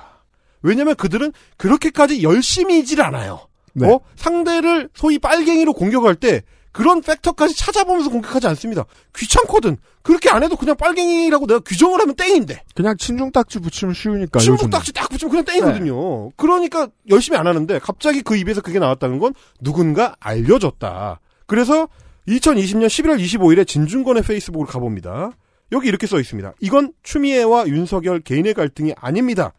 왜냐면 0.62 0.94
그들은 0.94 1.32
그렇게까지 1.57 2.22
열심히이질 2.22 3.00
않아요. 3.02 3.48
네. 3.74 3.88
어? 3.88 4.00
상대를 4.16 4.88
소위 4.94 5.18
빨갱이로 5.18 5.72
공격할 5.72 6.14
때 6.14 6.42
그런 6.75 7.03
팩터까지 7.03 7.57
찾아보면서 7.57 8.11
공격하지 8.11 8.49
않습니다. 8.49 8.85
귀찮거든. 9.14 9.77
그렇게 10.03 10.29
안 10.29 10.43
해도 10.43 10.57
그냥 10.57 10.77
빨갱이라고 10.77 11.47
내가 11.47 11.61
규정을 11.61 12.01
하면 12.01 12.16
땡인데. 12.16 12.64
그냥 12.75 12.97
친중 12.97 13.31
딱지 13.31 13.61
붙이면 13.61 13.95
쉬우니까. 13.95 14.41
친북 14.41 14.55
요즘은. 14.55 14.70
딱지 14.70 14.93
딱 14.93 15.09
붙이면 15.09 15.31
그냥 15.31 15.45
땡이거든요. 15.45 16.31
그러니까 16.33 16.89
열심히 17.11 17.39
안 17.39 17.47
하는데 17.47 17.79
갑자기 17.79 18.22
그 18.22 18.37
입에서 18.37 18.61
그게 18.61 18.81
나왔다는 18.81 19.20
건 19.20 19.35
누군가 19.61 20.16
알려줬다. 20.18 21.20
그래서 21.47 21.89
2020년 22.27 22.87
11월 22.87 23.22
25일에 23.22 23.66
진중권의 23.68 24.25
페이스북을 24.25 24.66
가봅니다. 24.66 25.31
여기 25.70 25.87
이렇게 25.87 26.09
써 26.09 26.18
있습니다. 26.18 26.55
이건 26.59 26.93
추미애와 27.05 27.68
윤석열 27.68 28.18
개인의 28.18 28.53
갈등이 28.53 28.95
아닙니다. 28.97 29.53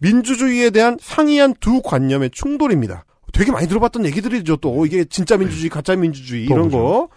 민주주의에 0.00 0.70
대한 0.70 0.96
상이한 0.98 1.54
두 1.60 1.82
관념의 1.82 2.30
충돌입니다. 2.30 3.04
되게 3.32 3.50
많이 3.50 3.66
들어봤던 3.66 4.04
얘기들이죠. 4.06 4.56
또 4.56 4.86
이게 4.86 5.04
진짜 5.04 5.36
민주주의, 5.36 5.68
가짜 5.70 5.96
민주주의 5.96 6.44
이런 6.44 6.70
거. 6.70 7.08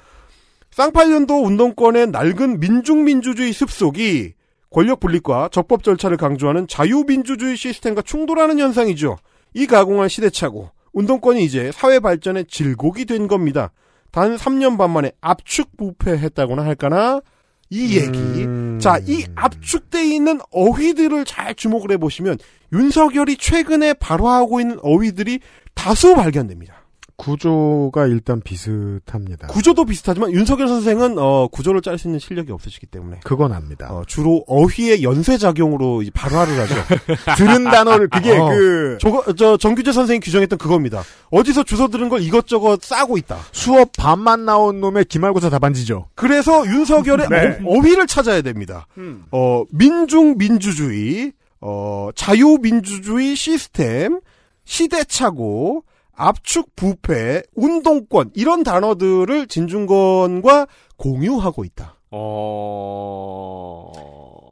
쌍팔년도 0.72 1.43
운동권의 1.45 2.07
낡은 2.07 2.59
민중민주주의 2.59 3.53
습속이 3.53 4.34
권력 4.70 4.99
분립과 4.99 5.49
적법 5.51 5.84
절차를 5.84 6.18
강조하는 6.18 6.68
자유민주주의 6.68 7.55
시스템과 7.55 8.01
충돌하는 8.01 8.59
현상이죠. 8.59 9.18
이 9.53 9.68
가공한 9.68 10.09
시대착오, 10.09 10.70
운동권이 10.91 11.43
이제 11.45 11.72
사회 11.74 11.99
발전의 11.99 12.45
질곡이 12.49 13.05
된 13.05 13.28
겁니다. 13.28 13.72
단 14.11 14.36
3년 14.36 14.78
반 14.78 14.91
만에 14.91 15.13
압축 15.22 15.78
부패했다고나 15.78 16.66
할까나 16.66 17.22
이 17.70 17.97
얘기. 17.97 18.18
음. 18.18 18.78
자, 18.82 18.99
이 19.05 19.26
압축돼 19.36 20.05
있는 20.05 20.39
어휘들을 20.51 21.26
잘 21.26 21.55
주목을 21.55 21.91
해보시면 21.91 22.38
윤석열이 22.74 23.38
최근에 23.38 23.93
발화하고 23.93 24.59
있는 24.59 24.78
어휘들이 24.82 25.39
다수 25.76 26.15
발견됩니다. 26.15 26.86
구조가 27.17 28.07
일단 28.07 28.41
비슷합니다. 28.41 29.47
구조도 29.47 29.86
비슷하지만 29.86 30.34
윤석열 30.34 30.67
선생은 30.67 31.17
어, 31.17 31.47
구조를 31.47 31.82
짤 31.82 31.97
수 31.97 32.07
있는 32.07 32.19
실력이 32.19 32.51
없으시기 32.51 32.88
때문에 32.88 33.21
그건 33.23 33.53
압니다. 33.53 33.88
어, 33.89 34.03
주로 34.05 34.43
어휘의 34.47 35.01
연쇄 35.01 35.38
작용으로 35.38 36.03
발화를 36.13 36.59
하죠. 36.59 36.76
들은 37.38 37.63
단어를 37.63 38.09
그게 38.09 38.38
어, 38.38 38.49
그 38.49 38.97
저거 38.99 39.34
저 39.34 39.55
정규재 39.55 39.93
선생이 39.93 40.19
규정했던 40.19 40.59
그겁니다. 40.59 41.03
어디서 41.32 41.63
주워 41.63 41.88
들은 41.88 42.09
걸 42.09 42.21
이것저것 42.21 42.82
싸고 42.84 43.17
있다. 43.17 43.38
수업 43.53 43.91
반만 43.97 44.45
나온 44.45 44.82
놈의 44.82 45.05
기말고사 45.05 45.49
답안지죠. 45.49 46.09
그래서 46.15 46.65
윤석열의 46.65 47.30
네. 47.30 47.59
어, 47.65 47.80
휘를 47.80 48.07
찾아야 48.07 48.41
됩니다. 48.41 48.88
어, 49.32 49.63
민중 49.71 50.38
민주주의, 50.38 51.32
어, 51.61 52.09
자유 52.13 52.57
민주주의 52.61 53.36
시스템, 53.38 54.19
시대착오, 54.66 55.84
압축 56.16 56.76
부패, 56.76 57.41
운동권 57.55 58.32
이런 58.36 58.63
단어들을 58.63 59.47
진중권과 59.47 60.68
공유하고 60.97 61.63
있다. 61.66 61.95
어... 62.11 63.91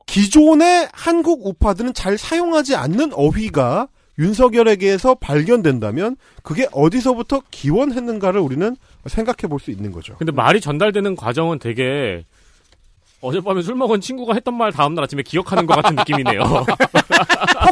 기존의 0.06 0.90
한국 0.94 1.46
우파들은 1.48 1.94
잘 1.94 2.18
사용하지 2.18 2.76
않는 2.76 3.14
어휘가 3.14 3.88
윤석열에게서 4.20 5.16
발견된다면 5.16 6.18
그게 6.44 6.68
어디서부터 6.72 7.42
기원했는가를 7.50 8.40
우리는 8.40 8.76
생각해 9.08 9.48
볼 9.50 9.60
수 9.60 9.72
있는 9.72 9.92
거죠. 9.92 10.16
근데 10.18 10.32
말이 10.32 10.62
전달되는 10.62 11.16
과정은 11.16 11.58
되게 11.58 12.24
어젯밤에 13.22 13.62
술 13.64 13.74
먹은 13.76 14.02
친구가 14.02 14.34
했던 14.34 14.54
말 14.56 14.72
다음날 14.72 15.06
아침에 15.06 15.24
기억하는 15.24 15.66
것 15.66 15.76
같은 15.82 15.96
느낌이네요. 15.96 16.42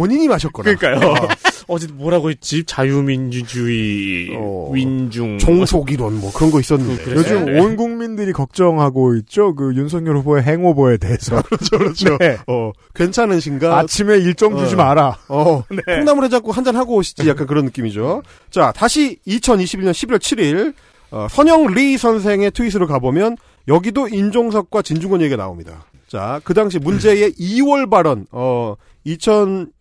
본인이 0.00 0.28
마셨거나. 0.28 0.74
그러니까요. 0.74 1.14
어제 1.68 1.86
뭐라고 1.92 2.30
했지? 2.30 2.64
자유민주주의, 2.64 4.34
어, 4.34 4.70
민중, 4.72 5.36
종속이론 5.36 6.20
뭐 6.20 6.32
그런 6.32 6.50
거 6.50 6.58
있었는데. 6.58 7.04
그-. 7.04 7.16
요즘 7.16 7.44
네. 7.44 7.60
온 7.60 7.76
국민들이 7.76 8.32
걱정하고 8.32 9.14
있죠. 9.16 9.54
그 9.54 9.74
윤석열 9.74 10.16
후보의 10.16 10.42
행오버에 10.44 10.96
대해서. 10.96 11.42
그렇죠, 11.44 11.76
그렇죠. 11.76 12.16
네. 12.16 12.38
어, 12.46 12.72
괜찮으신가? 12.94 13.76
아침에 13.76 14.16
일정 14.16 14.56
주지 14.56 14.72
어. 14.72 14.78
마라. 14.78 15.18
어, 15.28 15.64
네. 15.68 15.82
콩나물에 15.96 16.30
잡고 16.30 16.50
한잔 16.50 16.76
하고 16.76 16.94
오시지 16.96 17.28
약간 17.28 17.46
그런 17.46 17.66
느낌이죠. 17.66 18.22
자, 18.50 18.72
다시 18.74 19.18
2021년 19.26 19.90
11월 19.90 20.18
7일 20.18 20.72
어, 21.10 21.26
선영 21.28 21.74
리 21.74 21.98
선생의 21.98 22.52
트윗으로 22.52 22.86
가보면 22.86 23.36
여기도 23.68 24.08
인종석과 24.08 24.80
진중권 24.80 25.20
얘기가 25.20 25.36
나옵니다. 25.36 25.84
자, 26.08 26.40
그 26.42 26.54
당시 26.54 26.78
문제의 26.78 27.32
2월 27.38 27.90
발언, 27.90 28.24
어, 28.32 28.76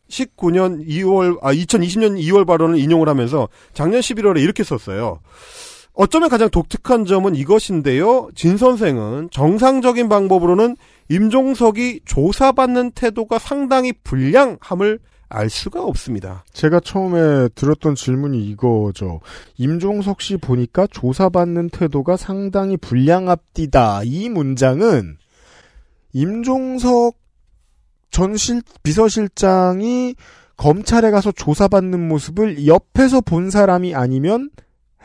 2019년 0.09 0.85
2월, 0.87 1.37
아, 1.41 1.53
2020년 1.53 2.19
2월 2.19 2.45
발언을 2.45 2.79
인용을 2.79 3.07
하면서 3.07 3.47
작년 3.73 4.01
11월에 4.01 4.41
이렇게 4.41 4.63
썼어요. 4.63 5.19
어쩌면 5.93 6.29
가장 6.29 6.49
독특한 6.49 7.05
점은 7.05 7.35
이것인데요. 7.35 8.29
진 8.33 8.57
선생은 8.57 9.29
정상적인 9.31 10.07
방법으로는 10.07 10.77
임종석이 11.09 12.01
조사받는 12.05 12.91
태도가 12.91 13.37
상당히 13.39 13.91
불량함을 14.03 14.99
알 15.27 15.49
수가 15.49 15.83
없습니다. 15.83 16.43
제가 16.53 16.79
처음에 16.79 17.49
들었던 17.53 17.95
질문이 17.95 18.43
이거죠. 18.45 19.19
임종석 19.57 20.21
씨 20.21 20.37
보니까 20.37 20.87
조사받는 20.87 21.69
태도가 21.69 22.17
상당히 22.17 22.77
불량합디다. 22.77 24.01
이 24.05 24.29
문장은 24.29 25.17
임종석 26.13 27.18
전 28.11 28.37
실, 28.37 28.61
비서실장이 28.83 30.15
검찰에 30.57 31.09
가서 31.11 31.31
조사받는 31.31 32.07
모습을 32.07 32.67
옆에서 32.67 33.21
본 33.21 33.49
사람이 33.49 33.95
아니면 33.95 34.49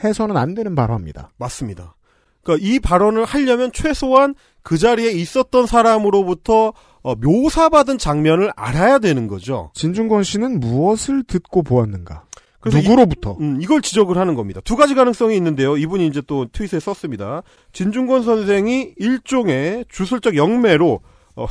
해서는 0.02 0.36
안 0.36 0.54
되는 0.54 0.74
발언입니다. 0.74 1.30
맞습니다. 1.36 1.94
그러니까 2.42 2.66
이 2.66 2.78
발언을 2.78 3.24
하려면 3.24 3.70
최소한 3.72 4.34
그 4.62 4.78
자리에 4.78 5.12
있었던 5.12 5.66
사람으로부터 5.66 6.72
어, 7.02 7.14
묘사받은 7.16 7.98
장면을 7.98 8.50
알아야 8.56 8.98
되는 8.98 9.28
거죠. 9.28 9.70
진중권 9.74 10.24
씨는 10.24 10.60
무엇을 10.60 11.22
듣고 11.24 11.62
보았는가? 11.62 12.24
누구로부터? 12.66 13.36
음, 13.40 13.58
이걸 13.60 13.82
지적을 13.82 14.16
하는 14.16 14.34
겁니다. 14.34 14.60
두 14.64 14.74
가지 14.74 14.94
가능성이 14.94 15.36
있는데요. 15.36 15.76
이분이 15.76 16.06
이제 16.06 16.22
또 16.26 16.46
트윗에 16.50 16.80
썼습니다. 16.80 17.42
진중권 17.72 18.22
선생이 18.22 18.94
일종의 18.96 19.84
주술적 19.90 20.36
영매로 20.36 21.00
어, 21.36 21.46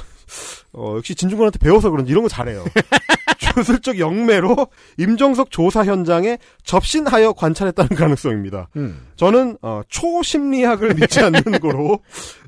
어, 0.73 0.95
역시 0.97 1.15
진중권한테 1.15 1.59
배워서 1.59 1.89
그런지 1.89 2.11
이런 2.11 2.23
거 2.23 2.29
잘해요. 2.29 2.65
주술적 3.53 3.99
영매로 3.99 4.67
임정석 4.97 5.51
조사 5.51 5.83
현장에 5.85 6.37
접신하여 6.63 7.33
관찰했다는 7.33 7.95
가능성입니다. 7.95 8.69
음. 8.77 8.99
저는 9.15 9.57
어, 9.61 9.81
초심리학을 9.89 10.95
믿지 10.95 11.19
않는 11.19 11.43
거로 11.61 11.99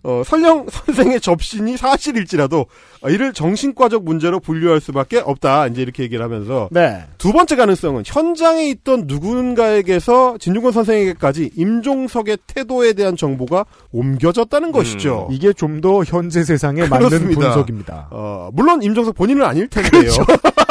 어, 0.03 0.23
설령 0.25 0.65
선생의 0.69 1.21
접신이 1.21 1.77
사실일지라도 1.77 2.65
어, 3.01 3.09
이를 3.09 3.33
정신과적 3.33 4.03
문제로 4.03 4.39
분류할 4.39 4.81
수밖에 4.81 5.19
없다. 5.19 5.67
이제 5.67 5.81
이렇게 5.81 6.03
얘기를 6.03 6.23
하면서 6.23 6.67
네. 6.71 7.03
두 7.17 7.31
번째 7.31 7.55
가능성은 7.55 8.03
현장에 8.05 8.67
있던 8.69 9.03
누군가에게서 9.05 10.37
진중권 10.39 10.71
선생에게까지 10.71 11.51
임종석의 11.55 12.37
태도에 12.47 12.93
대한 12.93 13.15
정보가 13.15 13.65
옮겨졌다는 13.91 14.71
것이죠. 14.71 15.29
이게 15.31 15.53
좀 15.53 15.75
더 15.81 16.03
현재 16.05 16.43
세상에 16.45 16.87
맞는 16.87 17.09
그렇습니다. 17.09 17.41
분석입니다. 17.41 18.07
어, 18.09 18.49
물론 18.53 18.81
임종석 18.81 19.13
본인은 19.15 19.43
아닐 19.43 19.67
텐데요. 19.67 20.09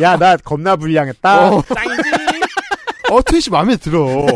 야, 0.00 0.16
나 0.16 0.36
겁나 0.36 0.76
불량했다. 0.76 1.50
어, 1.50 1.62
어, 3.10 3.22
트윗이 3.22 3.44
마음에 3.50 3.76
들어. 3.76 4.26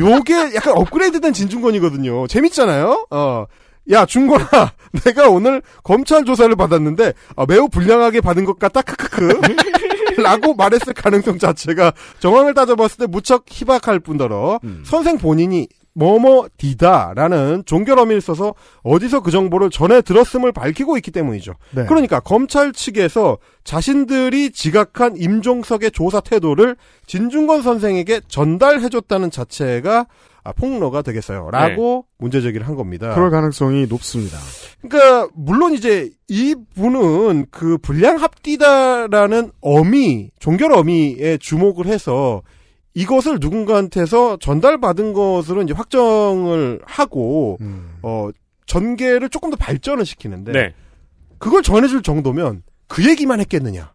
요게 0.00 0.54
약간 0.54 0.74
업그레이드된 0.76 1.32
진중권이거든요. 1.32 2.26
재밌잖아요? 2.26 3.06
어. 3.10 3.46
야, 3.90 4.06
중권아, 4.06 4.46
내가 5.04 5.28
오늘 5.28 5.60
검찰 5.82 6.24
조사를 6.24 6.54
받았는데, 6.54 7.14
아, 7.36 7.46
매우 7.46 7.68
불량하게 7.68 8.20
받은 8.20 8.44
것 8.44 8.58
같다, 8.58 8.82
크크크. 8.82 9.40
라고 10.22 10.54
말했을 10.54 10.92
가능성 10.92 11.38
자체가 11.38 11.92
정황을 12.20 12.54
따져봤을 12.54 12.98
때 12.98 13.06
무척 13.06 13.44
희박할 13.48 13.98
뿐더러, 14.00 14.60
선생 14.84 15.18
본인이 15.18 15.66
뭐뭐디다라는 15.94 17.64
종결 17.66 17.98
어미를 17.98 18.20
써서 18.20 18.54
어디서 18.82 19.20
그 19.20 19.30
정보를 19.30 19.70
전해 19.70 20.00
들었음을 20.00 20.52
밝히고 20.52 20.96
있기 20.98 21.10
때문이죠. 21.10 21.54
네. 21.72 21.84
그러니까 21.86 22.20
검찰 22.20 22.72
측에서 22.72 23.38
자신들이 23.64 24.50
지각한 24.52 25.16
임종석의 25.16 25.90
조사 25.92 26.20
태도를 26.20 26.76
진중권 27.06 27.62
선생에게 27.62 28.20
전달해줬다는 28.28 29.30
자체가 29.30 30.06
아, 30.44 30.52
폭로가 30.52 31.02
되겠어요. 31.02 31.50
라고 31.52 32.06
문제 32.18 32.40
제기를 32.40 32.66
한 32.66 32.74
겁니다. 32.74 33.14
그럴 33.14 33.30
가능성이 33.30 33.86
높습니다. 33.86 34.38
그러니까 34.80 35.28
물론 35.34 35.72
이제 35.72 36.10
이분은 36.28 37.46
그 37.52 37.78
불량합디다라는 37.78 39.52
어미 39.60 40.30
종결 40.40 40.72
어미에 40.72 41.38
주목을 41.38 41.86
해서 41.86 42.42
이것을 42.94 43.38
누군가한테서 43.40 44.36
전달받은 44.38 45.12
것으로 45.12 45.62
이제 45.62 45.72
확정을 45.72 46.80
하고 46.84 47.56
음. 47.60 47.94
어 48.02 48.28
전개를 48.66 49.28
조금 49.28 49.50
더 49.50 49.56
발전을 49.56 50.04
시키는데 50.04 50.52
네. 50.52 50.74
그걸 51.38 51.62
전해줄 51.62 52.02
정도면 52.02 52.62
그 52.88 53.08
얘기만 53.08 53.40
했겠느냐 53.40 53.92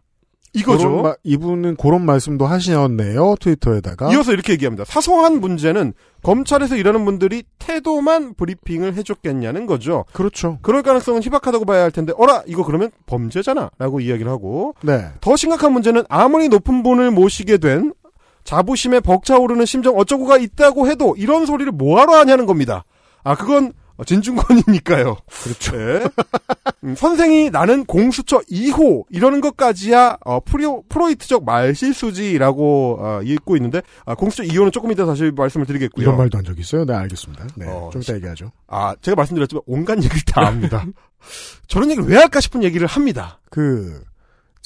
이거죠. 0.54 1.02
마- 1.02 1.14
이분은 1.24 1.76
그런 1.76 2.04
말씀도 2.04 2.46
하셨네요. 2.46 3.36
트위터에다가. 3.38 4.12
이어서 4.12 4.32
이렇게 4.32 4.54
얘기합니다. 4.54 4.84
사소한 4.84 5.40
문제는 5.40 5.92
검찰에서 6.22 6.74
일하는 6.76 7.04
분들이 7.04 7.44
태도만 7.58 8.34
브리핑을 8.34 8.94
해줬겠냐는 8.94 9.66
거죠. 9.66 10.04
그렇죠. 10.14 10.58
그럴 10.62 10.82
가능성은 10.82 11.22
희박하다고 11.22 11.64
봐야 11.66 11.82
할 11.82 11.90
텐데, 11.92 12.12
어라, 12.16 12.42
이거 12.46 12.64
그러면 12.64 12.90
범죄잖아. 13.06 13.70
라고 13.78 14.00
이야기를 14.00 14.28
하고, 14.30 14.74
네. 14.82 15.04
더 15.20 15.36
심각한 15.36 15.72
문제는 15.74 16.04
아무리 16.08 16.48
높은 16.48 16.82
분을 16.82 17.10
모시게 17.10 17.58
된 17.58 17.92
자부심에 18.48 19.00
벅차오르는 19.00 19.66
심정 19.66 19.98
어쩌고가 19.98 20.38
있다고 20.38 20.88
해도 20.88 21.14
이런 21.18 21.44
소리를 21.44 21.70
뭐하러 21.70 22.14
하냐는 22.14 22.46
겁니다. 22.46 22.86
아, 23.22 23.34
그건 23.34 23.74
진중권이니까요. 24.06 25.16
그렇죠. 25.42 25.76
네. 25.76 26.04
음, 26.84 26.94
선생이 26.94 27.50
나는 27.50 27.84
공수처 27.84 28.38
2호 28.50 29.04
이러는 29.10 29.42
것까지야 29.42 30.16
어, 30.24 30.40
프로, 30.40 30.82
프로이트적 30.88 31.44
말실수지라고 31.44 32.98
어, 33.02 33.20
읽고 33.22 33.56
있는데 33.56 33.82
아, 34.06 34.14
공수처 34.14 34.44
2호는 34.44 34.72
조금 34.72 34.92
이따 34.92 35.04
다시 35.04 35.30
말씀을 35.36 35.66
드리겠고요. 35.66 36.02
이런 36.04 36.16
말도 36.16 36.38
한 36.38 36.44
적 36.46 36.58
있어요? 36.58 36.86
네, 36.86 36.94
알겠습니다. 36.94 37.48
네. 37.56 37.66
어, 37.68 37.90
좀 37.92 38.00
이따 38.00 38.14
얘기하죠. 38.14 38.50
아, 38.66 38.94
제가 39.02 39.14
말씀드렸지만 39.16 39.62
온갖 39.66 39.98
얘기를 39.98 40.22
다 40.26 40.46
합니다. 40.46 40.86
저런 41.68 41.90
얘기를 41.90 42.08
왜 42.08 42.16
할까 42.16 42.40
싶은 42.40 42.62
얘기를 42.62 42.86
합니다. 42.86 43.40
그, 43.50 44.00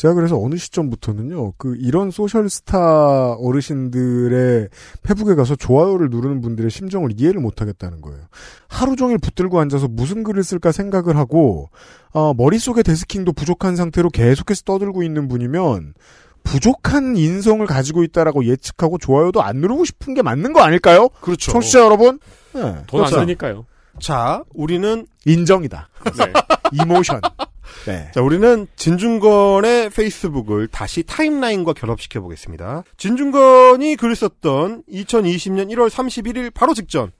제가 0.02 0.14
그래서 0.14 0.36
어느 0.36 0.56
시점부터는요, 0.56 1.52
그, 1.58 1.76
이런 1.78 2.10
소셜스타 2.10 3.34
어르신들의 3.34 4.68
페북에 5.04 5.36
가서 5.36 5.54
좋아요를 5.54 6.10
누르는 6.10 6.40
분들의 6.40 6.72
심정을 6.72 7.12
이해를 7.20 7.40
못 7.40 7.60
하겠다는 7.60 8.00
거예요. 8.00 8.18
하루 8.66 8.96
종일 8.96 9.18
붙들고 9.18 9.60
앉아서 9.60 9.86
무슨 9.86 10.24
글을 10.24 10.42
쓸까 10.42 10.72
생각을 10.72 11.16
하고, 11.16 11.70
어, 12.10 12.34
머릿속에 12.34 12.82
데스킹도 12.82 13.32
부족한 13.32 13.76
상태로 13.76 14.10
계속해서 14.10 14.62
떠들고 14.62 15.04
있는 15.04 15.28
분이면, 15.28 15.94
부족한 16.42 17.16
인성을 17.16 17.64
가지고 17.64 18.02
있다라고 18.02 18.44
예측하고 18.46 18.98
좋아요도 18.98 19.40
안 19.40 19.58
누르고 19.58 19.84
싶은 19.84 20.14
게 20.14 20.22
맞는 20.22 20.52
거 20.52 20.62
아닐까요? 20.62 21.10
그렇죠. 21.20 21.52
청취자 21.52 21.78
여러분? 21.78 22.18
네. 22.54 22.60
돈안 22.60 22.84
그렇죠. 22.88 23.20
쓰니까요. 23.20 23.66
자, 24.00 24.42
우리는 24.52 25.06
인정이다. 25.26 25.90
네. 26.18 26.32
이모션. 26.82 27.20
네. 27.86 28.10
자, 28.14 28.22
우리는 28.22 28.66
진중권의 28.76 29.90
페이스북을 29.90 30.68
다시 30.68 31.02
타임라인과 31.02 31.72
결합시켜 31.72 32.20
보겠습니다. 32.20 32.84
진중권이 32.96 33.96
글을 33.96 34.16
썼던 34.16 34.84
2020년 34.88 35.70
1월 35.72 35.88
31일 35.88 36.52
바로 36.54 36.74
직전 36.74 37.12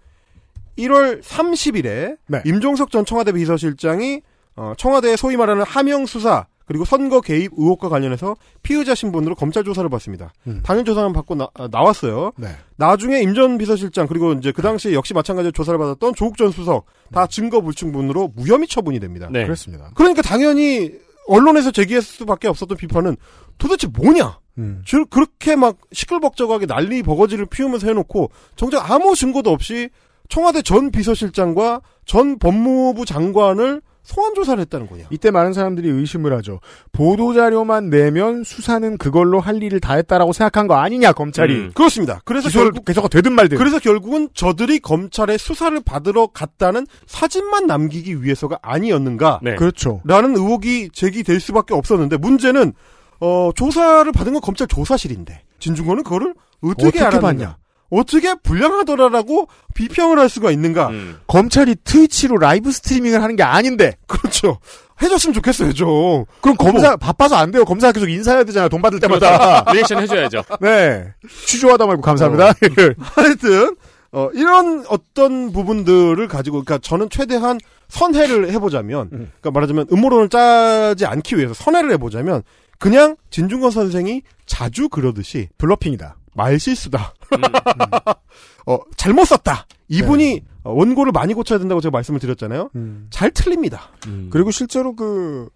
1월 0.79 1.23
30일에 1.23 2.17
네. 2.29 2.43
임종석 2.45 2.91
전 2.91 3.05
청와대 3.05 3.33
비서실장이 3.33 4.23
어, 4.57 4.75
청와대의 4.77 5.17
소위 5.17 5.37
말하는 5.37 5.65
하명 5.65 6.07
수사 6.07 6.47
그리고 6.73 6.87
선거 6.87 7.21
개입 7.21 7.53
의혹과 7.55 7.91
관련해서 7.91 8.35
피의자 8.63 8.95
신분으로 8.95 9.35
검찰 9.35 9.63
조사를 9.63 9.89
받습니다. 9.91 10.33
음. 10.47 10.61
당일 10.65 10.85
조사는 10.87 11.13
받고 11.13 11.35
나, 11.35 11.49
왔어요 11.71 12.33
네. 12.39 12.49
나중에 12.77 13.21
임 13.21 13.35
전 13.35 13.59
비서실장 13.59 14.07
그리고 14.07 14.33
이제 14.33 14.53
그 14.53 14.63
당시에 14.63 14.95
역시 14.95 15.13
마찬가지로 15.13 15.53
조사를 15.53 15.79
받았던 15.79 16.15
조국 16.15 16.39
전 16.39 16.51
수석 16.51 16.87
다 17.13 17.27
증거 17.27 17.61
불충분으로 17.61 18.33
무혐의 18.35 18.67
처분이 18.69 19.01
됩니다. 19.01 19.29
네. 19.31 19.43
그렇습니다. 19.45 19.91
그러니까 19.95 20.23
당연히 20.23 20.93
언론에서 21.29 21.71
제기했을 21.71 22.07
수밖에 22.21 22.49
없었던 22.49 22.79
비판은 22.79 23.17
도대체 23.59 23.87
뭐냐? 23.89 24.39
음. 24.59 24.83
저- 24.87 25.05
그렇게 25.05 25.57
막 25.57 25.77
시끌벅적하게 25.93 26.65
난리 26.67 27.03
버거지를 27.03 27.47
피우면서 27.47 27.87
해놓고 27.89 28.31
정작 28.57 28.91
아무 28.91 29.15
증거도 29.15 29.51
없이 29.51 29.91
청와대 30.31 30.63
전 30.63 30.91
비서실장과 30.91 31.83
전 32.07 32.39
법무부 32.39 33.05
장관을 33.05 33.83
소환 34.03 34.35
조사를 34.35 34.61
했다는 34.61 34.89
거냐? 34.89 35.05
이때 35.11 35.31
많은 35.31 35.53
사람들이 35.53 35.89
의심을 35.89 36.33
하죠. 36.39 36.61
보도 36.91 37.35
자료만 37.35 37.91
내면 37.91 38.43
수사는 38.45 38.99
그걸로 38.99 39.41
할 39.41 39.63
일을 39.63 39.81
다 39.81 39.95
했다라고 39.95 40.33
생각한 40.33 40.67
거 40.67 40.75
아니냐 40.75 41.13
검찰이. 41.13 41.55
음. 41.55 41.71
그렇습니다. 41.75 42.21
그래서 42.25 42.49
결국 42.51 42.85
계속 42.85 43.09
되든 43.09 43.33
말든. 43.33 43.59
그래서 43.59 43.79
결국은 43.79 44.29
저들이 44.35 44.81
검찰에 44.81 45.39
수사를 45.39 45.79
받으러 45.85 46.27
갔다는 46.27 46.87
사진만 47.07 47.67
남기기 47.67 48.23
위해서가 48.23 48.59
아니었는가? 48.63 49.41
네. 49.43 49.55
그렇죠. 49.55 50.01
라는 50.05 50.35
의혹이 50.37 50.91
제기될 50.93 51.41
수밖에 51.41 51.75
없었는데 51.75 52.17
문제는 52.17 52.73
어, 53.21 53.51
조사를 53.55 54.11
받은 54.11 54.33
건 54.33 54.43
검찰 54.43 54.67
조사실인데 54.67 55.43
진중권은 55.61 56.03
그거를 56.03 56.35
어떻게, 56.61 56.89
어떻게 56.89 57.01
알았느냐? 57.05 57.57
어떻게 57.93 58.35
불량하더라라고 58.35 59.49
비평을 59.75 60.19
할 60.19 60.29
수가 60.29 60.51
있는가? 60.51 60.89
음. 60.89 61.19
검찰이 61.27 61.77
트위치로 61.85 62.39
라이브 62.39 62.73
스트리밍을 62.73 63.23
하는 63.23 63.37
게 63.37 63.43
아닌데. 63.43 63.97
그렇죠. 64.07 64.59
해줬으면 65.03 65.35
좋겠어요, 65.35 65.73
좀. 65.73 66.25
그럼 66.41 66.57
검사 66.57 66.97
바빠서 66.97 67.37
안 67.37 67.51
돼요. 67.51 67.65
검사 67.65 67.93
계속 67.93 68.09
인사해야 68.09 68.45
되잖아요. 68.45 68.69
돈 68.69 68.81
받을 68.81 68.99
때마다. 69.01 69.65
리액션 69.73 70.01
해줘야죠. 70.01 70.43
네. 70.61 71.13
취조하다 71.47 71.87
말고 71.87 72.03
감사합니다. 72.03 72.53
하여튼 72.99 73.77
어, 74.13 74.29
이런 74.35 74.85
어떤 74.89 75.53
부분들을 75.53 76.29
가지고, 76.29 76.63
그러니까 76.63 76.79
저는 76.87 77.09
최대한 77.09 77.59
선회를 77.89 78.53
해보자면, 78.53 79.09
그러니까 79.09 79.51
말하자면 79.51 79.87
음모론을 79.91 80.29
짜지 80.29 81.07
않기 81.07 81.39
위해서 81.39 81.55
선회를 81.55 81.91
해보자면, 81.93 82.43
그냥 82.79 83.17
진중권 83.31 83.71
선생이 83.71 84.23
자주 84.45 84.91
그러듯이 84.91 85.49
bluffing이다. 85.57 86.17
말실수다. 86.35 87.15
음. 87.37 87.43
어, 88.67 88.79
잘못 88.97 89.25
썼다. 89.25 89.67
이분이 89.89 90.41
어, 90.65 90.73
원고를 90.73 91.13
많이 91.13 91.35
고쳐야 91.35 91.59
된다고 91.59 91.81
제가 91.81 91.91
말씀을 91.93 92.21
드렸잖아요. 92.21 92.71
음. 92.77 93.09
잘 93.11 93.31
틀립니다. 93.31 93.91
음. 94.07 94.29
그리고 94.31 94.51
실제로 94.51 94.95
그 94.95 95.49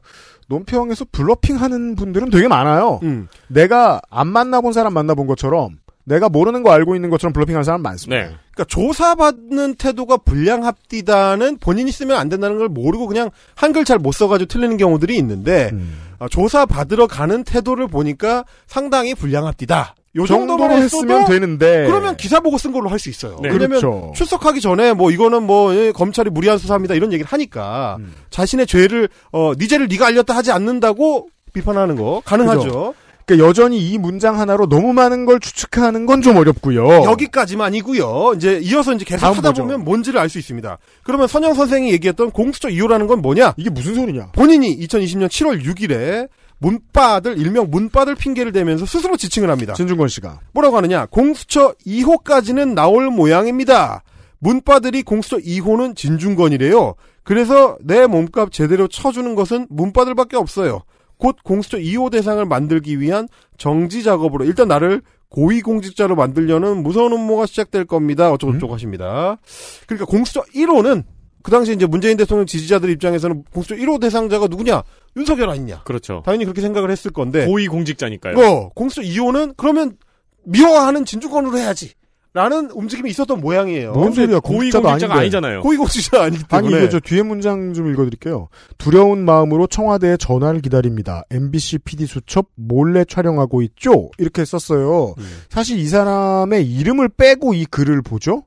논평에서 0.49 1.07
bluffing 1.13 1.57
하는 1.57 1.97
분들은 1.97 2.31
되게 2.31 2.49
많아요. 2.49 3.01
음. 3.03 3.29
내가 3.49 4.01
안 4.11 4.29
만나본 4.29 4.73
사람 4.73 4.95
만나본 4.95 5.27
것처럼 5.27 5.79
내가 6.05 6.29
모르는 6.29 6.63
거 6.63 6.71
알고 6.71 6.95
있는 6.95 7.11
것처럼 7.11 7.33
bluffing 7.33 7.57
하는 7.57 7.65
사람 7.65 7.83
많습니다. 7.83 8.23
네. 8.23 8.29
그러니까 8.53 8.65
조사받는 8.69 9.75
태도가 9.75 10.19
불량합디다는 10.19 11.59
본인이 11.59 11.91
쓰면 11.91 12.17
안 12.17 12.29
된다는 12.29 12.59
걸 12.59 12.69
모르고 12.69 13.09
그냥 13.09 13.31
한글 13.57 13.85
잘 13.85 13.99
못 13.99 14.13
써가지고 14.13 14.47
틀리는 14.47 14.77
경우들이 14.77 15.17
있는데 15.17 15.71
음. 15.73 15.99
아, 16.21 16.29
조사받으러 16.29 17.09
가는 17.09 17.43
태도를 17.43 17.89
보니까 17.89 18.45
상당히 18.69 19.15
불량합디다. 19.15 19.96
요 20.17 20.27
정도로 20.27 20.71
했으면 20.71 21.25
되는데 21.27 21.87
그러면 21.87 22.17
기사 22.17 22.41
보고 22.41 22.59
쓴 22.59 22.73
걸로 22.73 22.89
할 22.89 22.99
수 22.99 23.11
있어요. 23.11 23.39
네. 23.43 23.49
왜냐면 23.51 23.69
그렇죠. 23.81 24.13
출석하기 24.17 24.61
전에 24.61 24.93
뭐 24.95 25.11
이거는 25.11 25.43
뭐 25.43 25.75
예, 25.75 25.93
검찰이 25.93 26.31
무리한 26.31 26.57
수사입니다 26.59 26.95
이런 26.95 27.13
얘기를 27.13 27.31
하니까 27.31 27.97
음. 28.01 28.15
자신의 28.31 28.67
죄를 28.67 29.09
어 29.33 29.53
니죄를 29.59 29.89
네가 29.89 30.07
알렸다 30.07 30.35
하지 30.35 30.51
않는다고 30.53 31.29
비판하는 31.53 31.97
거 31.97 32.23
가능하죠. 32.25 32.61
그죠. 32.63 32.95
그러니까 33.27 33.49
여전히 33.49 33.81
이 33.81 33.99
문장 33.99 34.39
하나로 34.39 34.69
너무 34.69 34.93
많은 34.93 35.27
걸 35.27 35.41
추측하는 35.41 36.07
건 36.07 36.23
좀 36.23 36.37
어렵고요. 36.37 37.03
여기까지만이고요. 37.51 38.35
이제 38.37 38.61
이어서 38.63 38.93
이제 38.95 39.05
계속 39.05 39.27
하다 39.27 39.51
보죠. 39.51 39.63
보면 39.63 39.85
뭔지를 39.85 40.21
알 40.21 40.29
수 40.29 40.39
있습니다. 40.39 40.79
그러면 41.03 41.27
선영 41.29 41.55
선생이 41.55 41.91
얘기했던 41.93 42.31
공수처 42.31 42.69
2호라는 42.69 43.07
건 43.09 43.23
뭐냐? 43.23 43.55
이게 43.57 43.69
무슨 43.71 43.95
소리냐? 43.95 44.29
본인이 44.33 44.77
2020년 44.79 45.29
7월 45.29 45.63
6일에 45.65 46.29
문바들 46.59 47.39
일명 47.39 47.71
문바들 47.71 48.15
핑계를 48.15 48.53
대면서 48.53 48.87
스스로 48.87 49.17
지칭을 49.17 49.51
합니다. 49.51 49.75
진중권 49.75 50.09
씨가 50.09 50.41
뭐라고 50.53 50.77
하느냐? 50.79 51.07
공수처 51.07 51.75
2호까지는 51.87 52.75
나올 52.75 53.11
모양입니다. 53.11 54.03
문바들이 54.39 55.03
공수처 55.03 55.39
2호는 55.39 55.97
진중권이래요. 55.97 56.95
그래서 57.23 57.77
내 57.83 58.07
몸값 58.07 58.53
제대로 58.53 58.89
쳐주는 58.89 59.35
것은 59.35 59.67
문바들밖에 59.71 60.37
없어요. 60.37 60.83
곧 61.19 61.37
공수처 61.43 61.79
2호 61.79 62.11
대상을 62.11 62.45
만들기 62.45 63.01
위한 63.01 63.29
정지 63.59 64.03
작업으로 64.03 64.45
일단 64.45 64.69
나를 64.69 65.03
고위공직자로 65.29 66.15
만들려는 66.15 66.83
무서운 66.83 67.13
음모가 67.13 67.47
시작될 67.47 67.87
겁니다. 67.87 68.31
어쩌고저쩌고 68.31 68.75
하십니다. 68.75 69.39
그러니까 69.87 70.07
공수처 70.07 70.43
1호는 70.55 71.05
그 71.47 71.53
당시 71.53 71.73
이제 71.73 71.87
문재인 71.87 72.17
대통령 72.17 72.45
지지자들 72.45 72.91
입장에서는 72.91 73.45
공수처 73.53 73.77
1호 73.77 74.01
대상자가 74.01 74.49
누구냐? 74.49 74.83
윤석열 75.17 75.49
아니냐? 75.51 75.85
그렇죠. 75.85 76.21
당연히 76.27 76.45
그렇게 76.45 76.61
생각을 76.61 76.91
했을 76.91 77.13
건데 77.13 77.47
고위 77.47 77.69
공직자니까요. 77.69 78.37
어, 78.37 78.71
공수처 78.71 79.03
2호는 79.03 79.55
그러면 79.57 79.97
미워하는 80.45 81.05
진주권으로 81.05 81.57
해야지. 81.57 81.93
라는 82.35 82.69
움직임이 82.73 83.09
있었던 83.11 83.41
모양이에요. 83.41 83.93
뭔 83.93 84.13
소리야? 84.13 84.41
공직자도 84.41 84.89
아닌데. 84.89 85.07
아니잖아요. 85.15 85.63
고위공직자 85.63 86.25
아니기 86.25 86.45
아니 86.51 86.67
때문에. 86.69 86.83
이거 86.83 86.91
저 86.91 86.99
뒤에 87.01 87.23
문장 87.23 87.73
좀 87.75 87.91
읽어드릴게요. 87.93 88.49
두려운 88.77 89.25
마음으로 89.25 89.69
청와대에 89.69 90.17
전화를 90.17 90.61
기다립니다. 90.61 91.23
MBC 91.31 91.79
PD 91.79 92.07
수첩 92.07 92.49
몰래 92.57 93.05
촬영하고 93.05 93.63
있죠. 93.63 94.11
이렇게 94.19 94.45
썼어요. 94.45 95.15
사실 95.49 95.79
이 95.79 95.87
사람의 95.87 96.69
이름을 96.71 97.11
빼고 97.11 97.55
이 97.55 97.65
글을 97.67 98.03
보죠. 98.03 98.43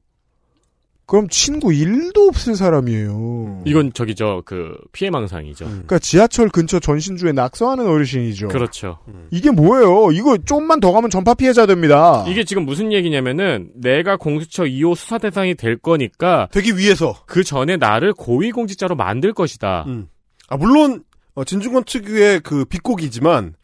그럼 1.09 1.27
친구 1.27 1.73
일도 1.73 2.27
없을 2.27 2.55
사람이에요. 2.55 3.63
이건 3.65 3.91
저기 3.93 4.13
저그 4.13 4.77
피해망상이죠. 4.91 5.65
그러니까 5.65 5.97
지하철 5.97 6.49
근처 6.49 6.79
전신주에 6.79 7.31
낙서하는 7.31 7.87
어르신이죠. 7.87 8.49
그렇죠. 8.49 8.99
이게 9.31 9.49
뭐예요? 9.49 10.11
이거 10.11 10.37
좀만 10.37 10.79
더 10.79 10.91
가면 10.91 11.09
전파 11.09 11.33
피해자 11.33 11.65
됩니다. 11.65 12.23
이게 12.27 12.43
지금 12.43 12.63
무슨 12.63 12.93
얘기냐면은 12.93 13.71
내가 13.73 14.17
공수처 14.17 14.65
2호 14.65 14.95
수사 14.95 15.17
대상이 15.17 15.55
될 15.55 15.79
거니까 15.79 16.47
되기 16.51 16.77
위해서 16.77 17.15
그 17.25 17.43
전에 17.43 17.77
나를 17.77 18.13
고위 18.13 18.51
공직자로 18.51 18.95
만들 18.95 19.33
것이다. 19.33 19.85
음. 19.87 20.09
아 20.47 20.57
물론 20.57 21.03
어, 21.33 21.43
진중권 21.43 21.85
특유의 21.85 22.41
그 22.41 22.65
비꼬기지만 22.65 23.55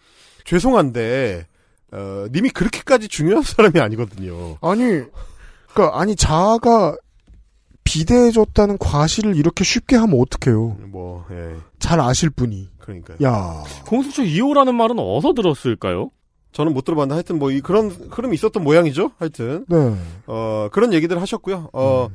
죄송한데 0.46 1.46
어, 1.92 2.26
님이 2.32 2.50
그렇게까지 2.50 3.08
중요한 3.08 3.44
사람이 3.44 3.80
아니거든요. 3.80 4.58
아니, 4.62 5.04
그러니까 5.72 6.00
아니 6.00 6.16
자아가 6.16 6.96
비대해졌다는 7.86 8.78
과실을 8.78 9.36
이렇게 9.38 9.64
쉽게 9.64 9.96
하면 9.96 10.20
어떡해요? 10.20 10.78
뭐 10.88 11.26
예. 11.32 11.56
잘 11.80 12.00
아실 12.02 12.30
분이. 12.30 12.68
그러니까 12.80 13.14
야, 13.24 13.64
공수처 13.88 14.22
2호라는 14.24 14.74
말은 14.76 15.00
어디서 15.00 15.34
들었을까요? 15.34 16.12
저는 16.52 16.74
못 16.74 16.84
들어봤는데 16.86 17.14
하여튼 17.16 17.40
뭐 17.40 17.52
이 17.52 17.62
그런 17.62 17.90
흐름이 17.90 18.34
있었던 18.36 18.64
모양이죠. 18.64 19.12
하여튼 19.18 19.66
네. 19.68 19.96
어 20.28 20.68
그런 20.72 20.94
얘기들 20.94 21.20
하셨고요. 21.22 21.70
어 21.74 22.08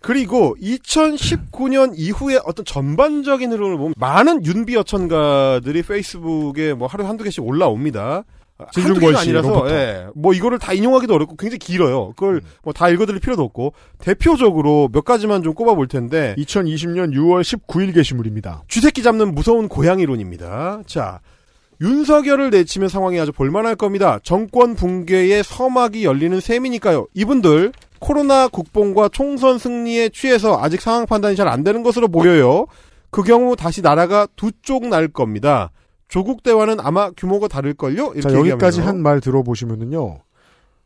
그리고 0.00 0.56
2019년 0.60 1.92
이후에 1.96 2.38
어떤 2.44 2.64
전반적인 2.64 3.52
흐름을 3.52 3.76
보면 3.78 3.94
많은 3.96 4.44
윤비 4.44 4.76
어천가들이 4.76 5.82
페이스북에 5.82 6.74
뭐 6.74 6.86
하루에 6.88 7.06
한두 7.06 7.24
개씩 7.24 7.44
올라옵니다. 7.44 8.24
진중권 8.72 8.94
한두 8.94 9.00
개가 9.06 9.18
씨 9.22 9.28
아니라서 9.28 9.48
이름부터. 9.48 9.74
예, 9.74 10.06
뭐 10.14 10.32
이거를 10.32 10.58
다 10.58 10.72
인용하기도 10.72 11.14
어렵고 11.14 11.36
굉장히 11.36 11.58
길어요. 11.58 12.12
그걸 12.16 12.40
뭐다 12.64 12.88
읽어드릴 12.90 13.20
필요도 13.20 13.42
없고 13.42 13.74
대표적으로 13.98 14.88
몇 14.92 15.04
가지만 15.04 15.42
좀 15.42 15.54
꼽아볼 15.54 15.88
텐데 15.88 16.34
2020년 16.38 17.12
6월 17.14 17.42
19일 17.42 17.94
게시물입니다. 17.94 18.62
쥐새끼 18.68 19.02
잡는 19.02 19.34
무서운 19.34 19.68
고양이론입니다. 19.68 20.82
자, 20.86 21.20
윤석열을 21.82 22.50
내치면 22.50 22.88
상황이 22.88 23.20
아주 23.20 23.32
볼만할 23.32 23.76
겁니다. 23.76 24.18
정권 24.22 24.74
붕괴의 24.74 25.44
서막이 25.44 26.04
열리는 26.06 26.40
셈이니까요. 26.40 27.06
이분들 27.12 27.72
코로나 27.98 28.48
국뽕과 28.48 29.10
총선 29.10 29.58
승리에 29.58 30.08
취해서 30.10 30.58
아직 30.62 30.80
상황 30.80 31.04
판단이 31.06 31.36
잘 31.36 31.48
안 31.48 31.62
되는 31.64 31.82
것으로 31.82 32.08
보여요. 32.08 32.66
그 33.10 33.22
경우 33.22 33.56
다시 33.56 33.82
나라가 33.82 34.26
두 34.36 34.50
쪽 34.62 34.86
날 34.86 35.08
겁니다. 35.08 35.70
조국 36.08 36.42
대화는 36.42 36.78
아마 36.80 37.10
규모가 37.10 37.48
다를걸요? 37.48 38.12
이렇게 38.14 38.20
자, 38.20 38.32
여기까지. 38.32 38.80
한 38.80 39.00
말 39.00 39.20
들어보시면은요. 39.20 40.20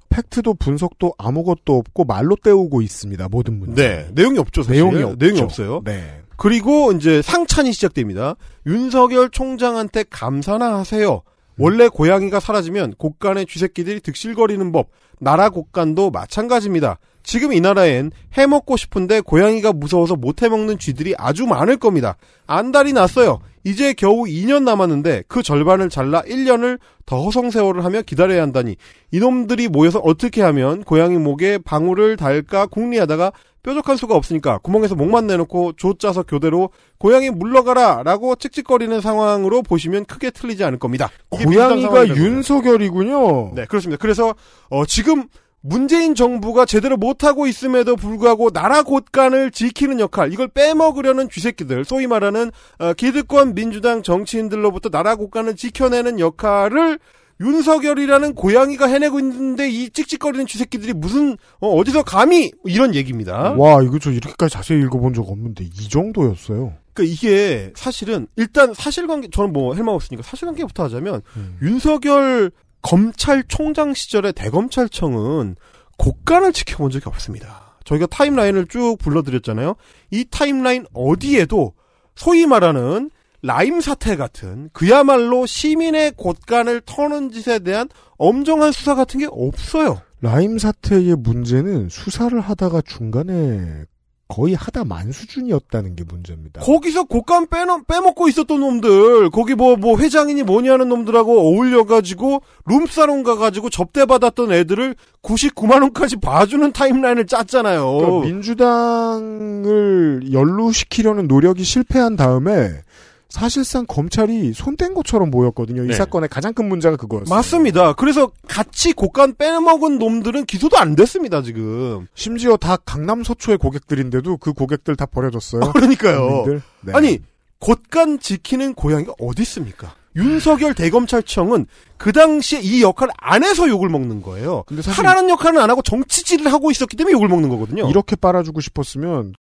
팩트도 0.08 0.54
분석도 0.54 1.14
아무것도 1.18 1.76
없고 1.76 2.04
말로 2.04 2.36
때우고 2.42 2.82
있습니다. 2.82 3.28
모든 3.30 3.60
문제. 3.60 3.82
네, 3.88 4.08
내용이 4.12 4.38
없죠, 4.38 4.62
사실. 4.62 4.82
내용이 4.82 5.02
없죠. 5.02 5.16
내용이 5.24 5.40
없어요. 5.40 5.82
네. 5.84 6.20
그리고 6.36 6.90
이제 6.92 7.22
상찬이 7.22 7.72
시작됩니다. 7.72 8.34
윤석열 8.66 9.30
총장한테 9.30 10.04
감사나 10.10 10.78
하세요. 10.78 11.22
원래 11.58 11.88
고양이가 11.88 12.40
사라지면 12.40 12.94
곳간의 12.96 13.46
쥐새끼들이 13.46 14.00
득실거리는 14.00 14.72
법. 14.72 14.88
나라 15.20 15.50
곳간도 15.50 16.10
마찬가지입니다. 16.10 16.98
지금 17.22 17.52
이 17.52 17.60
나라엔 17.60 18.10
해먹고 18.32 18.78
싶은데 18.78 19.20
고양이가 19.20 19.74
무서워서 19.74 20.16
못 20.16 20.42
해먹는 20.42 20.78
쥐들이 20.78 21.14
아주 21.18 21.46
많을 21.46 21.76
겁니다. 21.76 22.16
안달이 22.46 22.94
났어요. 22.94 23.38
이제 23.64 23.92
겨우 23.92 24.24
2년 24.24 24.62
남았는데 24.62 25.24
그 25.28 25.42
절반을 25.42 25.90
잘라 25.90 26.22
1년을 26.22 26.78
더 27.06 27.22
허송세월을 27.22 27.84
하며 27.84 28.02
기다려야 28.02 28.42
한다니 28.42 28.76
이놈들이 29.10 29.68
모여서 29.68 29.98
어떻게 29.98 30.42
하면 30.42 30.82
고양이 30.84 31.18
목에 31.18 31.58
방울을 31.58 32.16
달까 32.16 32.66
궁리하다가 32.66 33.32
뾰족한 33.62 33.96
수가 33.96 34.14
없으니까 34.14 34.58
구멍에서 34.58 34.94
목만 34.94 35.26
내놓고 35.26 35.74
조 35.74 35.94
짜서 35.94 36.22
교대로 36.22 36.70
고양이 36.98 37.28
물러가라 37.28 38.02
라고 38.04 38.34
칙칙거리는 38.34 39.00
상황으로 39.02 39.62
보시면 39.62 40.06
크게 40.06 40.30
틀리지 40.30 40.64
않을 40.64 40.78
겁니다. 40.78 41.10
고양이가. 41.28 42.08
윤석열이군요. 42.16 43.52
네, 43.54 43.66
그렇습니다. 43.66 44.00
그래서 44.00 44.34
어, 44.70 44.86
지금 44.86 45.24
문재인 45.62 46.14
정부가 46.14 46.64
제대로 46.64 46.96
못하고 46.96 47.46
있음에도 47.46 47.96
불구하고 47.96 48.50
나라 48.50 48.82
곳간을 48.82 49.50
지키는 49.50 50.00
역할, 50.00 50.32
이걸 50.32 50.48
빼먹으려는 50.48 51.28
쥐새끼들, 51.28 51.84
소위 51.84 52.06
말하는 52.06 52.50
어, 52.78 52.94
기득권 52.94 53.54
민주당 53.54 54.02
정치인들로부터 54.02 54.88
나라 54.88 55.16
곳간을 55.16 55.56
지켜내는 55.56 56.18
역할을 56.18 56.98
윤석열이라는 57.40 58.34
고양이가 58.34 58.86
해내고 58.86 59.18
있는데 59.20 59.68
이 59.70 59.88
찍찍거리는 59.90 60.46
쥐새끼들이 60.46 60.92
무슨 60.92 61.36
어, 61.60 61.82
디서 61.84 62.02
감히 62.02 62.52
이런 62.64 62.94
얘기입니다. 62.94 63.52
와, 63.52 63.82
이거 63.82 63.98
저 63.98 64.10
이렇게까지 64.10 64.52
자세히 64.52 64.80
읽어본 64.82 65.14
적 65.14 65.28
없는데 65.28 65.64
이 65.64 65.88
정도였어요. 65.88 66.74
그러니까 66.92 67.14
이게 67.14 67.72
사실은 67.74 68.26
일단 68.36 68.74
사실관계 68.74 69.28
저는 69.32 69.52
뭐 69.52 69.74
헬마우스니까 69.74 70.22
사실관계부터 70.22 70.84
하자면 70.84 71.22
음. 71.36 71.56
윤석열 71.62 72.50
검찰총장 72.82 73.94
시절에 73.94 74.32
대검찰청은 74.32 75.56
곳간을 75.98 76.52
지켜본 76.52 76.90
적이 76.90 77.04
없습니다. 77.08 77.76
저희가 77.84 78.06
타임라인을 78.06 78.66
쭉 78.68 78.96
불러드렸잖아요. 78.98 79.74
이 80.10 80.24
타임라인 80.30 80.86
어디에도 80.92 81.74
소위 82.14 82.46
말하는 82.46 83.10
라임 83.42 83.80
사태 83.80 84.16
같은 84.16 84.68
그야말로 84.72 85.46
시민의 85.46 86.12
곳간을 86.16 86.82
터는 86.84 87.30
짓에 87.30 87.58
대한 87.60 87.88
엄정한 88.18 88.72
수사 88.72 88.94
같은 88.94 89.20
게 89.20 89.26
없어요. 89.30 90.00
라임 90.20 90.58
사태의 90.58 91.16
문제는 91.16 91.88
수사를 91.88 92.38
하다가 92.38 92.82
중간에 92.82 93.84
거의 94.30 94.54
하다 94.54 94.84
만 94.84 95.10
수준이었다는 95.10 95.96
게 95.96 96.04
문제입니다. 96.04 96.60
거기서 96.62 97.04
곳간 97.04 97.48
빼놓, 97.48 97.88
빼먹고 97.88 98.28
있었던 98.28 98.60
놈들, 98.60 99.30
거기 99.30 99.56
뭐, 99.56 99.74
뭐, 99.76 99.98
회장이니 99.98 100.44
뭐니 100.44 100.68
하는 100.68 100.88
놈들하고 100.88 101.40
어울려가지고, 101.40 102.40
룸사롱 102.66 103.24
가가지고 103.24 103.70
접대받았던 103.70 104.52
애들을 104.52 104.94
99만원까지 105.22 106.20
봐주는 106.20 106.72
타임라인을 106.72 107.26
짰잖아요. 107.26 107.92
그러니까 107.92 108.26
민주당을 108.26 110.32
연루시키려는 110.32 111.26
노력이 111.26 111.64
실패한 111.64 112.14
다음에 112.14 112.82
사실상 113.30 113.86
검찰이 113.86 114.52
손뗀 114.52 114.92
것처럼 114.94 115.30
보였거든요. 115.30 115.84
이 115.84 115.88
네. 115.88 115.94
사건의 115.94 116.28
가장 116.28 116.52
큰 116.52 116.68
문제가 116.68 116.96
그거였어요. 116.96 117.34
맞습니다. 117.34 117.92
그래서 117.94 118.30
같이 118.48 118.92
곳간 118.92 119.34
빼먹은 119.36 119.98
놈들은 119.98 120.44
기소도 120.44 120.76
안 120.76 120.96
됐습니다, 120.96 121.42
지금. 121.42 122.06
심지어 122.14 122.56
다 122.56 122.76
강남 122.76 123.24
서초의 123.24 123.58
고객들인데도 123.58 124.36
그 124.36 124.52
고객들 124.52 124.96
다 124.96 125.06
버려졌어요. 125.06 125.72
그러니까요. 125.72 126.26
국민들. 126.26 126.62
네. 126.82 126.92
아니, 126.92 127.18
곳간 127.60 128.18
지키는 128.18 128.74
고양이가 128.74 129.14
어디 129.20 129.42
있습니까? 129.42 129.94
윤석열 130.16 130.74
대검찰청은 130.74 131.66
그 131.96 132.12
당시에 132.12 132.60
이 132.60 132.82
역할을 132.82 133.12
안 133.16 133.44
해서 133.44 133.68
욕을 133.68 133.88
먹는 133.88 134.22
거예요. 134.22 134.64
근데 134.66 134.82
사실 134.82 135.06
하라는 135.06 135.30
역할은 135.30 135.60
안 135.60 135.70
하고 135.70 135.82
정치질을 135.82 136.52
하고 136.52 136.70
있었기 136.70 136.96
때문에 136.96 137.12
욕을 137.12 137.28
먹는 137.28 137.48
거거든요. 137.48 137.88
이렇게 137.88 138.16
빨아주고 138.16 138.60
싶었으면 138.60 139.34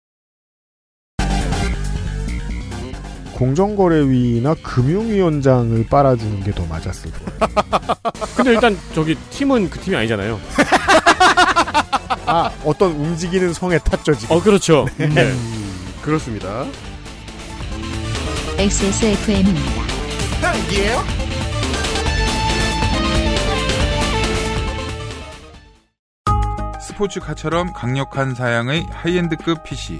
공정거래위나 3.40 4.56
금융위원장을 4.62 5.86
빨아주는 5.90 6.44
게 6.44 6.50
더 6.52 6.66
맞았을 6.66 7.10
거예요. 7.12 7.54
근데 8.36 8.52
일단 8.52 8.78
저기 8.94 9.16
팀은 9.30 9.70
그 9.70 9.80
팀이 9.80 9.96
아니잖아요. 9.96 10.40
아 12.26 12.52
어떤 12.66 12.92
움직이는 12.92 13.54
성에 13.54 13.78
탔죠 13.80 14.14
지금. 14.16 14.36
어 14.36 14.42
그렇죠. 14.42 14.86
네. 14.98 15.34
그렇습니다. 16.02 16.66
XSFM입니다. 18.58 19.84
스포츠카처럼 26.82 27.74
강력한 27.74 28.36
사양의 28.36 28.86
하이엔드급 28.92 29.64
PC. 29.64 30.00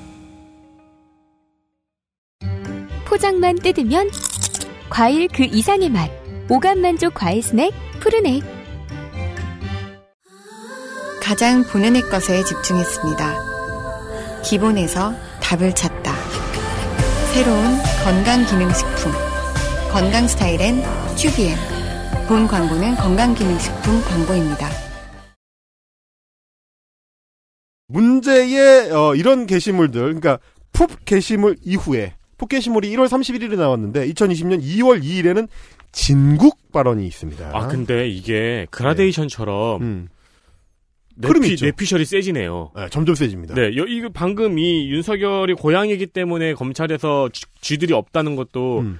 포장만 3.11 3.57
뜯으면 3.57 4.09
과일 4.89 5.27
그 5.27 5.43
이상의 5.43 5.89
맛. 5.89 6.09
오감 6.49 6.79
만족 6.79 7.13
과일 7.13 7.43
스낵 7.43 7.73
푸르넥. 7.99 8.41
가장 11.21 11.61
본연의 11.65 12.03
것에 12.03 12.41
집중했습니다. 12.45 14.41
기본에서 14.45 15.13
답을 15.41 15.75
찾다. 15.75 16.13
새로운 17.33 17.61
건강기능식품. 18.05 19.11
건강 19.91 20.25
스타일엔 20.25 20.81
튜비엔. 21.17 21.57
본 22.29 22.47
광고는 22.47 22.95
건강기능식품 22.95 24.03
광고입니다. 24.05 24.69
문제의 27.87 28.89
어, 28.93 29.15
이런 29.15 29.47
게시물들, 29.47 30.01
그러니까 30.01 30.39
푹 30.71 31.03
게시물 31.03 31.57
이후에 31.61 32.15
푹 32.41 32.49
게시물이 32.49 32.89
1월 32.95 33.07
31일에 33.07 33.55
나왔는데 33.55 34.07
2020년 34.13 34.63
2월 34.63 35.03
2일에는 35.03 35.47
진국 35.91 36.71
발언이 36.71 37.05
있습니다. 37.05 37.51
아 37.53 37.67
근데 37.67 38.09
이게 38.09 38.65
그라데이션처럼 38.71 39.81
음. 39.83 40.07
흐름이 41.21 41.49
뇌피. 41.49 41.63
뇌피셜이 41.65 42.03
세지네요. 42.05 42.71
네, 42.75 42.87
점점 42.89 43.13
세집니다. 43.13 43.53
네, 43.53 43.77
여, 43.77 43.85
이거 43.85 44.09
방금 44.11 44.57
이 44.57 44.89
윤석열이 44.89 45.53
고향이기 45.53 46.07
때문에 46.07 46.55
검찰에서 46.55 47.29
쥐- 47.31 47.43
쥐들이 47.61 47.93
없다는 47.93 48.35
것도 48.35 48.79
음. 48.79 48.99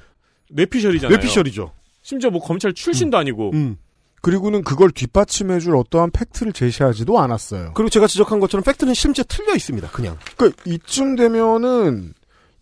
뇌피셜이잖아요. 0.52 1.18
뇌피셜이죠. 1.18 1.72
심지어 2.04 2.30
뭐 2.30 2.42
검찰 2.42 2.74
출신도 2.74 3.18
아니고. 3.18 3.52
음. 3.56 3.78
그리고는 4.22 4.62
그걸 4.64 4.92
뒷받침해줄 4.92 5.76
어떠한 5.76 6.12
팩트를 6.12 6.54
제시하지도 6.54 7.18
않았어요. 7.18 7.72
그리고 7.74 7.90
제가 7.90 8.06
지적한 8.06 8.40
것처럼 8.40 8.64
팩트는 8.64 8.94
심지어 8.94 9.24
틀려 9.28 9.56
있습니다. 9.56 9.90
그냥. 9.90 10.16
그 10.38 10.52
이쯤 10.68 11.16
되면은 11.16 12.14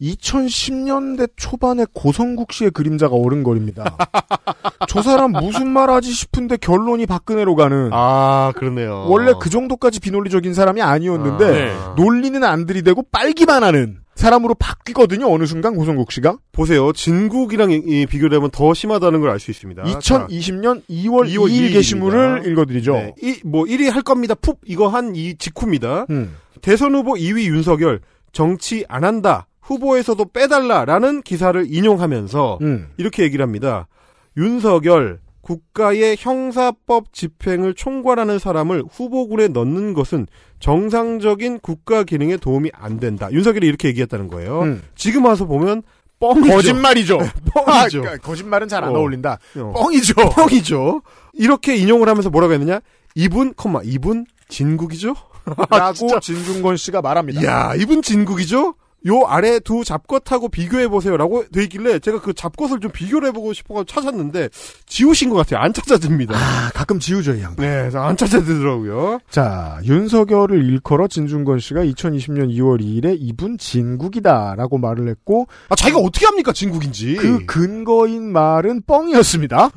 2010년대 0.02 1.30
초반에 1.36 1.86
고성국 1.94 2.54
씨의 2.54 2.72
그림자가 2.72 3.16
어른거립니다. 3.16 3.96
저 4.88 5.02
사람 5.02 5.32
무슨 5.32 5.68
말 5.70 5.90
하지 5.90 6.12
싶은데 6.12 6.58
결론이 6.58 7.06
박근혜로 7.06 7.56
가는. 7.56 7.90
아 7.92 8.54
그러네요. 8.56 9.06
원래 9.10 9.34
그 9.40 9.50
정도까지 9.50 10.00
비논리적인 10.00 10.54
사람이 10.54 10.82
아니었는데 10.82 11.46
아, 11.46 11.50
네. 11.52 11.76
논리는 12.04 12.42
안 12.44 12.66
들이대고 12.66 13.06
빨기만 13.12 13.64
하는 13.64 14.00
사람으로 14.16 14.54
바뀌거든요. 14.56 15.32
어느 15.34 15.46
순간 15.46 15.76
고성국 15.76 16.12
씨가. 16.12 16.38
보세요. 16.52 16.92
진국이랑 16.92 17.72
이- 17.72 18.06
하면 18.38 18.50
더 18.52 18.74
심하다는 18.74 19.22
걸 19.22 19.30
알 19.30 19.40
수 19.40 19.50
있습니다. 19.52 19.84
2020년 19.84 20.82
2월 20.90 21.30
2일 21.30 21.50
2일 21.50 21.74
게시물을 21.74 22.20
일입니다. 22.20 22.50
읽어드리죠. 22.52 22.94
네, 22.94 23.14
이, 23.22 23.40
뭐 23.46 23.64
1위 23.64 23.90
할 23.90 24.02
겁니다. 24.02 24.36
푹 24.36 24.60
이거 24.66 24.88
한 24.90 25.16
이 25.16 25.36
직후입니다. 25.38 26.06
음. 26.10 26.36
대선 26.62 26.96
후보 26.96 27.14
2위 27.14 27.46
윤석열 27.46 28.02
정치 28.34 28.84
안 28.90 29.06
한다. 29.06 29.48
후보에서도 29.70 30.26
빼달라라는 30.26 31.22
기사를 31.22 31.64
인용하면서 31.70 32.58
음. 32.62 32.88
이렇게 32.98 33.24
얘기를 33.24 33.44
합니다. 33.44 33.88
윤석열 34.36 35.20
국가의 35.42 36.16
형사법 36.20 37.14
집행을 37.14 37.74
총괄하는 37.76 38.40
사람을 38.40 38.84
후보군에 38.92 39.48
넣는 39.50 39.94
것은 39.94 40.28
정상적인 40.60 41.60
국가 41.60 42.04
기능에 42.04 42.38
도움이 42.38 42.72
안 42.74 43.00
된다. 43.00 43.30
윤석열이 43.32 43.66
이렇게 43.66 43.88
얘기했다는 43.90 44.28
거예요. 44.28 44.62
음. 44.62 44.84
지금 44.96 45.26
와서 45.26 45.46
보면 45.46 45.84
뻥이죠. 46.20 46.54
거짓말이죠. 46.54 47.18
뻥이죠. 47.54 47.72
아, 47.72 47.88
그러니까 47.88 48.18
거짓말은 48.18 48.68
잘안 48.68 48.90
어. 48.90 49.00
어. 49.00 49.02
울린다 49.02 49.40
어. 49.58 49.74
뻥이죠. 49.74 50.16
뻥이죠. 50.16 51.02
이렇게 51.34 51.76
인용을 51.76 52.10
하면서 52.10 52.30
뭐라고 52.30 52.54
했느냐? 52.54 52.80
이분, 53.16 53.54
컴마, 53.56 53.82
이분 53.84 54.26
진국이죠? 54.50 55.16
라고 55.70 56.20
진중권 56.20 56.78
씨가 56.78 57.02
말합니다. 57.02 57.42
이야, 57.42 57.74
이분 57.76 58.02
진국이죠? 58.02 58.76
요 59.08 59.24
아래 59.26 59.60
두 59.60 59.84
잡것하고 59.84 60.50
비교해보세요라고 60.50 61.50
돼 61.50 61.64
있길래 61.64 62.00
제가 62.00 62.22
그 62.22 62.34
잡것을 62.34 62.80
좀 62.80 62.92
비교를 62.92 63.30
해보고 63.30 63.54
싶어서 63.54 63.84
찾았는데 63.86 64.50
지우신 64.86 65.30
것 65.30 65.38
같아요. 65.38 65.62
안 65.62 65.74
찾아집니다. 65.74 66.36
아, 66.36 66.72
가끔 66.74 67.00
지우죠, 67.00 67.36
이 67.36 67.42
양반. 67.42 67.66
네, 67.66 67.98
안 67.98 68.18
찾아지더라고요. 68.18 69.20
자, 69.30 69.80
윤석열을 69.84 70.64
일컬어 70.66 71.08
진중권 71.08 71.60
씨가 71.60 71.84
2020년 71.86 72.50
2월 72.56 72.82
2일에 72.82 73.16
이분 73.20 73.58
진국이다라고 73.58 74.78
말을 74.78 75.08
했고 75.08 75.48
아, 75.70 75.76
자기가 75.76 76.00
어떻게 76.00 76.26
합니까, 76.26 76.52
진국인지. 76.52 77.16
그 77.16 77.46
근거인 77.46 78.32
말은 78.32 78.84
뻥이었습니다. 78.86 79.70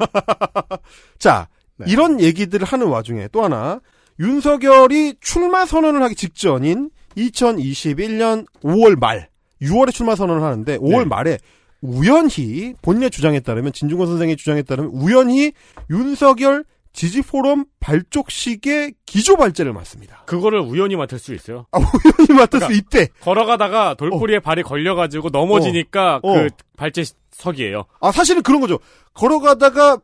자, 1.19 1.49
네. 1.77 1.87
이런 1.89 2.21
얘기들을 2.21 2.67
하는 2.67 2.89
와중에 2.89 3.29
또 3.31 3.45
하나, 3.45 3.81
윤석열이 4.21 5.17
출마 5.21 5.65
선언을 5.65 6.03
하기 6.03 6.15
직전인 6.15 6.91
2021년 7.17 8.47
5월 8.63 8.99
말, 8.99 9.29
6월에 9.61 9.93
출마 9.93 10.15
선언을 10.15 10.43
하는데 10.43 10.79
5월 10.79 10.99
네. 11.01 11.05
말에 11.05 11.39
우연히 11.81 12.75
본인의 12.83 13.11
주장에 13.11 13.41
따르면 13.41 13.73
진중권 13.73 14.07
선생의 14.07 14.37
주장에 14.37 14.63
따르면 14.63 14.93
우연히 14.95 15.53
윤석열 15.91 16.65
지지 16.93 17.23
포럼 17.23 17.65
발족식의 17.81 18.95
기조 19.07 19.37
발제를 19.37 19.73
맡습니다. 19.73 20.25
그거를 20.27 20.61
우연히 20.61 20.95
맡을 20.95 21.19
수 21.19 21.35
있어요. 21.35 21.67
아, 21.73 21.79
우연히 21.79 22.39
맡을 22.39 22.61
수 22.61 22.73
있대. 22.73 23.09
걸어가다가 23.21 23.95
돌뿌리에 23.95 24.41
발이 24.41 24.63
걸려가지고 24.63 25.31
넘어지니까 25.31 26.21
어. 26.23 26.35
그 26.35 26.49
발제석이에요. 26.77 27.85
아, 28.01 28.13
사실은 28.13 28.43
그런 28.43 28.61
거죠. 28.61 28.79
걸어가다가 29.15 29.99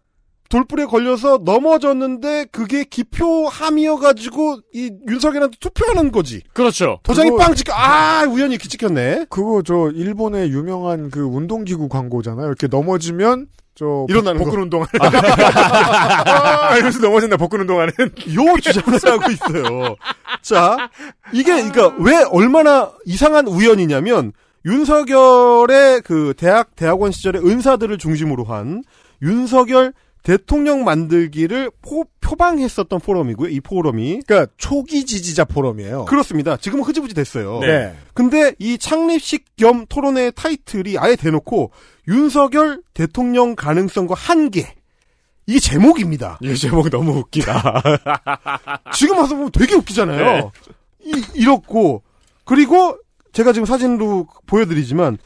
돌불에 0.49 0.87
걸려서 0.87 1.41
넘어졌는데 1.45 2.47
그게 2.53 2.85
기표함이어가지고 2.85 4.61
이 4.75 4.91
윤석열한테 5.09 5.59
투표하는 5.61 6.11
거지. 6.11 6.43
그렇죠. 6.55 7.01
도장이 7.03 7.31
그거- 7.31 7.43
빵 7.45 7.55
찍혀. 7.55 7.73
아, 7.75 8.25
우연히 8.25 8.55
이렇게 8.55 8.69
찍혔네. 8.69 9.27
그거 9.29 9.63
저 9.65 9.91
일본의 9.95 10.51
유명한 10.51 11.11
그 11.11 11.21
운동기구 11.21 11.89
광고잖아요. 11.89 12.47
이렇게 12.47 12.67
넘어지면 12.67 13.47
저 13.75 14.07
일어나는. 14.09 14.43
복근 14.43 14.63
운동하는 14.63 14.89
아, 15.01 16.75
이러면서 16.75 16.99
넘어진다 17.01 17.37
복근 17.37 17.61
운동하는 17.61 17.93
요 17.99 18.57
주장을 18.61 18.99
하고 19.05 19.31
있어요. 19.31 19.97
자, 20.43 20.89
이게 21.33 21.53
그러니까 21.63 21.95
왜 22.01 22.25
얼마나 22.31 22.91
이상한 23.05 23.47
우연이냐면 23.47 24.33
윤석열의 24.65 26.03
그 26.03 26.35
대학 26.37 26.75
대학원 26.75 27.13
시절의 27.13 27.47
은사들을 27.47 27.99
중심으로 27.99 28.45
한 28.45 28.83
윤석열 29.23 29.93
대통령 30.29 30.85
만들기를 30.85 31.71
포, 31.81 32.05
표방했었던 32.21 33.01
포럼이고요. 33.01 33.49
이 33.49 33.61
포럼이 33.61 34.21
그러니까 34.27 34.53
초기 34.59 35.07
지지자 35.07 35.47
포럼이에요. 35.47 36.05
그렇습니다. 36.05 36.59
지금은 36.59 36.85
흐지부지 36.85 37.15
됐어요. 37.15 37.61
네. 37.61 37.97
근데 38.13 38.53
이 38.59 38.77
창립식 38.77 39.57
겸 39.57 39.87
토론회 39.89 40.33
타이틀이 40.33 40.99
아예 40.99 41.17
대놓고 41.17 41.71
윤석열 42.09 42.83
대통령 42.93 43.57
가능성과 43.57 44.15
한계. 44.15 44.75
이게 45.47 45.59
제목입니다. 45.61 46.39
이 46.43 46.55
제목 46.57 46.91
너무 46.91 47.13
웃기다. 47.21 47.83
지금 48.93 49.17
와서 49.17 49.35
보면 49.35 49.51
되게 49.51 49.77
웃기잖아요. 49.77 50.25
네. 50.27 50.51
이, 51.07 51.23
이렇고 51.37 52.03
그리고 52.45 52.99
제가 53.33 53.55
지금 53.55 53.65
사진으로 53.65 54.27
보여드리지만 54.47 55.17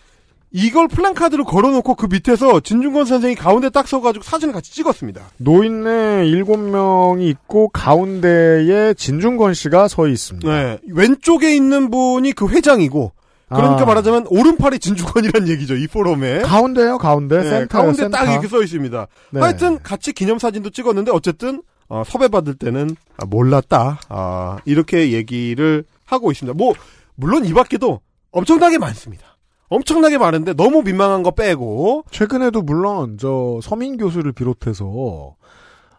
이걸 0.53 0.87
플랜카드로 0.89 1.45
걸어놓고 1.45 1.95
그 1.95 2.07
밑에서 2.11 2.61
진중권 2.61 3.07
선생이 3.07 3.35
가운데 3.35 3.71
딱 3.71 3.89
서가지고 3.89 4.23
사진을 4.23 4.53
같이 4.53 4.73
찍었습니다. 4.73 5.23
노인네 5.39 6.27
일곱 6.27 6.59
명이 6.59 7.29
있고 7.31 7.69
가운데에 7.69 8.95
진중권 8.95 9.55
씨가 9.55 9.89
서 9.89 10.07
있습니다. 10.07 10.49
네. 10.49 10.79
왼쪽에 10.89 11.55
있는 11.55 11.91
분이 11.91 12.33
그 12.33 12.49
회장이고 12.49 13.13
그러니까 13.49 13.83
아. 13.83 13.87
말하자면 13.87 14.27
오른팔이 14.29 14.79
진중권이란 14.79 15.49
얘기죠. 15.49 15.77
이 15.77 15.87
포럼에. 15.87 16.41
가운데요, 16.41 16.99
가운데 16.99 17.43
네, 17.43 17.51
센터 17.51 17.79
가운데 17.79 18.03
센터. 18.03 18.17
딱 18.17 18.31
이렇게 18.31 18.49
써 18.49 18.63
있습니다. 18.63 19.07
네. 19.31 19.41
하여튼 19.41 19.83
같이 19.83 20.13
기념사진도 20.13 20.71
찍었는데 20.71 21.11
어쨌든 21.13 21.63
어, 21.89 22.03
섭외 22.07 22.29
받을 22.29 22.55
때는 22.55 22.97
아, 23.19 23.27
몰랐다. 23.27 24.01
아, 24.09 24.59
이렇게 24.65 25.13
얘기를 25.13 25.85
하고 26.07 26.31
있습니다. 26.31 26.57
뭐 26.57 26.73
물론 27.15 27.45
이 27.45 27.53
밖에도 27.53 28.01
엄청나게 28.31 28.79
많습니다. 28.79 29.32
엄청나게 29.73 30.19
많은데 30.19 30.55
너무 30.55 30.83
민망한 30.83 31.23
거 31.23 31.31
빼고. 31.31 32.05
최근에도 32.11 32.63
물론 32.63 33.17
저 33.19 33.59
서민 33.63 33.97
교수를 33.97 34.33
비롯해서 34.33 35.35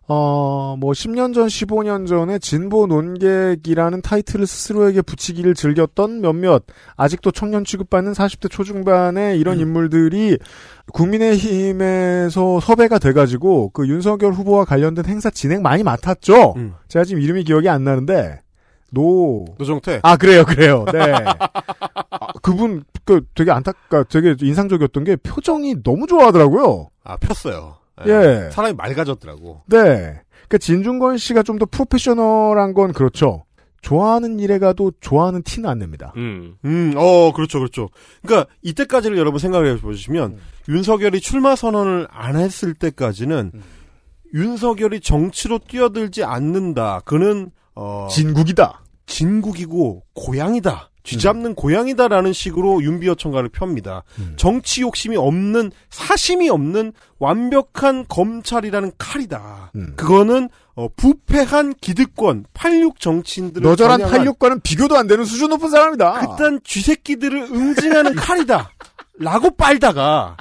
어, 0.05 0.75
뭐 0.77 0.91
10년 0.91 1.33
전, 1.33 1.47
15년 1.47 2.05
전에 2.07 2.37
진보 2.37 2.87
논객이라는 2.87 4.01
타이틀을 4.01 4.45
스스로에게 4.45 5.01
붙이기를 5.01 5.55
즐겼던 5.55 6.19
몇몇 6.19 6.63
아직도 6.97 7.31
청년 7.31 7.63
취급받는 7.63 8.11
40대 8.11 8.51
초중반의 8.51 9.39
이런 9.39 9.59
인물들이 9.59 10.37
국민의힘에서 10.91 12.59
섭외가 12.59 12.99
돼가지고 12.99 13.69
그 13.69 13.87
윤석열 13.87 14.33
후보와 14.33 14.65
관련된 14.65 15.05
행사 15.05 15.29
진행 15.29 15.61
많이 15.61 15.83
맡았죠. 15.83 16.53
음. 16.57 16.73
제가 16.89 17.05
지금 17.05 17.21
이름이 17.21 17.45
기억이 17.45 17.69
안 17.69 17.85
나는데 17.85 18.41
노. 18.91 19.45
노정태. 19.57 20.01
아 20.03 20.17
그래요 20.17 20.43
그래요. 20.45 20.85
네. 20.91 20.99
아, 20.99 22.27
그분 22.43 22.83
그 23.05 23.25
되게 23.33 23.49
안타까 23.49 24.03
되게 24.03 24.35
인상적이었던 24.39 25.03
게 25.03 25.15
표정이 25.15 25.81
너무 25.81 26.05
좋아하더라고요 26.05 26.89
아 27.03 27.17
폈어요. 27.17 27.77
예. 28.05 28.49
사람이 28.51 28.75
맑아졌더라고. 28.75 29.61
네 29.67 29.77
그러니까 29.79 30.57
진중권 30.59 31.17
씨가 31.17 31.41
좀 31.43 31.57
더 31.57 31.65
프로페셔널한 31.65 32.73
건 32.73 32.93
그렇죠 32.93 33.45
좋아하는 33.81 34.39
일에 34.39 34.59
가도 34.59 34.91
좋아하는 35.01 35.43
티는 35.43 35.69
안 35.69 35.79
냅니다. 35.79 36.13
음. 36.15 36.55
음, 36.63 36.93
어, 36.95 37.33
그렇죠, 37.33 37.59
그렇죠. 37.59 37.89
그러니까 38.25 38.49
이때까지를 38.61 39.17
여러분 39.17 39.39
생각해 39.39 39.77
보시면 39.77 40.31
음. 40.31 40.39
윤석열이 40.69 41.19
출마 41.19 41.55
선언을 41.55 42.07
안 42.09 42.37
했을 42.37 42.73
때까지는 42.73 43.51
음. 43.53 43.61
윤석열이 44.33 45.01
정치로 45.01 45.59
뛰어들지 45.59 46.23
않는다. 46.23 47.01
그는 47.05 47.51
어 47.75 48.07
진국이다. 48.09 48.83
진국이고 49.05 50.03
고양이다. 50.15 50.89
쥐잡는 51.03 51.55
고양이다라는 51.55 52.33
식으로 52.33 52.81
윤비어 52.81 53.15
청가를 53.15 53.49
펴니다. 53.49 54.03
음. 54.19 54.33
정치 54.37 54.81
욕심이 54.81 55.17
없는 55.17 55.71
사심이 55.89 56.49
없는 56.49 56.93
완벽한 57.19 58.05
검찰이라는 58.07 58.93
칼이다. 58.97 59.71
음. 59.75 59.93
그거는 59.95 60.49
어, 60.75 60.87
부패한 60.95 61.75
기득권 61.81 62.45
86 62.53 62.99
정치인들을 62.99 63.67
너저란 63.67 63.99
겨냥한 63.99 64.25
86과는 64.25 64.63
비교도 64.63 64.97
안 64.97 65.07
되는 65.07 65.25
수준 65.25 65.49
높은 65.49 65.69
사람이다. 65.69 66.35
그딴 66.35 66.61
쥐새끼들을 66.63 67.37
응징하는 67.51 68.15
칼이다. 68.15 68.71
라고 69.19 69.51
빨다가 69.51 70.37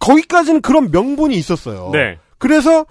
거기까지는 0.00 0.62
그런 0.62 0.90
명분이 0.90 1.36
있었어요. 1.36 1.90
네. 1.92 2.18
그래서 2.38 2.84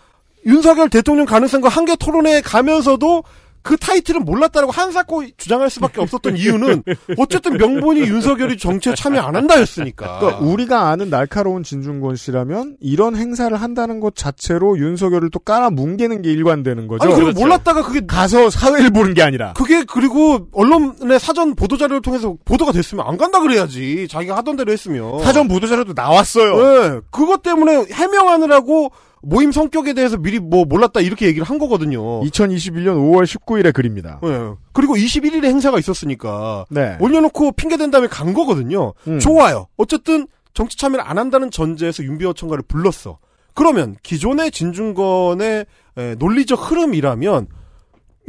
윤석열 0.46 0.90
대통령 0.90 1.26
가능성과 1.26 1.68
한계 1.68 1.96
토론회에 1.96 2.42
가면서도 2.42 3.24
그 3.64 3.78
타이틀은 3.78 4.26
몰랐다라고 4.26 4.72
한사코 4.72 5.24
주장할 5.38 5.70
수밖에 5.70 6.02
없었던 6.02 6.38
이유는 6.38 6.84
어쨌든 7.18 7.58
명분이 7.58 8.02
윤석열이 8.02 8.58
정치에 8.58 8.96
참여 8.96 9.20
안 9.22 9.36
한다였으니까. 9.36 10.20
그러니까 10.20 10.42
우리가 10.44 10.90
아는 10.90 11.10
날카로운 11.10 11.64
진중권 11.64 12.16
씨라면 12.16 12.78
이런 12.80 13.16
행사를 13.16 13.56
한다는 13.56 14.00
것 14.00 14.16
자체로 14.16 14.78
윤석열을 14.78 15.30
또 15.32 15.40
깔아 15.40 15.70
뭉개는 15.72 16.22
게 16.22 16.32
일관되는 16.32 16.88
거죠. 16.88 17.04
아니 17.04 17.14
그리고 17.14 17.26
그렇죠. 17.28 17.40
몰랐다가 17.42 17.84
그게 17.84 18.02
가서 18.06 18.50
사회를 18.50 18.90
보는 18.92 19.14
게 19.14 19.22
아니라. 19.22 19.54
그게 19.54 19.84
그리고 19.84 20.48
언론의 20.54 21.20
사전 21.20 21.56
보도 21.56 21.78
자료를 21.78 22.02
통해서 22.02 22.36
보도가 22.46 22.72
됐으면 22.72 23.06
안 23.08 23.18
간다 23.18 23.40
그래야지. 23.40 24.08
자기가 24.10 24.38
하던 24.38 24.56
대로 24.56 24.72
했으면. 24.72 25.24
사전 25.24 25.48
보도 25.48 25.68
자료도 25.68 25.94
나왔어요. 25.96 26.56
네, 26.58 27.00
그것 27.12 27.42
때문에 27.44 27.86
해명하느라고 27.92 28.92
모임 29.22 29.52
성격에 29.52 29.94
대해서 29.94 30.18
미리 30.18 30.40
뭐 30.40 30.66
몰랐다 30.66 31.00
이렇게 31.02 31.28
얘기를 31.28 31.46
한 31.48 31.58
거거든요. 31.58 32.22
2021년 32.22 32.96
5월 32.98 33.24
19일의 33.26 33.74
글입니다. 33.74 34.20
네. 34.24 34.30
그리고 34.74 34.96
21일에 34.96 35.46
행사가 35.46 35.78
있었으니까 35.80 36.66
네. 36.70 36.98
올려놓고 37.00 37.52
핑계 37.54 37.78
댄 37.78 37.92
다음에 37.92 38.08
간 38.08 38.34
거거든요. 38.34 38.94
음. 39.08 39.20
좋아요. 39.20 39.68
어쨌든 39.78 40.28
정치 40.54 40.78
참여를 40.78 41.04
안 41.08 41.18
한다는 41.18 41.52
전제에서 41.52 42.04
윤비어 42.04 42.34
청가를 42.34 42.64
불렀어. 42.68 43.20
그러면 43.54 43.96
기존의 44.02 44.52
진중권의 44.52 45.66
에, 45.98 46.16
논리적 46.16 46.72
흐름이라면 46.72 47.48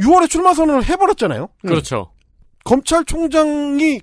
6월에 0.00 0.28
출마 0.28 0.52
선언을 0.52 0.84
해버렸잖아요. 0.84 1.48
그렇죠. 1.62 2.10
검찰총장이 2.64 4.00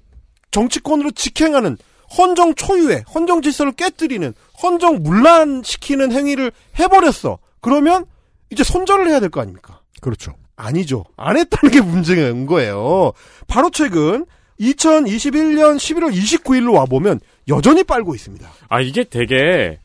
정치권으로 0.51 1.11
직행하는 1.11 1.77
헌정 2.17 2.55
초유의 2.55 3.03
헌정 3.13 3.41
질서를 3.41 3.71
깨뜨리는 3.73 4.33
헌정 4.61 5.03
문란시키는 5.03 6.11
행위를 6.11 6.51
해버렸어. 6.79 7.37
그러면 7.61 8.05
이제 8.49 8.63
손절을 8.63 9.07
해야 9.09 9.19
될 9.19 9.29
거 9.29 9.41
아닙니까? 9.41 9.81
그렇죠. 10.01 10.33
아니죠. 10.55 11.05
안 11.17 11.37
했다는 11.37 11.71
게 11.71 11.81
문제인 11.81 12.45
거예요. 12.45 13.13
바로 13.47 13.69
최근 13.69 14.25
2021년 14.59 15.77
11월 15.77 16.13
29일로 16.13 16.73
와보면 16.75 17.19
여전히 17.47 17.83
빨고 17.83 18.13
있습니다. 18.15 18.49
아, 18.67 18.81
이게 18.81 19.03
되게, 19.03 19.79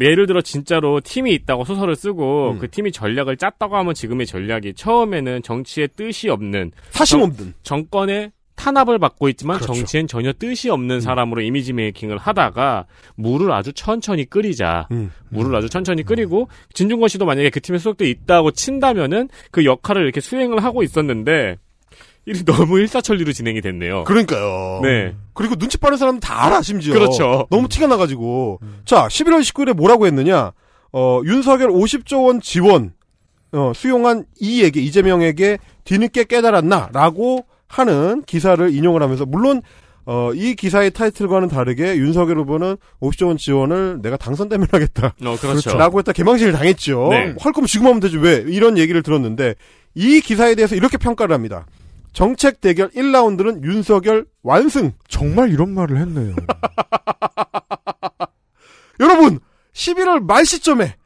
예를 0.00 0.26
들어 0.26 0.40
진짜로 0.42 1.00
팀이 1.00 1.32
있다고 1.34 1.64
소설을 1.64 1.96
쓰고 1.96 2.52
음. 2.52 2.58
그 2.58 2.68
팀이 2.70 2.92
전략을 2.92 3.36
짰다고 3.36 3.76
하면 3.76 3.94
지금의 3.94 4.26
전략이 4.26 4.74
처음에는 4.74 5.42
정치에 5.42 5.86
뜻이 5.88 6.28
없는 6.28 6.72
사심 6.90 7.20
정- 7.20 7.28
없는. 7.28 7.54
정권의 7.62 8.32
탄압을 8.58 8.98
받고 8.98 9.28
있지만 9.30 9.58
그렇죠. 9.58 9.72
정치엔 9.72 10.08
전혀 10.08 10.32
뜻이 10.32 10.68
없는 10.68 11.00
사람으로 11.00 11.40
이미지 11.40 11.72
메이킹을 11.72 12.18
하다가 12.18 12.86
물을 13.14 13.52
아주 13.52 13.72
천천히 13.72 14.24
끓이자. 14.24 14.88
음. 14.90 15.12
물을 15.30 15.54
아주 15.54 15.68
천천히 15.68 16.02
끓이고 16.02 16.48
진중권 16.74 17.08
씨도 17.08 17.24
만약에 17.24 17.50
그 17.50 17.60
팀에 17.60 17.78
소속돼 17.78 18.10
있다고 18.10 18.50
친다면은 18.50 19.28
그 19.52 19.64
역할을 19.64 20.02
이렇게 20.02 20.20
수행을 20.20 20.64
하고 20.64 20.82
있었는데 20.82 21.56
일이 22.26 22.44
너무 22.44 22.78
일사천리로 22.80 23.32
진행이 23.32 23.60
됐네요. 23.62 24.04
그러니까요. 24.04 24.80
네. 24.82 25.14
그리고 25.32 25.54
눈치 25.54 25.78
빠른 25.78 25.96
사람은 25.96 26.20
다 26.20 26.44
알아, 26.44 26.60
심지어. 26.60 26.92
그렇죠. 26.92 27.46
너무 27.50 27.68
티가 27.68 27.86
나가지고. 27.86 28.60
자, 28.84 29.06
11월 29.06 29.40
19일에 29.40 29.72
뭐라고 29.72 30.06
했느냐. 30.06 30.52
어, 30.92 31.20
윤석열 31.24 31.70
50조 31.70 32.26
원 32.26 32.42
지원, 32.42 32.92
어, 33.52 33.72
수용한 33.74 34.26
이에게, 34.40 34.80
이재명에게 34.80 35.58
뒤늦게 35.84 36.24
깨달았나? 36.24 36.90
라고 36.92 37.46
하는 37.68 38.22
기사를 38.26 38.74
인용을 38.74 39.02
하면서, 39.02 39.26
물론, 39.26 39.62
어, 40.06 40.32
이 40.34 40.54
기사의 40.54 40.92
타이틀과는 40.92 41.48
다르게 41.48 41.96
윤석열 41.96 42.38
후보는 42.38 42.76
50조 43.00 43.28
원 43.28 43.36
지원을 43.36 44.00
내가 44.00 44.16
당선되면 44.16 44.68
하겠다. 44.70 45.14
어, 45.24 45.36
그렇죠. 45.36 45.76
라고 45.76 45.98
했다 45.98 46.12
개망신을 46.12 46.52
당했죠. 46.52 47.08
네. 47.10 47.34
할 47.38 47.52
거면 47.52 47.66
지금 47.66 47.86
하면 47.88 48.00
되지. 48.00 48.16
왜? 48.16 48.44
이런 48.48 48.78
얘기를 48.78 49.02
들었는데, 49.02 49.54
이 49.94 50.20
기사에 50.20 50.54
대해서 50.54 50.74
이렇게 50.74 50.96
평가를 50.96 51.34
합니다. 51.34 51.66
정책 52.12 52.60
대결 52.60 52.88
1라운드는 52.90 53.62
윤석열 53.64 54.24
완승. 54.42 54.92
정말 55.08 55.52
이런 55.52 55.74
말을 55.74 55.98
했네요. 55.98 56.34
여러분, 59.00 59.38
11월 59.74 60.24
말 60.24 60.44
시점에 60.44 60.96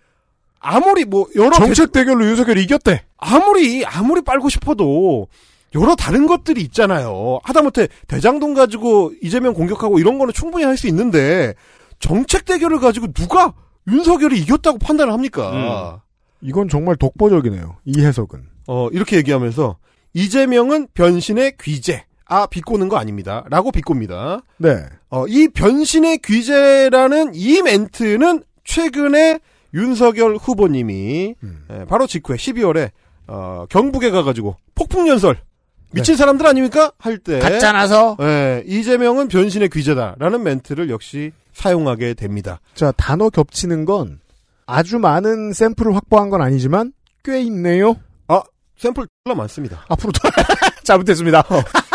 아무리 0.61 1.05
뭐 1.05 1.27
여러 1.37 1.51
정책 1.51 1.93
대결로 1.93 2.25
윤석열이 2.25 2.63
이겼대. 2.63 3.03
아무리 3.19 3.85
아무리 3.85 4.23
빨고 4.23 4.49
싶어도 4.49 5.27
여러 5.75 5.95
다른 5.95 6.27
것들이 6.27 6.61
있잖아요. 6.63 7.41
하다못해 7.45 7.89
대장동 8.09 8.55
가지고 8.55 9.13
이재명 9.23 9.55
공격하고 9.55 9.99
이런 9.99 10.19
거는 10.19 10.33
충분히 10.35 10.65
할 10.65 10.77
수 10.77 10.87
있는데 10.89 11.55
정책 11.99 12.45
대결을 12.45 12.79
가지고 12.81 13.13
누가 13.13 13.55
윤석열이 13.89 14.39
이겼다고 14.41 14.79
판단을 14.79 15.13
합니까? 15.13 16.03
이건 16.41 16.69
정말 16.69 16.97
독보적이네요. 16.97 17.77
이 17.85 18.01
해석은. 18.01 18.43
어, 18.69 18.89
이렇게 18.93 19.17
얘기하면서 19.17 19.77
이재명은 20.15 20.89
변신의 20.95 21.55
귀재. 21.61 22.05
아, 22.27 22.47
비꼬는 22.47 22.89
거 22.89 22.97
아닙니다. 22.97 23.45
라고 23.51 23.71
비꼽니다. 23.71 24.41
네. 24.59 24.85
어, 25.11 25.27
이 25.29 25.49
변신의 25.49 26.19
귀재라는 26.25 27.33
이 27.35 27.63
멘트는 27.63 28.43
최근에 28.65 29.39
윤석열 29.75 30.37
후보님이 30.37 31.35
음. 31.43 31.65
예, 31.73 31.85
바로 31.87 32.07
직후에 32.07 32.37
12월에 32.37 32.91
어, 33.27 33.67
경북에 33.69 34.11
가가지고 34.11 34.57
폭풍연설 34.75 35.35
네. 35.35 35.41
미친 35.93 36.17
사람들 36.17 36.47
아닙니까? 36.47 36.93
할때 36.99 37.39
갔잖아서. 37.39 38.17
예, 38.21 38.63
이재명은 38.67 39.29
변신의 39.29 39.69
귀재다라는 39.71 40.43
멘트를 40.43 40.91
역시 40.91 41.33
사용하게 41.53 42.15
됩니다. 42.15 42.61
자, 42.75 42.93
단어 42.97 43.29
겹치는 43.31 43.85
건 43.85 44.21
아주 44.67 44.99
많은 44.99 45.53
샘플을 45.53 45.95
확보한 45.95 46.31
건 46.31 46.41
아니지만 46.43 46.93
꽤 47.25 47.41
있네요. 47.43 47.97
아, 48.29 48.43
샘플 48.79 49.07
라 49.27 49.35
많습니다. 49.35 49.85
앞으로도 49.89 50.19
잘못했습니다. 50.83 51.45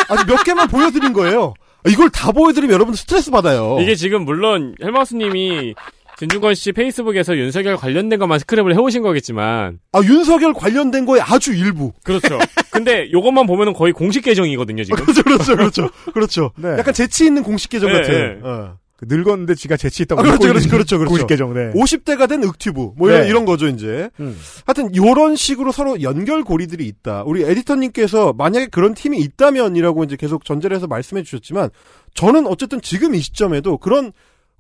아주 0.10 0.26
몇 0.28 0.44
개만 0.44 0.68
보여드린 0.68 1.12
거예요. 1.14 1.54
이걸 1.88 2.10
다 2.10 2.32
보여드리면 2.32 2.74
여러분들 2.74 2.98
스트레스 2.98 3.32
받아요. 3.32 3.78
이게 3.82 3.96
지금 3.96 4.24
물론 4.26 4.76
헬마우스님이 4.82 5.74
진중권 6.18 6.56
씨 6.56 6.72
페이스북에서 6.72 7.38
윤석열 7.38 7.78
관련된 7.78 8.18
것만 8.18 8.40
스크랩을 8.40 8.74
해오신 8.74 9.04
거겠지만 9.04 9.80
아, 9.92 10.00
윤석열 10.04 10.54
관련된 10.54 11.06
거에 11.06 11.22
아주 11.22 11.54
일부. 11.54 11.92
그렇죠. 12.04 12.40
근데 12.72 13.12
요것만 13.12 13.46
보면은 13.46 13.74
거의 13.74 13.94
공식 13.94 14.22
계정이거든요 14.22 14.84
지금. 14.84 15.04
그렇죠, 15.04 15.24
그렇죠, 15.24 15.56
그렇죠. 15.56 15.90
그렇죠. 16.14 16.52
네. 16.58 16.70
약간 16.80 16.94
재치 16.94 17.26
있는 17.26 17.44
공식 17.44 17.70
계정 17.70 17.92
네, 17.92 18.02
같은. 18.02 18.14
네. 18.42 18.48
어. 18.48 18.78
그 18.98 19.06
늙었는데 19.08 19.54
지가 19.54 19.78
재치 19.78 20.04
있다고 20.04 20.22
아, 20.22 20.24
그렇죠, 20.24 20.48
그렇죠, 20.48 20.70
그렇죠, 20.70 20.98
그렇죠. 20.98 21.10
공식 21.10 21.28
계정, 21.28 21.54
네. 21.54 21.72
50대가 21.74 22.28
된 22.28 22.44
윽튜브. 22.44 22.94
뭐 22.98 23.10
이런, 23.10 23.22
네. 23.22 23.30
이런 23.30 23.46
거죠, 23.46 23.68
이제. 23.68 24.10
음. 24.20 24.36
하여튼, 24.66 24.96
요런 24.96 25.36
식으로 25.36 25.72
서로 25.72 26.02
연결고리들이 26.02 26.84
있다. 26.88 27.22
우리 27.28 27.44
에디터님께서 27.44 28.34
만약에 28.34 28.66
그런 28.72 28.96
팀이 28.96 29.20
있다면이라고 29.20 30.04
이제 30.04 30.16
계속 30.16 30.46
전제를 30.46 30.76
해서 30.76 30.88
말씀해 30.88 31.22
주셨지만, 31.22 31.70
저는 32.16 32.48
어쨌든 32.48 32.82
지금 32.82 33.14
이 33.14 33.20
시점에도 33.20 33.78
그런 33.78 34.14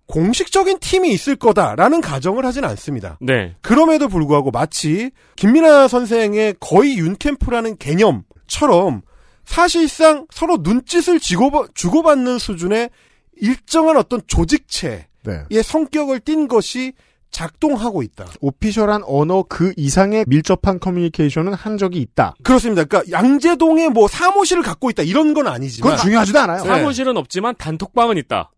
공식적인 0.08 0.80
팀이 0.80 1.12
있을 1.12 1.36
거다라는 1.36 2.02
가정을 2.02 2.46
하진 2.46 2.64
않습니다. 2.64 3.18
네. 3.22 3.56
그럼에도 3.62 4.08
불구하고 4.08 4.52
마치 4.52 5.12
김민아 5.36 5.88
선생의 5.88 6.56
거의 6.60 6.98
윤캠프라는 6.98 7.78
개념처럼 7.78 9.02
사실상 9.46 10.26
서로 10.32 10.58
눈짓을 10.62 11.20
지고, 11.20 11.68
주고받는 11.74 12.38
수준의 12.38 12.90
일정한 13.38 13.98
어떤 13.98 14.22
조직체의 14.28 15.06
네. 15.24 15.62
성격을 15.62 16.22
띈 16.22 16.48
것이 16.48 16.94
작동하고 17.30 18.02
있다. 18.02 18.26
오피셜한 18.40 19.04
언어 19.06 19.44
그 19.44 19.74
이상의 19.76 20.26
밀접한 20.28 20.80
커뮤니케이션은 20.80 21.54
한 21.54 21.78
적이 21.78 22.00
있다. 22.00 22.36
그렇습니다. 22.44 22.86
그러니까 22.86 23.12
양재동에 23.12 23.90
뭐 23.90 24.08
사무실을 24.08 24.64
갖고 24.64 24.90
있다 24.90 25.04
이런 25.04 25.34
건 25.34 25.48
아니지만 25.48 25.92
그건 25.92 26.04
중요하지도 26.04 26.40
않아요. 26.40 26.64
네. 26.64 26.68
사무실은 26.68 27.18
없지만 27.18 27.56
단톡방은 27.58 28.18
있다. 28.18 28.52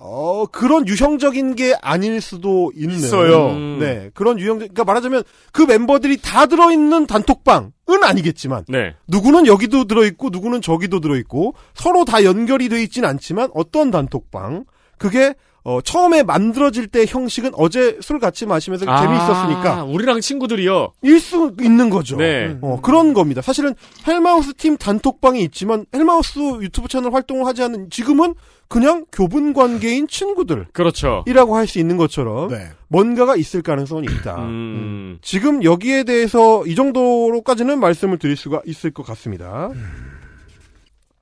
어, 0.00 0.46
그런 0.46 0.86
유형적인 0.86 1.56
게 1.56 1.74
아닐 1.82 2.20
수도 2.20 2.70
있는. 2.76 2.94
있어요. 2.96 3.48
음. 3.48 3.78
네. 3.80 4.10
그런 4.14 4.38
유형, 4.38 4.58
그러니까 4.58 4.84
말하자면 4.84 5.24
그 5.52 5.62
멤버들이 5.62 6.18
다 6.22 6.46
들어있는 6.46 7.06
단톡방은 7.06 7.72
아니겠지만, 8.04 8.64
네. 8.68 8.94
누구는 9.08 9.46
여기도 9.46 9.84
들어있고, 9.84 10.30
누구는 10.30 10.62
저기도 10.62 11.00
들어있고, 11.00 11.54
서로 11.74 12.04
다 12.04 12.22
연결이 12.24 12.68
돼 12.68 12.82
있진 12.82 13.04
않지만, 13.04 13.50
어떤 13.54 13.90
단톡방, 13.90 14.64
그게, 14.98 15.34
어, 15.64 15.80
처음에 15.82 16.22
만들어질 16.22 16.86
때 16.86 17.04
형식은 17.06 17.50
어제 17.54 17.98
술 18.00 18.20
같이 18.20 18.46
마시면서 18.46 18.86
아, 18.88 19.02
재미있었으니까, 19.02 19.84
우리랑 19.84 20.20
친구들이요. 20.20 20.92
일수 21.02 21.52
있는 21.60 21.90
거죠. 21.90 22.16
네. 22.16 22.56
어, 22.62 22.80
그런 22.80 23.12
겁니다. 23.12 23.42
사실은 23.42 23.74
헬마우스 24.06 24.54
팀 24.54 24.76
단톡방이 24.78 25.42
있지만 25.42 25.84
헬마우스 25.92 26.38
유튜브 26.62 26.88
채널 26.88 27.12
활동을 27.12 27.44
하지 27.44 27.62
않는 27.64 27.90
지금은 27.90 28.34
그냥 28.68 29.06
교분 29.10 29.54
관계인 29.54 30.06
친구들이라고 30.08 30.72
그렇죠. 30.72 31.24
할수 31.54 31.78
있는 31.78 31.96
것처럼 31.96 32.48
네. 32.50 32.68
뭔가가 32.88 33.34
있을 33.36 33.62
가능성이 33.62 34.06
있다. 34.12 34.36
음. 34.44 35.18
지금 35.22 35.64
여기에 35.64 36.04
대해서 36.04 36.66
이 36.66 36.74
정도로까지는 36.74 37.80
말씀을 37.80 38.18
드릴 38.18 38.36
수가 38.36 38.60
있을 38.66 38.90
것 38.90 39.04
같습니다. 39.06 39.70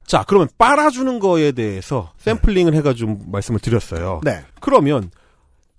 자, 0.06 0.24
그러면 0.27 0.48
빨아주는 0.59 1.18
거에 1.18 1.52
대해서 1.52 2.12
샘플링을 2.18 2.74
해가지고 2.74 3.20
말씀을 3.27 3.60
드렸어요. 3.60 4.20
네. 4.24 4.44
그러면 4.60 5.10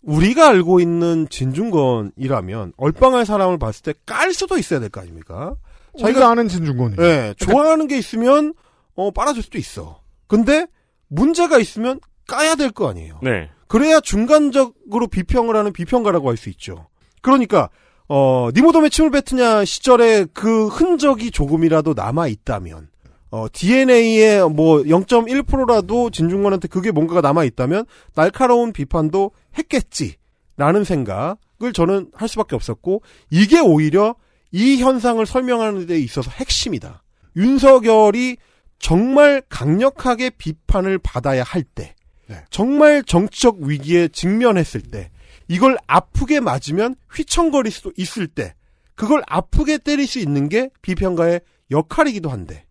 우리가 0.03 0.49
알고 0.49 0.79
있는 0.79 1.27
진중권이라면 1.29 2.73
얼빵할 2.77 3.25
사람을 3.25 3.57
봤을 3.57 3.83
때 3.83 3.93
깔 4.05 4.33
수도 4.33 4.57
있어야 4.57 4.79
될 4.79 4.89
거 4.89 5.01
아닙니까? 5.01 5.55
자기가 5.99 6.29
아는 6.29 6.47
진중권이. 6.47 6.95
예, 6.99 7.33
좋아하는 7.37 7.87
게 7.87 7.97
있으면 7.97 8.53
어 8.95 9.11
빨아줄 9.11 9.43
수도 9.43 9.57
있어. 9.57 9.99
근데 10.27 10.67
문제가 11.07 11.57
있으면 11.59 11.99
까야 12.27 12.55
될 12.55 12.71
거 12.71 12.89
아니에요. 12.89 13.19
네. 13.23 13.49
그래야 13.67 13.99
중간적으로 13.99 15.07
비평을 15.07 15.55
하는 15.55 15.73
비평가라고 15.73 16.29
할 16.29 16.37
수 16.37 16.49
있죠. 16.49 16.87
그러니까 17.21 17.69
어 18.09 18.49
니모덤의 18.53 18.89
침을 18.89 19.11
뱉으냐 19.11 19.65
시절에 19.65 20.25
그 20.33 20.67
흔적이 20.67 21.31
조금이라도 21.31 21.93
남아 21.93 22.27
있다면 22.27 22.89
어 23.31 23.47
DNA의 23.51 24.49
뭐 24.49 24.83
0.1%라도 24.83 26.09
진중권한테 26.09 26.69
그게 26.69 26.91
뭔가가 26.91 27.19
남아 27.19 27.43
있다면 27.43 27.85
날카로운 28.15 28.71
비판도 28.71 29.31
했겠지라는 29.57 30.83
생각을 30.85 31.73
저는 31.73 32.11
할 32.13 32.29
수밖에 32.29 32.55
없었고 32.55 33.01
이게 33.29 33.59
오히려 33.59 34.15
이 34.53 34.77
현상을 34.81 35.25
설명하는 35.25 35.85
데 35.87 35.99
있어서 35.99 36.31
핵심이다. 36.31 37.03
윤석열이 37.35 38.37
정말 38.79 39.41
강력하게 39.49 40.31
비판을 40.31 40.99
받아야 40.99 41.43
할 41.43 41.63
때, 41.63 41.95
네. 42.27 42.43
정말 42.49 43.03
정치적 43.03 43.59
위기에 43.61 44.07
직면했을 44.09 44.81
때, 44.81 45.11
이걸 45.47 45.77
아프게 45.87 46.39
맞으면 46.39 46.95
휘청거릴 47.13 47.71
수도 47.71 47.91
있을 47.97 48.27
때, 48.27 48.53
그걸 48.95 49.23
아프게 49.27 49.77
때릴 49.77 50.07
수 50.07 50.19
있는 50.19 50.49
게 50.49 50.69
비평가의 50.81 51.41
역할이기도 51.71 52.29
한데, 52.29 52.65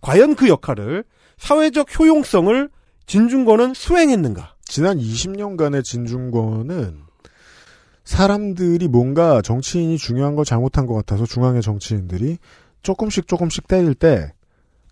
과연 0.00 0.36
그 0.36 0.48
역할을 0.48 1.04
사회적 1.38 1.98
효용성을 1.98 2.68
진중권은 3.06 3.74
수행했는가? 3.74 4.56
지난 4.64 4.98
20년간의 4.98 5.82
진중권은 5.82 7.00
사람들이 8.04 8.88
뭔가 8.88 9.42
정치인이 9.42 9.98
중요한 9.98 10.34
걸 10.34 10.44
잘못한 10.44 10.86
것 10.86 10.94
같아서 10.94 11.26
중앙의 11.26 11.62
정치인들이 11.62 12.38
조금씩 12.82 13.26
조금씩 13.26 13.66
때릴 13.66 13.94
때 13.94 14.32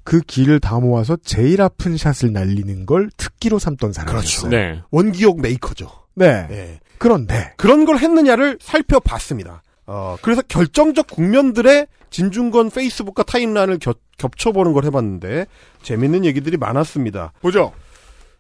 그 0.06 0.20
길을 0.20 0.60
다 0.60 0.78
모아서 0.78 1.16
제일 1.16 1.60
아픈 1.60 1.96
샷을 1.96 2.32
날리는 2.32 2.86
걸 2.86 3.10
특기로 3.16 3.58
삼던 3.58 3.92
사람이었어요. 3.92 4.50
네. 4.50 4.80
원기옥 4.92 5.40
메이커죠. 5.40 5.90
네. 6.14 6.46
예. 6.48 6.80
그런데 6.96 7.52
그런 7.56 7.84
걸 7.84 7.98
했느냐를 7.98 8.56
살펴봤습니다. 8.60 9.64
어, 9.84 10.16
그래서 10.22 10.42
결정적 10.42 11.08
국면들의 11.08 11.88
진중권 12.10 12.70
페이스북과 12.70 13.24
timeline을 13.24 13.80
겹, 13.80 13.98
겹쳐보는 14.16 14.72
걸 14.74 14.84
해봤는데, 14.84 15.46
재밌는 15.82 16.24
얘기들이 16.24 16.56
많았습니다. 16.56 17.32
보죠. 17.40 17.72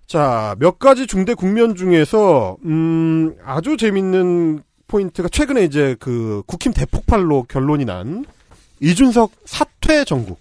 자, 0.06 0.54
몇 0.60 0.78
가지 0.78 1.08
중대 1.08 1.34
국면 1.34 1.74
중에서, 1.74 2.58
음, 2.64 3.34
아주 3.44 3.76
재밌는 3.76 4.62
포인트가 4.86 5.28
최근에 5.28 5.64
이제 5.64 5.96
그 5.98 6.44
국힘 6.46 6.72
대폭발로 6.72 7.42
결론이 7.48 7.86
난 7.86 8.24
이준석 8.80 9.32
사퇴 9.44 10.04
정국. 10.04 10.38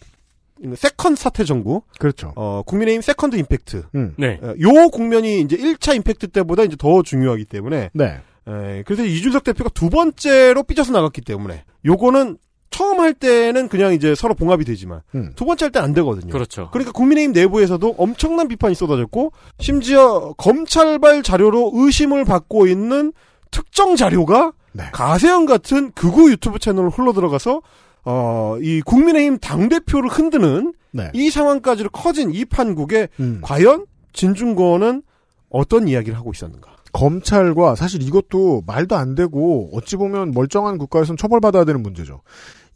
second 0.76 1.20
사퇴 1.22 1.44
정국. 1.44 1.86
그렇죠. 2.00 2.34
어, 2.36 2.62
국민의힘 2.66 3.02
second 3.02 3.36
impact. 3.36 3.84
음. 3.96 4.14
네. 4.18 4.40
어, 4.42 4.54
요 4.60 4.90
국면이 4.90 5.42
이제 5.42 5.58
1차 5.58 5.96
임팩트 5.96 6.28
때보다 6.30 6.64
이제 6.64 6.76
더 6.78 7.02
중요하기 7.04 7.46
때문에 7.46 7.90
네. 7.94 8.06
에, 8.48 8.84
그래서 8.86 9.04
이준석 9.04 9.44
대표가 9.44 9.70
두 9.74 9.90
번째로 9.90 10.64
삐져서 10.64 10.94
나갔기 10.94 11.22
때문에 11.22 11.64
요거는 11.86 12.38
처음 12.72 13.00
할 13.00 13.14
때는 13.14 13.70
그냥 13.70 13.94
이제 13.94 14.16
서로 14.16 14.34
봉합이 14.34 14.66
되지만 14.66 15.02
음. 15.16 15.32
두 15.36 15.46
번째 15.46 15.66
할 15.66 15.72
때 15.72 15.80
안 15.80 15.94
되거든요. 15.94 16.32
그렇죠. 16.32 16.70
그러니까 16.72 16.92
국민의힘 16.92 17.32
내부에서도 17.34 17.96
엄청난 17.98 18.48
비판이 18.48 18.76
쏟아졌고 18.76 19.32
심지어 19.60 20.34
검찰발 20.38 21.24
자료로 21.24 21.72
의심을 21.74 22.26
받고 22.26 22.68
있는 22.68 23.14
특정 23.52 23.96
자료가 23.96 24.52
네. 24.74 24.84
가세형 24.92 25.46
같은 25.46 25.92
극우 25.92 26.30
유튜브 26.32 26.60
채널로 26.60 26.90
흘러 26.90 27.14
들어가서 27.14 27.62
어, 28.06 28.58
이 28.62 28.82
국민의힘 28.82 29.40
당대표를 29.40 30.10
흔드는 30.10 30.74
네. 30.92 31.12
이 31.14 31.30
상황까지로 31.30 31.90
커진 31.90 32.32
이 32.32 32.46
판국에 32.46 33.10
음. 33.20 33.40
과연 33.42 33.86
진중권은 34.14 35.04
어떤 35.50 35.88
이야기를 35.88 36.18
하고 36.18 36.32
있었는가? 36.34 36.76
검찰과 36.94 37.76
사실 37.76 38.02
이것도 38.02 38.64
말도 38.66 38.96
안 38.96 39.16
되고 39.16 39.70
어찌 39.74 39.98
보면 39.98 40.32
멀쩡한 40.32 40.78
국가에서는 40.78 41.18
처벌받아야 41.18 41.66
되는 41.66 41.84
문제죠. 41.84 42.22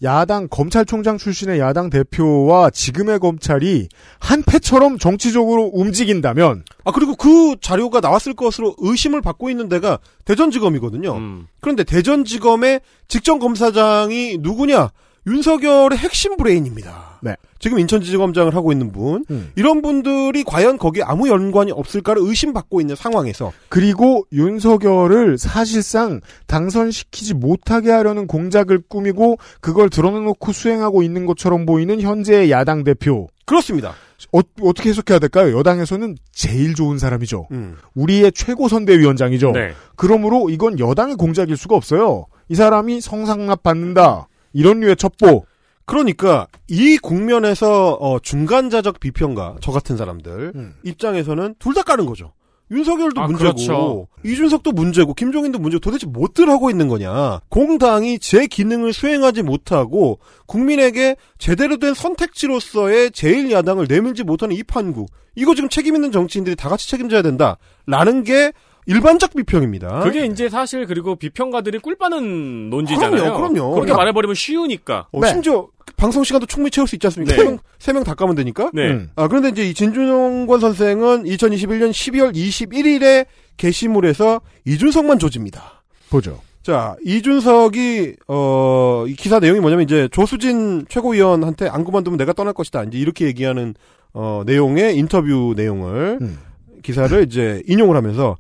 야당 0.02 0.48
검찰총장 0.50 1.18
출신의 1.18 1.60
야당 1.60 1.90
대표와 1.90 2.70
지금의 2.70 3.20
검찰이 3.20 3.90
한 4.20 4.44
패처럼 4.44 4.98
정치적으로 4.98 5.70
움직인다면 5.74 6.64
아 6.86 6.92
그리고 6.92 7.16
그 7.16 7.56
자료가 7.60 8.00
나왔을 8.00 8.34
것으로 8.34 8.76
의심을 8.80 9.22
받고 9.22 9.50
있는 9.50 9.68
데가 9.68 10.00
대전지검이거든요. 10.26 11.16
음. 11.16 11.48
그런데 11.60 11.84
대전지검의 11.84 12.82
직전 13.08 13.40
검사장이 13.40 14.38
누구냐? 14.40 14.90
윤석열의 15.30 15.98
핵심 15.98 16.38
브레인입니다. 16.38 17.20
네. 17.22 17.36
지금 17.60 17.78
인천지검장을 17.80 18.56
하고 18.56 18.72
있는 18.72 18.92
분, 18.92 19.26
음. 19.30 19.52
이런 19.56 19.82
분들이 19.82 20.44
과연 20.44 20.78
거기에 20.78 21.04
아무 21.04 21.28
연관이 21.28 21.72
없을까를 21.72 22.22
의심받고 22.26 22.82
있는 22.82 22.96
상황에서 22.96 23.52
그리고 23.68 24.26
윤석열을 24.32 25.38
사실상 25.38 26.22
당선시키지 26.48 27.34
못하게 27.36 27.92
하려는 27.92 28.28
공작을 28.28 28.82
꾸미고 28.88 29.38
그걸 29.60 29.90
드러내놓고 29.90 30.52
수행하고 30.52 31.04
있는 31.04 31.26
것처럼 31.26 31.66
보이는 31.66 32.00
현재의 32.02 32.50
야당 32.50 32.84
대표. 32.84 33.28
그렇습니다. 33.46 33.94
어, 34.32 34.42
떻게 34.74 34.90
해석해야 34.90 35.20
될까요? 35.20 35.58
여당에서는 35.58 36.16
제일 36.32 36.76
좋은 36.76 36.98
사람이죠. 36.98 37.48
음. 37.52 37.76
우리의 37.94 38.32
최고 38.34 38.68
선대위원장이죠. 38.68 39.52
네. 39.52 39.72
그러므로 39.96 40.50
이건 40.50 40.80
여당의 40.80 41.16
공작일 41.16 41.58
수가 41.58 41.76
없어요. 41.76 42.26
이 42.48 42.56
사람이 42.56 43.02
성상납 43.02 43.64
받는다. 43.64 44.29
이런 44.54 44.80
류의 44.80 44.96
첩보. 44.96 45.46
그러니까 45.86 46.48
이 46.68 46.98
국면에서 46.98 47.94
어, 47.94 48.20
중간자적 48.20 49.00
비평가 49.00 49.56
저 49.62 49.72
같은 49.72 49.98
사람들 49.98 50.52
음. 50.56 50.76
입장에서는 50.84 51.56
둘 51.58 51.74
다 51.74 51.82
까는 51.84 52.06
거죠. 52.06 52.34
윤석열도 52.72 53.20
아, 53.22 53.26
문제고 53.26 53.54
그렇죠. 53.56 54.08
이준석도 54.24 54.74
문제고 54.74 55.16
김종인도 55.16 55.58
문제고 55.58 55.80
도대체 55.80 56.06
뭐들 56.06 56.50
하고 56.50 56.70
있는 56.70 56.88
거냐. 56.88 57.40
공당이 57.50 58.20
제 58.20 58.46
기능을 58.46 58.94
수행하지 58.94 59.42
못하고 59.42 60.20
국민에게 60.46 61.16
제대로 61.40 61.78
된 61.78 61.96
선택지로서의 61.96 63.10
제1야당을 63.10 63.90
내밀지 63.90 64.24
못하는 64.24 64.56
이 64.56 64.62
판국. 64.62 65.10
이거 65.36 65.56
지금 65.56 65.70
책임 65.70 65.96
있는 65.96 66.12
정치인들이 66.12 66.56
다 66.56 66.70
같이 66.70 66.88
책임져야 66.90 67.24
된다라는 67.24 68.24
게 68.24 68.52
일반적 68.90 69.36
비평입니다. 69.36 70.00
그게 70.00 70.26
이제 70.26 70.50
사실 70.50 70.88
그리고 70.88 71.16
비평가들이 71.16 71.78
꿀빠는 71.78 72.72
논지잖아요. 72.72 73.36
그럼요, 73.36 73.38
그럼요. 73.38 73.74
그렇게 73.76 73.92
야. 73.92 73.96
말해버리면 73.96 74.34
쉬우니까. 74.34 75.08
어, 75.12 75.20
네. 75.22 75.30
심지어 75.30 75.68
방송 75.96 76.24
시간도 76.24 76.48
충분히 76.48 76.72
채울 76.72 76.88
수 76.88 76.96
있지 76.96 77.06
않습니까? 77.06 77.36
네. 77.36 77.38
세 77.38 77.44
명, 77.44 77.60
세명다 77.78 78.16
까면 78.16 78.36
되니까. 78.36 78.72
네. 78.74 78.90
음. 78.90 79.12
아, 79.16 79.28
그런데 79.28 79.50
이제 79.50 79.70
이 79.70 79.76
진준권 79.76 80.60
선생은 80.60 81.26
2021년 81.26 81.92
12월 81.92 82.34
21일에 82.34 83.28
게시물에서 83.58 84.42
이준석만 84.66 85.20
조집니다. 85.20 85.84
보죠. 86.10 86.42
자, 86.64 86.96
이준석이, 87.06 88.16
어, 88.28 89.06
이 89.08 89.14
기사 89.14 89.40
내용이 89.40 89.60
뭐냐면 89.60 89.84
이제 89.84 90.10
조수진 90.12 90.86
최고위원한테 90.90 91.68
안 91.70 91.84
그만두면 91.84 92.18
내가 92.18 92.34
떠날 92.34 92.54
것이다. 92.54 92.84
이제 92.84 92.98
이렇게 92.98 93.26
얘기하는, 93.26 93.76
어, 94.14 94.42
내용의 94.46 94.98
인터뷰 94.98 95.54
내용을, 95.56 96.18
음. 96.22 96.40
기사를 96.82 97.24
이제 97.24 97.62
인용을 97.68 97.96
하면서 97.96 98.36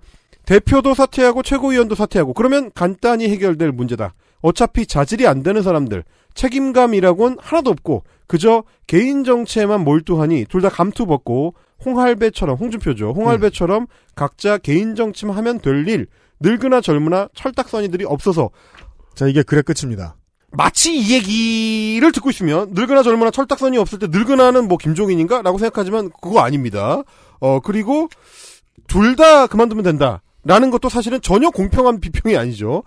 대표도 0.50 0.96
사퇴하고 0.96 1.44
최고위원도 1.44 1.94
사퇴하고 1.94 2.34
그러면 2.34 2.72
간단히 2.74 3.30
해결될 3.30 3.72
문제다. 3.72 4.16
어차피 4.42 4.88
자질이 4.88 5.28
안 5.28 5.44
되는 5.44 5.62
사람들, 5.62 6.04
책임감이라고는 6.34 7.38
하나도 7.40 7.70
없고 7.70 8.04
그저 8.26 8.64
개인 8.88 9.24
정체에만 9.24 9.84
몰두하니 9.84 10.46
둘 10.50 10.62
다 10.62 10.70
감투 10.70 11.06
벗고 11.06 11.54
홍할배처럼 11.86 12.58
홍준표죠. 12.58 13.12
홍할배처럼 13.12 13.86
각자 14.16 14.58
개인 14.58 14.96
정치하면 14.96 15.60
될 15.60 15.88
일 15.88 16.08
늙으나 16.40 16.82
젊으나 16.82 17.30
철딱서니들이 17.36 18.06
없어서 18.06 18.50
자 19.14 19.28
이게 19.28 19.44
글의 19.44 19.62
끝입니다. 19.62 20.16
마치 20.52 20.98
이 20.98 21.14
얘기를 21.14 22.12
듣고 22.12 22.32
있으면 22.32 22.70
늙으나 22.72 23.04
젊으나 23.04 23.30
철딱선이 23.30 23.78
없을 23.78 24.00
때 24.00 24.08
늙으나는 24.10 24.68
뭐 24.68 24.78
김종인인가라고 24.80 25.60
생각하지만 25.60 26.10
그거 26.24 26.40
아닙니다. 26.40 27.04
어 27.40 27.60
그리고 27.60 28.10
둘 28.88 29.16
다 29.16 29.46
그만두면 29.46 29.84
된다 29.84 30.24
라는 30.50 30.72
것도 30.72 30.90
사실은 30.90 31.22
전혀 31.22 31.52
공평한 31.52 32.00
비평이 32.00 32.36
아니죠. 32.36 32.82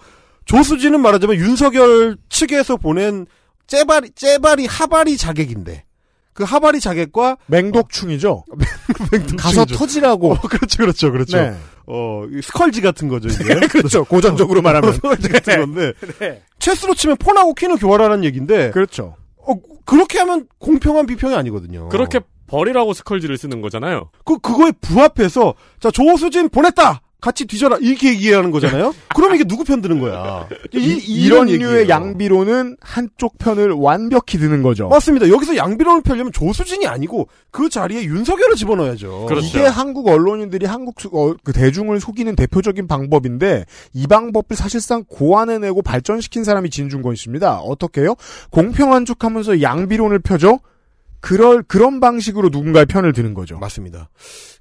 조수진은 0.47 1.01
말하자면 1.01 1.37
윤석열 1.37 2.17
측에서 2.29 2.77
보낸 2.77 3.25
째바리 3.69 4.11
째바리 4.17 4.67
하바리 4.67 5.17
자객인데 5.17 5.85
그 6.33 6.43
하바리 6.43 6.81
자객과 6.81 7.37
맹독충이죠. 7.47 8.45
맹독충이죠. 9.13 9.37
가서 9.37 9.65
터지라고. 9.65 10.33
어, 10.33 10.41
그렇죠, 10.41 10.79
그렇죠, 10.79 11.13
그렇죠. 11.13 11.37
네. 11.37 11.55
어, 11.87 12.25
이 12.33 12.43
스컬지 12.43 12.81
같은 12.81 13.07
거죠, 13.07 13.29
이게. 13.29 13.55
그렇죠. 13.69 14.03
고전적으로 14.11 14.61
말하면. 14.61 14.95
스컬지 14.95 15.29
같은 15.29 15.61
건데. 15.61 15.93
네. 16.19 16.43
체스로 16.59 16.95
치면 16.95 17.17
폰하고 17.19 17.55
퀸을 17.55 17.77
교환하라는 17.77 18.25
얘기인데. 18.25 18.73
그렇죠. 18.73 19.15
어, 19.37 19.55
그렇게 19.85 20.19
하면 20.19 20.49
공평한 20.59 21.07
비평이 21.07 21.37
아니거든요. 21.37 21.91
그렇게 21.91 22.19
버리라고 22.49 22.93
스컬지를 22.93 23.39
쓰는 23.39 23.61
거잖아요. 23.61 24.11
그, 24.25 24.39
그거에 24.39 24.73
부합해서, 24.81 25.55
자, 25.79 25.93
조수진 25.93 26.49
보냈다! 26.49 27.03
같이 27.23 27.47
뒤져라! 27.47 27.79
이렇게 27.81 28.09
얘기하는 28.11 28.51
거잖아요? 28.51 28.93
그럼 29.15 29.35
이게 29.37 29.45
누구 29.45 29.63
편 29.65 29.81
드는 29.81 30.01
거야? 30.01 30.49
이, 30.75 30.79
이, 31.07 31.29
런. 31.29 31.47
류의 31.47 31.89
양비론은 31.89 32.79
한쪽 32.81 33.39
편을 33.39 33.71
완벽히 33.71 34.39
드는 34.39 34.63
거죠. 34.63 34.89
맞습니다. 34.89 35.29
여기서 35.29 35.57
양비론을 35.57 36.03
펴려면 36.03 36.33
조수진이 36.33 36.87
아니고 36.89 37.29
그 37.53 37.69
자리에 37.69 38.03
윤석열을 38.05 38.57
집어넣어야죠. 38.57 39.27
그렇죠. 39.29 39.47
이게 39.47 39.61
한국 39.61 40.09
언론인들이 40.09 40.67
한국 40.67 41.01
수- 41.01 41.11
어, 41.13 41.35
그 41.45 41.53
대중을 41.53 42.01
속이는 42.01 42.35
대표적인 42.35 42.89
방법인데 42.89 43.67
이 43.95 44.07
방법을 44.09 44.57
사실상 44.57 45.05
고안해내고 45.09 45.83
발전시킨 45.83 46.43
사람이 46.43 46.71
진중권 46.71 47.15
씨입니다. 47.15 47.59
어떻게요? 47.59 48.17
공평한 48.51 49.05
척하면서 49.05 49.63
양비론을 49.63 50.19
펴죠. 50.19 50.59
그럴 51.23 51.63
그런 51.63 52.01
방식으로 52.01 52.51
누군가의 52.51 52.85
편을 52.85 53.13
드는 53.13 53.33
거죠. 53.33 53.57
맞습니다. 53.59 54.11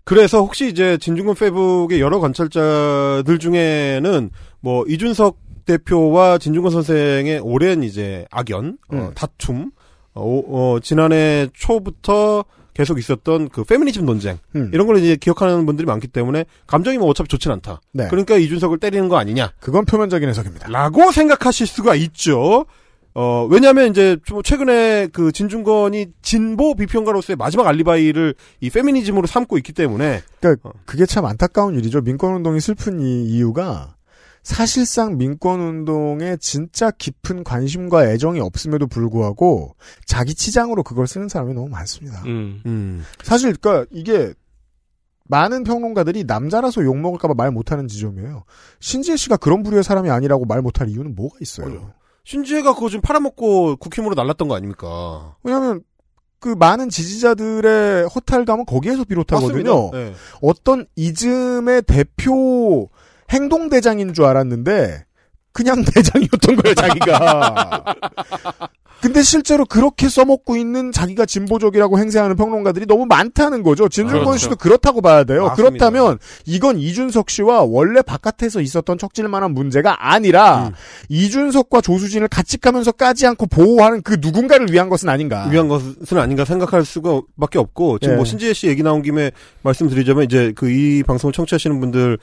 그래서 0.04 0.40
혹시 0.40 0.70
이제 0.70 0.98
진중권 0.98 1.36
페북의 1.36 2.00
여러 2.00 2.20
관찰자들 2.20 3.40
중에는 3.40 4.30
뭐 4.62 4.86
이준석 4.88 5.38
대표와 5.66 6.38
진중권 6.38 6.72
선생의 6.72 7.40
오랜 7.40 7.84
이제 7.84 8.26
악연, 8.32 8.78
어, 8.90 8.96
음. 8.96 9.12
다툼, 9.16 9.72
어, 10.14 10.42
어, 10.48 10.80
지난해 10.82 11.48
초부터 11.54 12.46
계속 12.74 13.00
있었던 13.00 13.50
그 13.50 13.64
페미니즘 13.64 14.06
논쟁 14.06 14.38
음. 14.56 14.70
이런 14.74 14.88
걸 14.88 14.98
이제 14.98 15.16
기억하는 15.16 15.66
분들이 15.66 15.86
많기 15.86 16.08
때문에 16.08 16.46
감정이 16.68 16.98
뭐 16.98 17.08
어차피 17.10 17.28
좋진 17.28 17.52
않다. 17.52 17.82
네. 17.92 18.08
그러니까 18.10 18.38
이준석을 18.38 18.78
때리는 18.78 19.10
거 19.10 19.18
아니냐? 19.18 19.52
그건 19.60 19.86
표면적인 19.86 20.30
해석입니다. 20.30 20.70
라고 20.70 21.12
생각하실 21.12 21.68
수가 21.68 21.96
있죠. 21.96 22.66
어, 23.14 23.46
왜냐면 23.50 23.90
이제 23.90 24.18
좀 24.24 24.42
최근에 24.42 25.08
그 25.08 25.32
진중권이 25.32 26.08
진보 26.22 26.76
비평가로서의 26.76 27.36
마지막 27.36 27.68
알리바이를 27.68 28.36
이 28.62 28.70
페미니즘으로 28.70 29.28
삼고 29.28 29.58
있기 29.58 29.74
때문에 29.74 30.22
그러니까 30.40 30.70
어. 30.70 30.74
그게 30.86 31.06
참 31.06 31.26
안타까운 31.26 31.76
일이죠. 31.76 32.02
민권운동이 32.02 32.62
슬픈 32.62 33.02
이 33.02 33.26
이유가 33.26 33.96
사실상 34.44 35.18
민권운동에 35.18 36.38
진짜 36.38 36.90
깊은 36.90 37.44
관심과 37.44 38.10
애정이 38.10 38.40
없음에도 38.40 38.88
불구하고 38.88 39.76
자기 40.06 40.34
치장으로 40.34 40.84
그걸 40.84 41.06
쓰는 41.06 41.28
사람이 41.28 41.54
너무 41.54 41.68
많습니다. 41.70 42.24
음. 42.26 42.62
음. 42.66 43.04
사실 43.24 43.56
그러니까 43.56 43.88
이게 43.92 44.34
많은 45.26 45.64
평론가들이 45.64 46.24
남자라서 46.26 46.84
욕 46.84 46.98
먹을까봐 46.98 47.36
말 47.36 47.52
못하는 47.52 47.88
지점이에요. 47.88 48.44
신지혜 48.80 49.16
씨가 49.16 49.38
그런 49.38 49.64
부류의 49.64 49.84
사람이 49.84 50.10
아니라고 50.10 50.46
말 50.46 50.62
못할 50.62 50.90
이유는 50.90 51.16
뭐가 51.16 51.38
있어요? 51.40 51.94
신지혜가 52.24 52.76
그거 52.76 52.90
좀 52.90 53.02
팔아먹고 53.02 53.78
국힘으로 53.78 54.16
날랐던 54.16 54.48
거 54.48 54.56
아닙니까? 54.56 55.36
왜냐하면 55.44 55.82
그 56.40 56.50
많은 56.50 56.90
지지자들의 56.90 58.08
허탈감은 58.08 58.66
거기에서 58.66 59.04
비롯하거든요. 59.04 59.92
네. 59.92 60.14
어떤 60.42 60.88
이즘의 60.96 61.84
대표 61.84 62.90
행동 63.30 63.70
대장인 63.70 64.14
줄 64.14 64.26
알았는데 64.26 65.06
그냥 65.54 65.84
대장이었던 65.86 66.56
거예요 66.56 66.76
자기가. 66.76 67.96
근데 69.02 69.22
실제로 69.22 69.66
그렇게 69.66 70.10
써먹고 70.10 70.56
있는 70.58 70.92
자기가 70.92 71.26
진보적이라고 71.26 72.00
행세하는 72.00 72.36
평론가들이 72.36 72.86
너무 72.88 73.06
많다는 73.06 73.64
거죠. 73.64 73.88
진중권 73.88 74.24
그렇죠. 74.26 74.38
씨도 74.40 74.56
그렇다고 74.58 75.02
봐야 75.02 75.24
돼요. 75.24 75.46
맞습니다. 75.48 75.56
그렇다면 75.70 76.18
이건 76.46 76.78
이준석 76.80 77.30
씨와 77.30 77.62
원래 77.62 78.02
바깥에서 78.02 78.62
있었던 78.62 78.98
척질만한 78.98 79.54
문제가 79.54 80.12
아니라 80.12 80.68
음. 80.70 80.74
이준석과 81.10 81.82
조수진을 81.82 82.28
같이 82.28 82.58
가면서 82.60 82.92
까지 82.92 83.28
않고 83.28 83.46
보호하는 83.48 84.02
그 84.02 84.18
누군가를 84.20 84.72
위한 84.72 84.90
것은 84.90 85.10
아닌가. 85.10 85.48
위한 85.50 85.68
것은 85.68 86.18
아닌가 86.18 86.44
생각할 86.46 86.84
수가 86.86 87.22
밖에 87.40 87.60
없고 87.60 88.00
지금 88.00 88.14
예. 88.14 88.16
뭐 88.18 88.26
신지혜 88.26 88.54
씨 88.54 88.68
얘기 88.68 88.84
나온 88.84 89.02
김에 89.02 89.32
말씀드리자면 89.62 90.24
이제 90.24 90.52
그 90.56 90.72
이 90.72 91.04
방송을 91.04 91.34
청취하시는 91.34 91.80
분들 91.82 92.18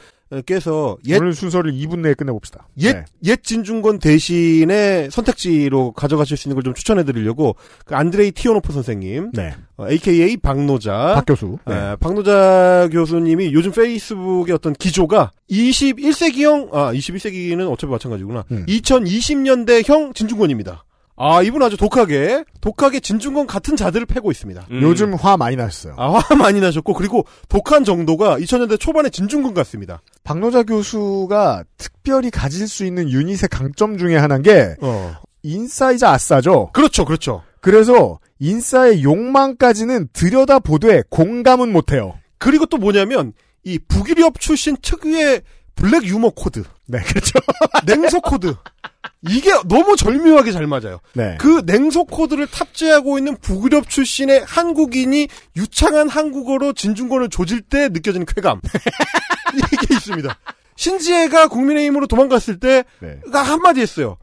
께서 0.44 0.98
옛 1.06 1.16
오늘 1.18 1.32
순서를 1.32 1.72
2분 1.72 2.00
내에 2.00 2.12
끝내봅시다. 2.14 2.68
옛, 2.80 2.92
네. 2.92 3.05
옛 3.24 3.42
진중권 3.42 3.98
대신에 3.98 5.09
선택지로 5.10 5.92
가져가실 5.92 6.36
수 6.36 6.48
있는 6.48 6.55
걸 6.56 6.62
좀 6.62 6.74
추천해 6.74 7.02
드리려고, 7.05 7.56
그 7.86 7.94
안드레이 7.94 8.32
티오노프 8.32 8.72
선생님, 8.72 9.30
네. 9.32 9.55
어, 9.78 9.88
AKA 9.88 10.36
박노자. 10.36 11.14
박 11.14 11.24
교수. 11.24 11.59
네. 11.66 11.74
에, 11.74 11.96
박노자 11.96 12.88
교수님이 12.92 13.52
요즘 13.55 13.72
페이스북의 13.72 14.55
어떤 14.55 14.74
기조가 14.74 15.30
21세기형, 15.50 16.74
아, 16.74 16.92
21세기는 16.92 17.70
어차피 17.72 17.90
마찬가지구나. 17.90 18.44
음. 18.50 18.66
2020년대형 18.66 20.14
진중권입니다. 20.14 20.84
아, 21.18 21.42
이분 21.42 21.62
아주 21.62 21.76
독하게, 21.76 22.44
독하게 22.60 23.00
진중권 23.00 23.46
같은 23.46 23.76
자들을 23.76 24.06
패고 24.06 24.30
있습니다. 24.30 24.66
음. 24.70 24.82
요즘 24.82 25.14
화 25.14 25.36
많이 25.36 25.56
났어요. 25.56 25.94
아, 25.98 26.10
화 26.12 26.34
많이 26.36 26.60
나셨고, 26.60 26.94
그리고 26.94 27.26
독한 27.48 27.84
정도가 27.84 28.38
2000년대 28.38 28.78
초반에 28.78 29.10
진중권 29.10 29.52
같습니다. 29.54 30.00
박노자 30.22 30.62
교수가 30.62 31.64
특별히 31.76 32.30
가질 32.30 32.68
수 32.68 32.84
있는 32.84 33.10
유닛의 33.10 33.48
강점 33.50 33.98
중에 33.98 34.16
하나인 34.16 34.42
게 34.42 34.76
어. 34.80 35.16
인싸이자 35.42 36.10
아싸죠. 36.10 36.70
그렇죠, 36.72 37.04
그렇죠. 37.04 37.42
그래서 37.60 38.20
인싸의 38.38 39.02
욕망까지는 39.02 40.08
들여다 40.12 40.60
보되 40.60 41.02
공감은 41.10 41.72
못해요. 41.72 42.14
그리고 42.38 42.66
또 42.66 42.76
뭐냐면 42.76 43.32
이 43.64 43.78
북유럽 43.78 44.38
출신 44.40 44.76
특유의 44.80 45.42
블랙 45.74 46.04
유머 46.04 46.30
코드, 46.30 46.62
네, 46.86 47.00
그렇죠. 47.02 47.38
냉소 47.86 48.20
코드. 48.20 48.54
이게 49.28 49.50
너무 49.66 49.96
절묘하게 49.96 50.52
잘 50.52 50.66
맞아요. 50.66 51.00
네. 51.14 51.36
그 51.40 51.62
냉소 51.66 52.04
코드를 52.04 52.46
탑재하고 52.46 53.18
있는 53.18 53.36
북유럽 53.38 53.88
출신의 53.88 54.44
한국인이 54.46 55.28
유창한 55.56 56.08
한국어로 56.08 56.72
진중권을 56.74 57.28
조질 57.28 57.62
때 57.62 57.88
느껴지는 57.88 58.26
쾌감. 58.26 58.60
이게 59.56 59.94
있습니다. 59.94 60.38
신지혜가 60.76 61.48
국민의힘으로 61.48 62.06
도망갔을 62.06 62.60
때 62.60 62.84
네. 63.00 63.18
가 63.32 63.42
한마디 63.42 63.80
했어요. 63.80 64.16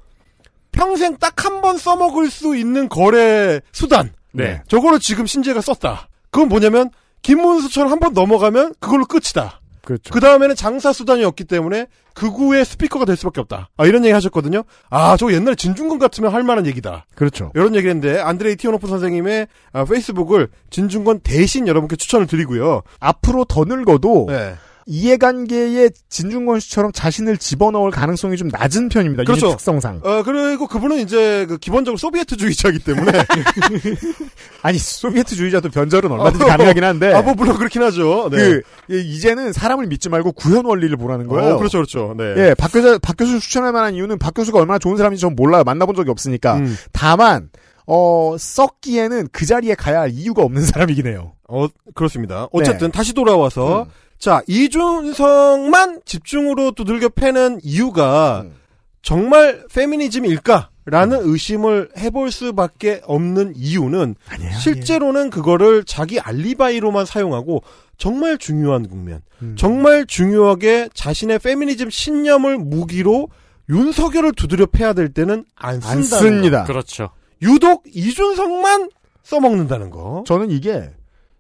평생 0.71 1.17
딱 1.17 1.45
한 1.45 1.61
번 1.61 1.77
써먹을 1.77 2.29
수 2.29 2.55
있는 2.55 2.87
거래 2.89 3.59
수단. 3.73 4.13
네. 4.31 4.61
저거를 4.67 4.99
지금 4.99 5.25
신지혜가 5.25 5.61
썼다. 5.61 6.07
그건 6.31 6.47
뭐냐면 6.49 6.89
김문수처럼 7.21 7.91
한 7.91 7.99
번 7.99 8.13
넘어가면 8.13 8.75
그걸로 8.79 9.05
끝이다. 9.05 9.59
그렇죠. 9.85 10.13
그 10.13 10.19
다음에는 10.19 10.55
장사 10.55 10.91
수단이 10.91 11.23
없기 11.23 11.45
때문에 11.45 11.87
극우의 12.15 12.65
스피커가 12.65 13.05
될 13.05 13.15
수밖에 13.15 13.39
없다. 13.41 13.69
아, 13.77 13.85
이런 13.85 14.03
얘기 14.03 14.13
하셨거든요. 14.13 14.63
아, 14.89 15.15
저거 15.15 15.31
옛날에 15.31 15.55
진중권 15.55 15.99
같으면 15.99 16.33
할 16.33 16.43
만한 16.43 16.65
얘기다. 16.65 17.05
그렇죠. 17.15 17.51
이런 17.55 17.75
얘기 17.75 17.87
했는데, 17.87 18.19
안드레이 18.19 18.55
티오노프 18.55 18.87
선생님의 18.87 19.47
아, 19.73 19.85
페이스북을 19.85 20.49
진중권 20.69 21.19
대신 21.21 21.67
여러분께 21.67 21.95
추천을 21.95 22.25
드리고요. 22.25 22.81
앞으로 22.99 23.45
더 23.45 23.63
늙어도 23.63 24.25
네. 24.27 24.55
이해관계에 24.87 25.89
진중권 26.09 26.59
씨처럼 26.59 26.91
자신을 26.91 27.37
집어넣을 27.37 27.89
가능성이 27.89 28.37
좀 28.37 28.49
낮은 28.49 28.89
편입니다. 28.89 29.23
그렇죠. 29.23 29.49
특성상. 29.51 30.01
어, 30.03 30.21
그리고 30.23 30.67
그분은 30.67 30.99
이제 30.99 31.45
그 31.47 31.57
기본적으로 31.57 31.97
소비에트주의자이기 31.97 32.79
때문에. 32.79 33.11
아니 34.61 34.77
소비에트주의자도 34.77 35.69
변절은 35.69 36.11
얼마든지 36.11 36.45
가능하긴 36.45 36.83
한데. 36.83 37.13
아, 37.13 37.23
뭐, 37.23 37.33
물론 37.33 37.57
그렇긴 37.57 37.81
하죠. 37.81 38.29
네. 38.31 38.37
그 38.37 38.61
예, 38.91 38.99
이제는 38.99 39.53
사람을 39.53 39.87
믿지 39.87 40.09
말고 40.09 40.33
구현 40.33 40.65
원리를 40.65 40.95
보라는 40.97 41.27
거예요. 41.27 41.55
어, 41.55 41.57
그렇죠, 41.57 41.79
그렇죠. 41.79 42.13
네. 42.15 42.35
예, 42.37 42.53
박 42.55 42.71
교수, 42.71 42.99
박 42.99 43.17
교수 43.17 43.39
추천할 43.39 43.71
만한 43.71 43.95
이유는 43.95 44.19
박 44.19 44.35
교수가 44.35 44.59
얼마나 44.59 44.77
좋은 44.77 44.97
사람인지 44.97 45.21
전 45.21 45.35
몰라요. 45.35 45.63
만나본 45.63 45.95
적이 45.95 46.11
없으니까. 46.11 46.57
음. 46.57 46.77
다만, 46.91 47.49
어, 47.87 48.35
썩기에는 48.37 49.29
그 49.31 49.47
자리에 49.47 49.73
가야 49.73 50.01
할 50.01 50.11
이유가 50.11 50.43
없는 50.43 50.61
사람이긴 50.63 51.07
해요. 51.07 51.33
어, 51.47 51.67
그렇습니다. 51.93 52.47
어쨌든 52.51 52.87
네. 52.87 52.91
다시 52.91 53.13
돌아와서 53.13 53.83
음. 53.83 53.89
자 54.17 54.41
이준석만 54.47 56.01
집중으로 56.05 56.71
두들겨 56.71 57.09
패는 57.09 57.59
이유가 57.63 58.41
음. 58.45 58.53
정말 59.01 59.65
페미니즘일까? 59.73 60.69
라는 60.87 61.17
의심을 61.23 61.89
해볼 61.97 62.29
수밖에 62.29 63.01
없는 63.05 63.53
이유는 63.55 64.13
실제로는 64.61 65.31
그거를 65.31 65.83
자기 65.83 66.19
알리바이로만 66.19 67.07
사용하고 67.07 67.63
정말 67.97 68.37
중요한 68.37 68.87
국면, 68.87 69.21
음. 69.41 69.55
정말 69.57 70.05
중요하게 70.05 70.89
자신의 70.93 71.39
페미니즘 71.39 71.89
신념을 71.89 72.59
무기로 72.59 73.29
윤석열을 73.67 74.33
두드려 74.33 74.67
패야 74.67 74.93
될 74.93 75.09
때는 75.09 75.45
안 75.55 75.81
안 75.83 76.03
씁니다. 76.03 76.61
거. 76.61 76.67
그렇죠. 76.67 77.09
유독 77.41 77.83
이준석만 77.91 78.89
써먹는다는 79.23 79.89
거. 79.89 80.23
저는 80.27 80.51
이게 80.51 80.91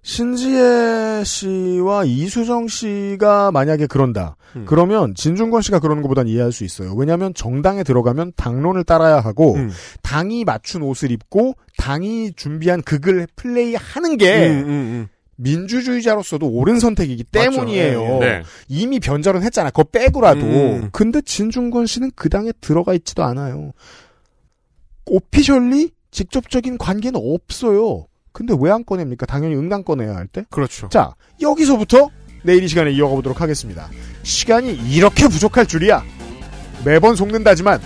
신지혜 0.05 1.23
씨와 1.25 2.03
이수정 2.05 2.67
씨가 2.67 3.49
만약에 3.51 3.87
그런다. 3.87 4.37
음. 4.55 4.65
그러면 4.67 5.15
진중권 5.15 5.63
씨가 5.63 5.79
그러는 5.79 6.03
것보단 6.03 6.27
이해할 6.27 6.51
수 6.51 6.63
있어요. 6.63 6.93
왜냐하면 6.93 7.33
정당에 7.33 7.81
들어가면 7.83 8.33
당론을 8.35 8.83
따라야 8.83 9.19
하고 9.19 9.55
음. 9.55 9.71
당이 10.03 10.45
맞춘 10.45 10.83
옷을 10.83 11.09
입고 11.09 11.55
당이 11.79 12.33
준비한 12.35 12.83
극을 12.83 13.27
플레이하는 13.35 14.17
게 14.17 14.47
음, 14.47 14.59
음, 14.59 14.69
음. 14.69 15.07
민주주의자로서도 15.37 16.49
옳은 16.49 16.79
선택이기. 16.79 17.23
때문이에요. 17.23 18.01
예, 18.01 18.15
예. 18.15 18.19
네. 18.19 18.43
이미 18.67 18.99
변절은 18.99 19.41
했잖아. 19.41 19.71
그거 19.71 19.85
빼고라도. 19.85 20.45
음. 20.45 20.89
근데 20.91 21.19
진중권 21.19 21.87
씨는 21.87 22.11
그 22.15 22.29
당에 22.29 22.51
들어가 22.61 22.93
있지도 22.93 23.23
않아요. 23.23 23.71
오피셜리 25.07 25.89
직접적인 26.11 26.77
관계는 26.77 27.19
없어요. 27.21 28.05
근데 28.35 28.53
왜 28.59 28.69
안 28.69 28.83
꺼냅니까? 28.83 29.25
당연히 29.25 29.55
응당 29.55 29.83
꺼내야 29.83 30.13
할 30.13 30.27
때. 30.27 30.43
그렇죠. 30.49 30.89
자, 30.89 31.13
여기서부터 31.41 32.09
내일 32.43 32.63
이 32.63 32.67
시간에 32.67 32.91
이어가 32.91 33.15
보도록 33.15 33.39
하겠습니다. 33.39 33.87
시간이 34.23 34.73
이렇게 34.73 35.29
부족할 35.29 35.65
줄이야. 35.65 36.03
매번 36.83 37.15
속는다지만 37.15 37.79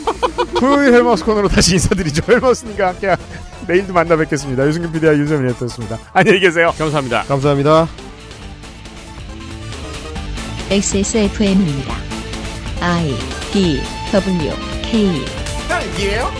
토요일 0.58 0.94
헬마우스 0.94 1.24
코너로 1.26 1.48
다시 1.48 1.74
인사드리죠. 1.74 2.22
헬마우스님과 2.26 2.88
함께 2.88 3.14
내일도 3.68 3.92
만나 3.92 4.16
뵙겠습니다. 4.16 4.66
유승균 4.66 4.92
PD와 4.92 5.12
윤세민이었습니다. 5.14 5.98
안녕히 6.14 6.40
계세요. 6.40 6.72
감사합니다. 6.78 7.24
감사합니다. 7.24 7.86
XSFM입니다. 10.70 11.94
I 12.80 13.14
D 13.52 13.80
W 14.10 14.52
K 14.82 15.24
딸기예요? 15.68 16.30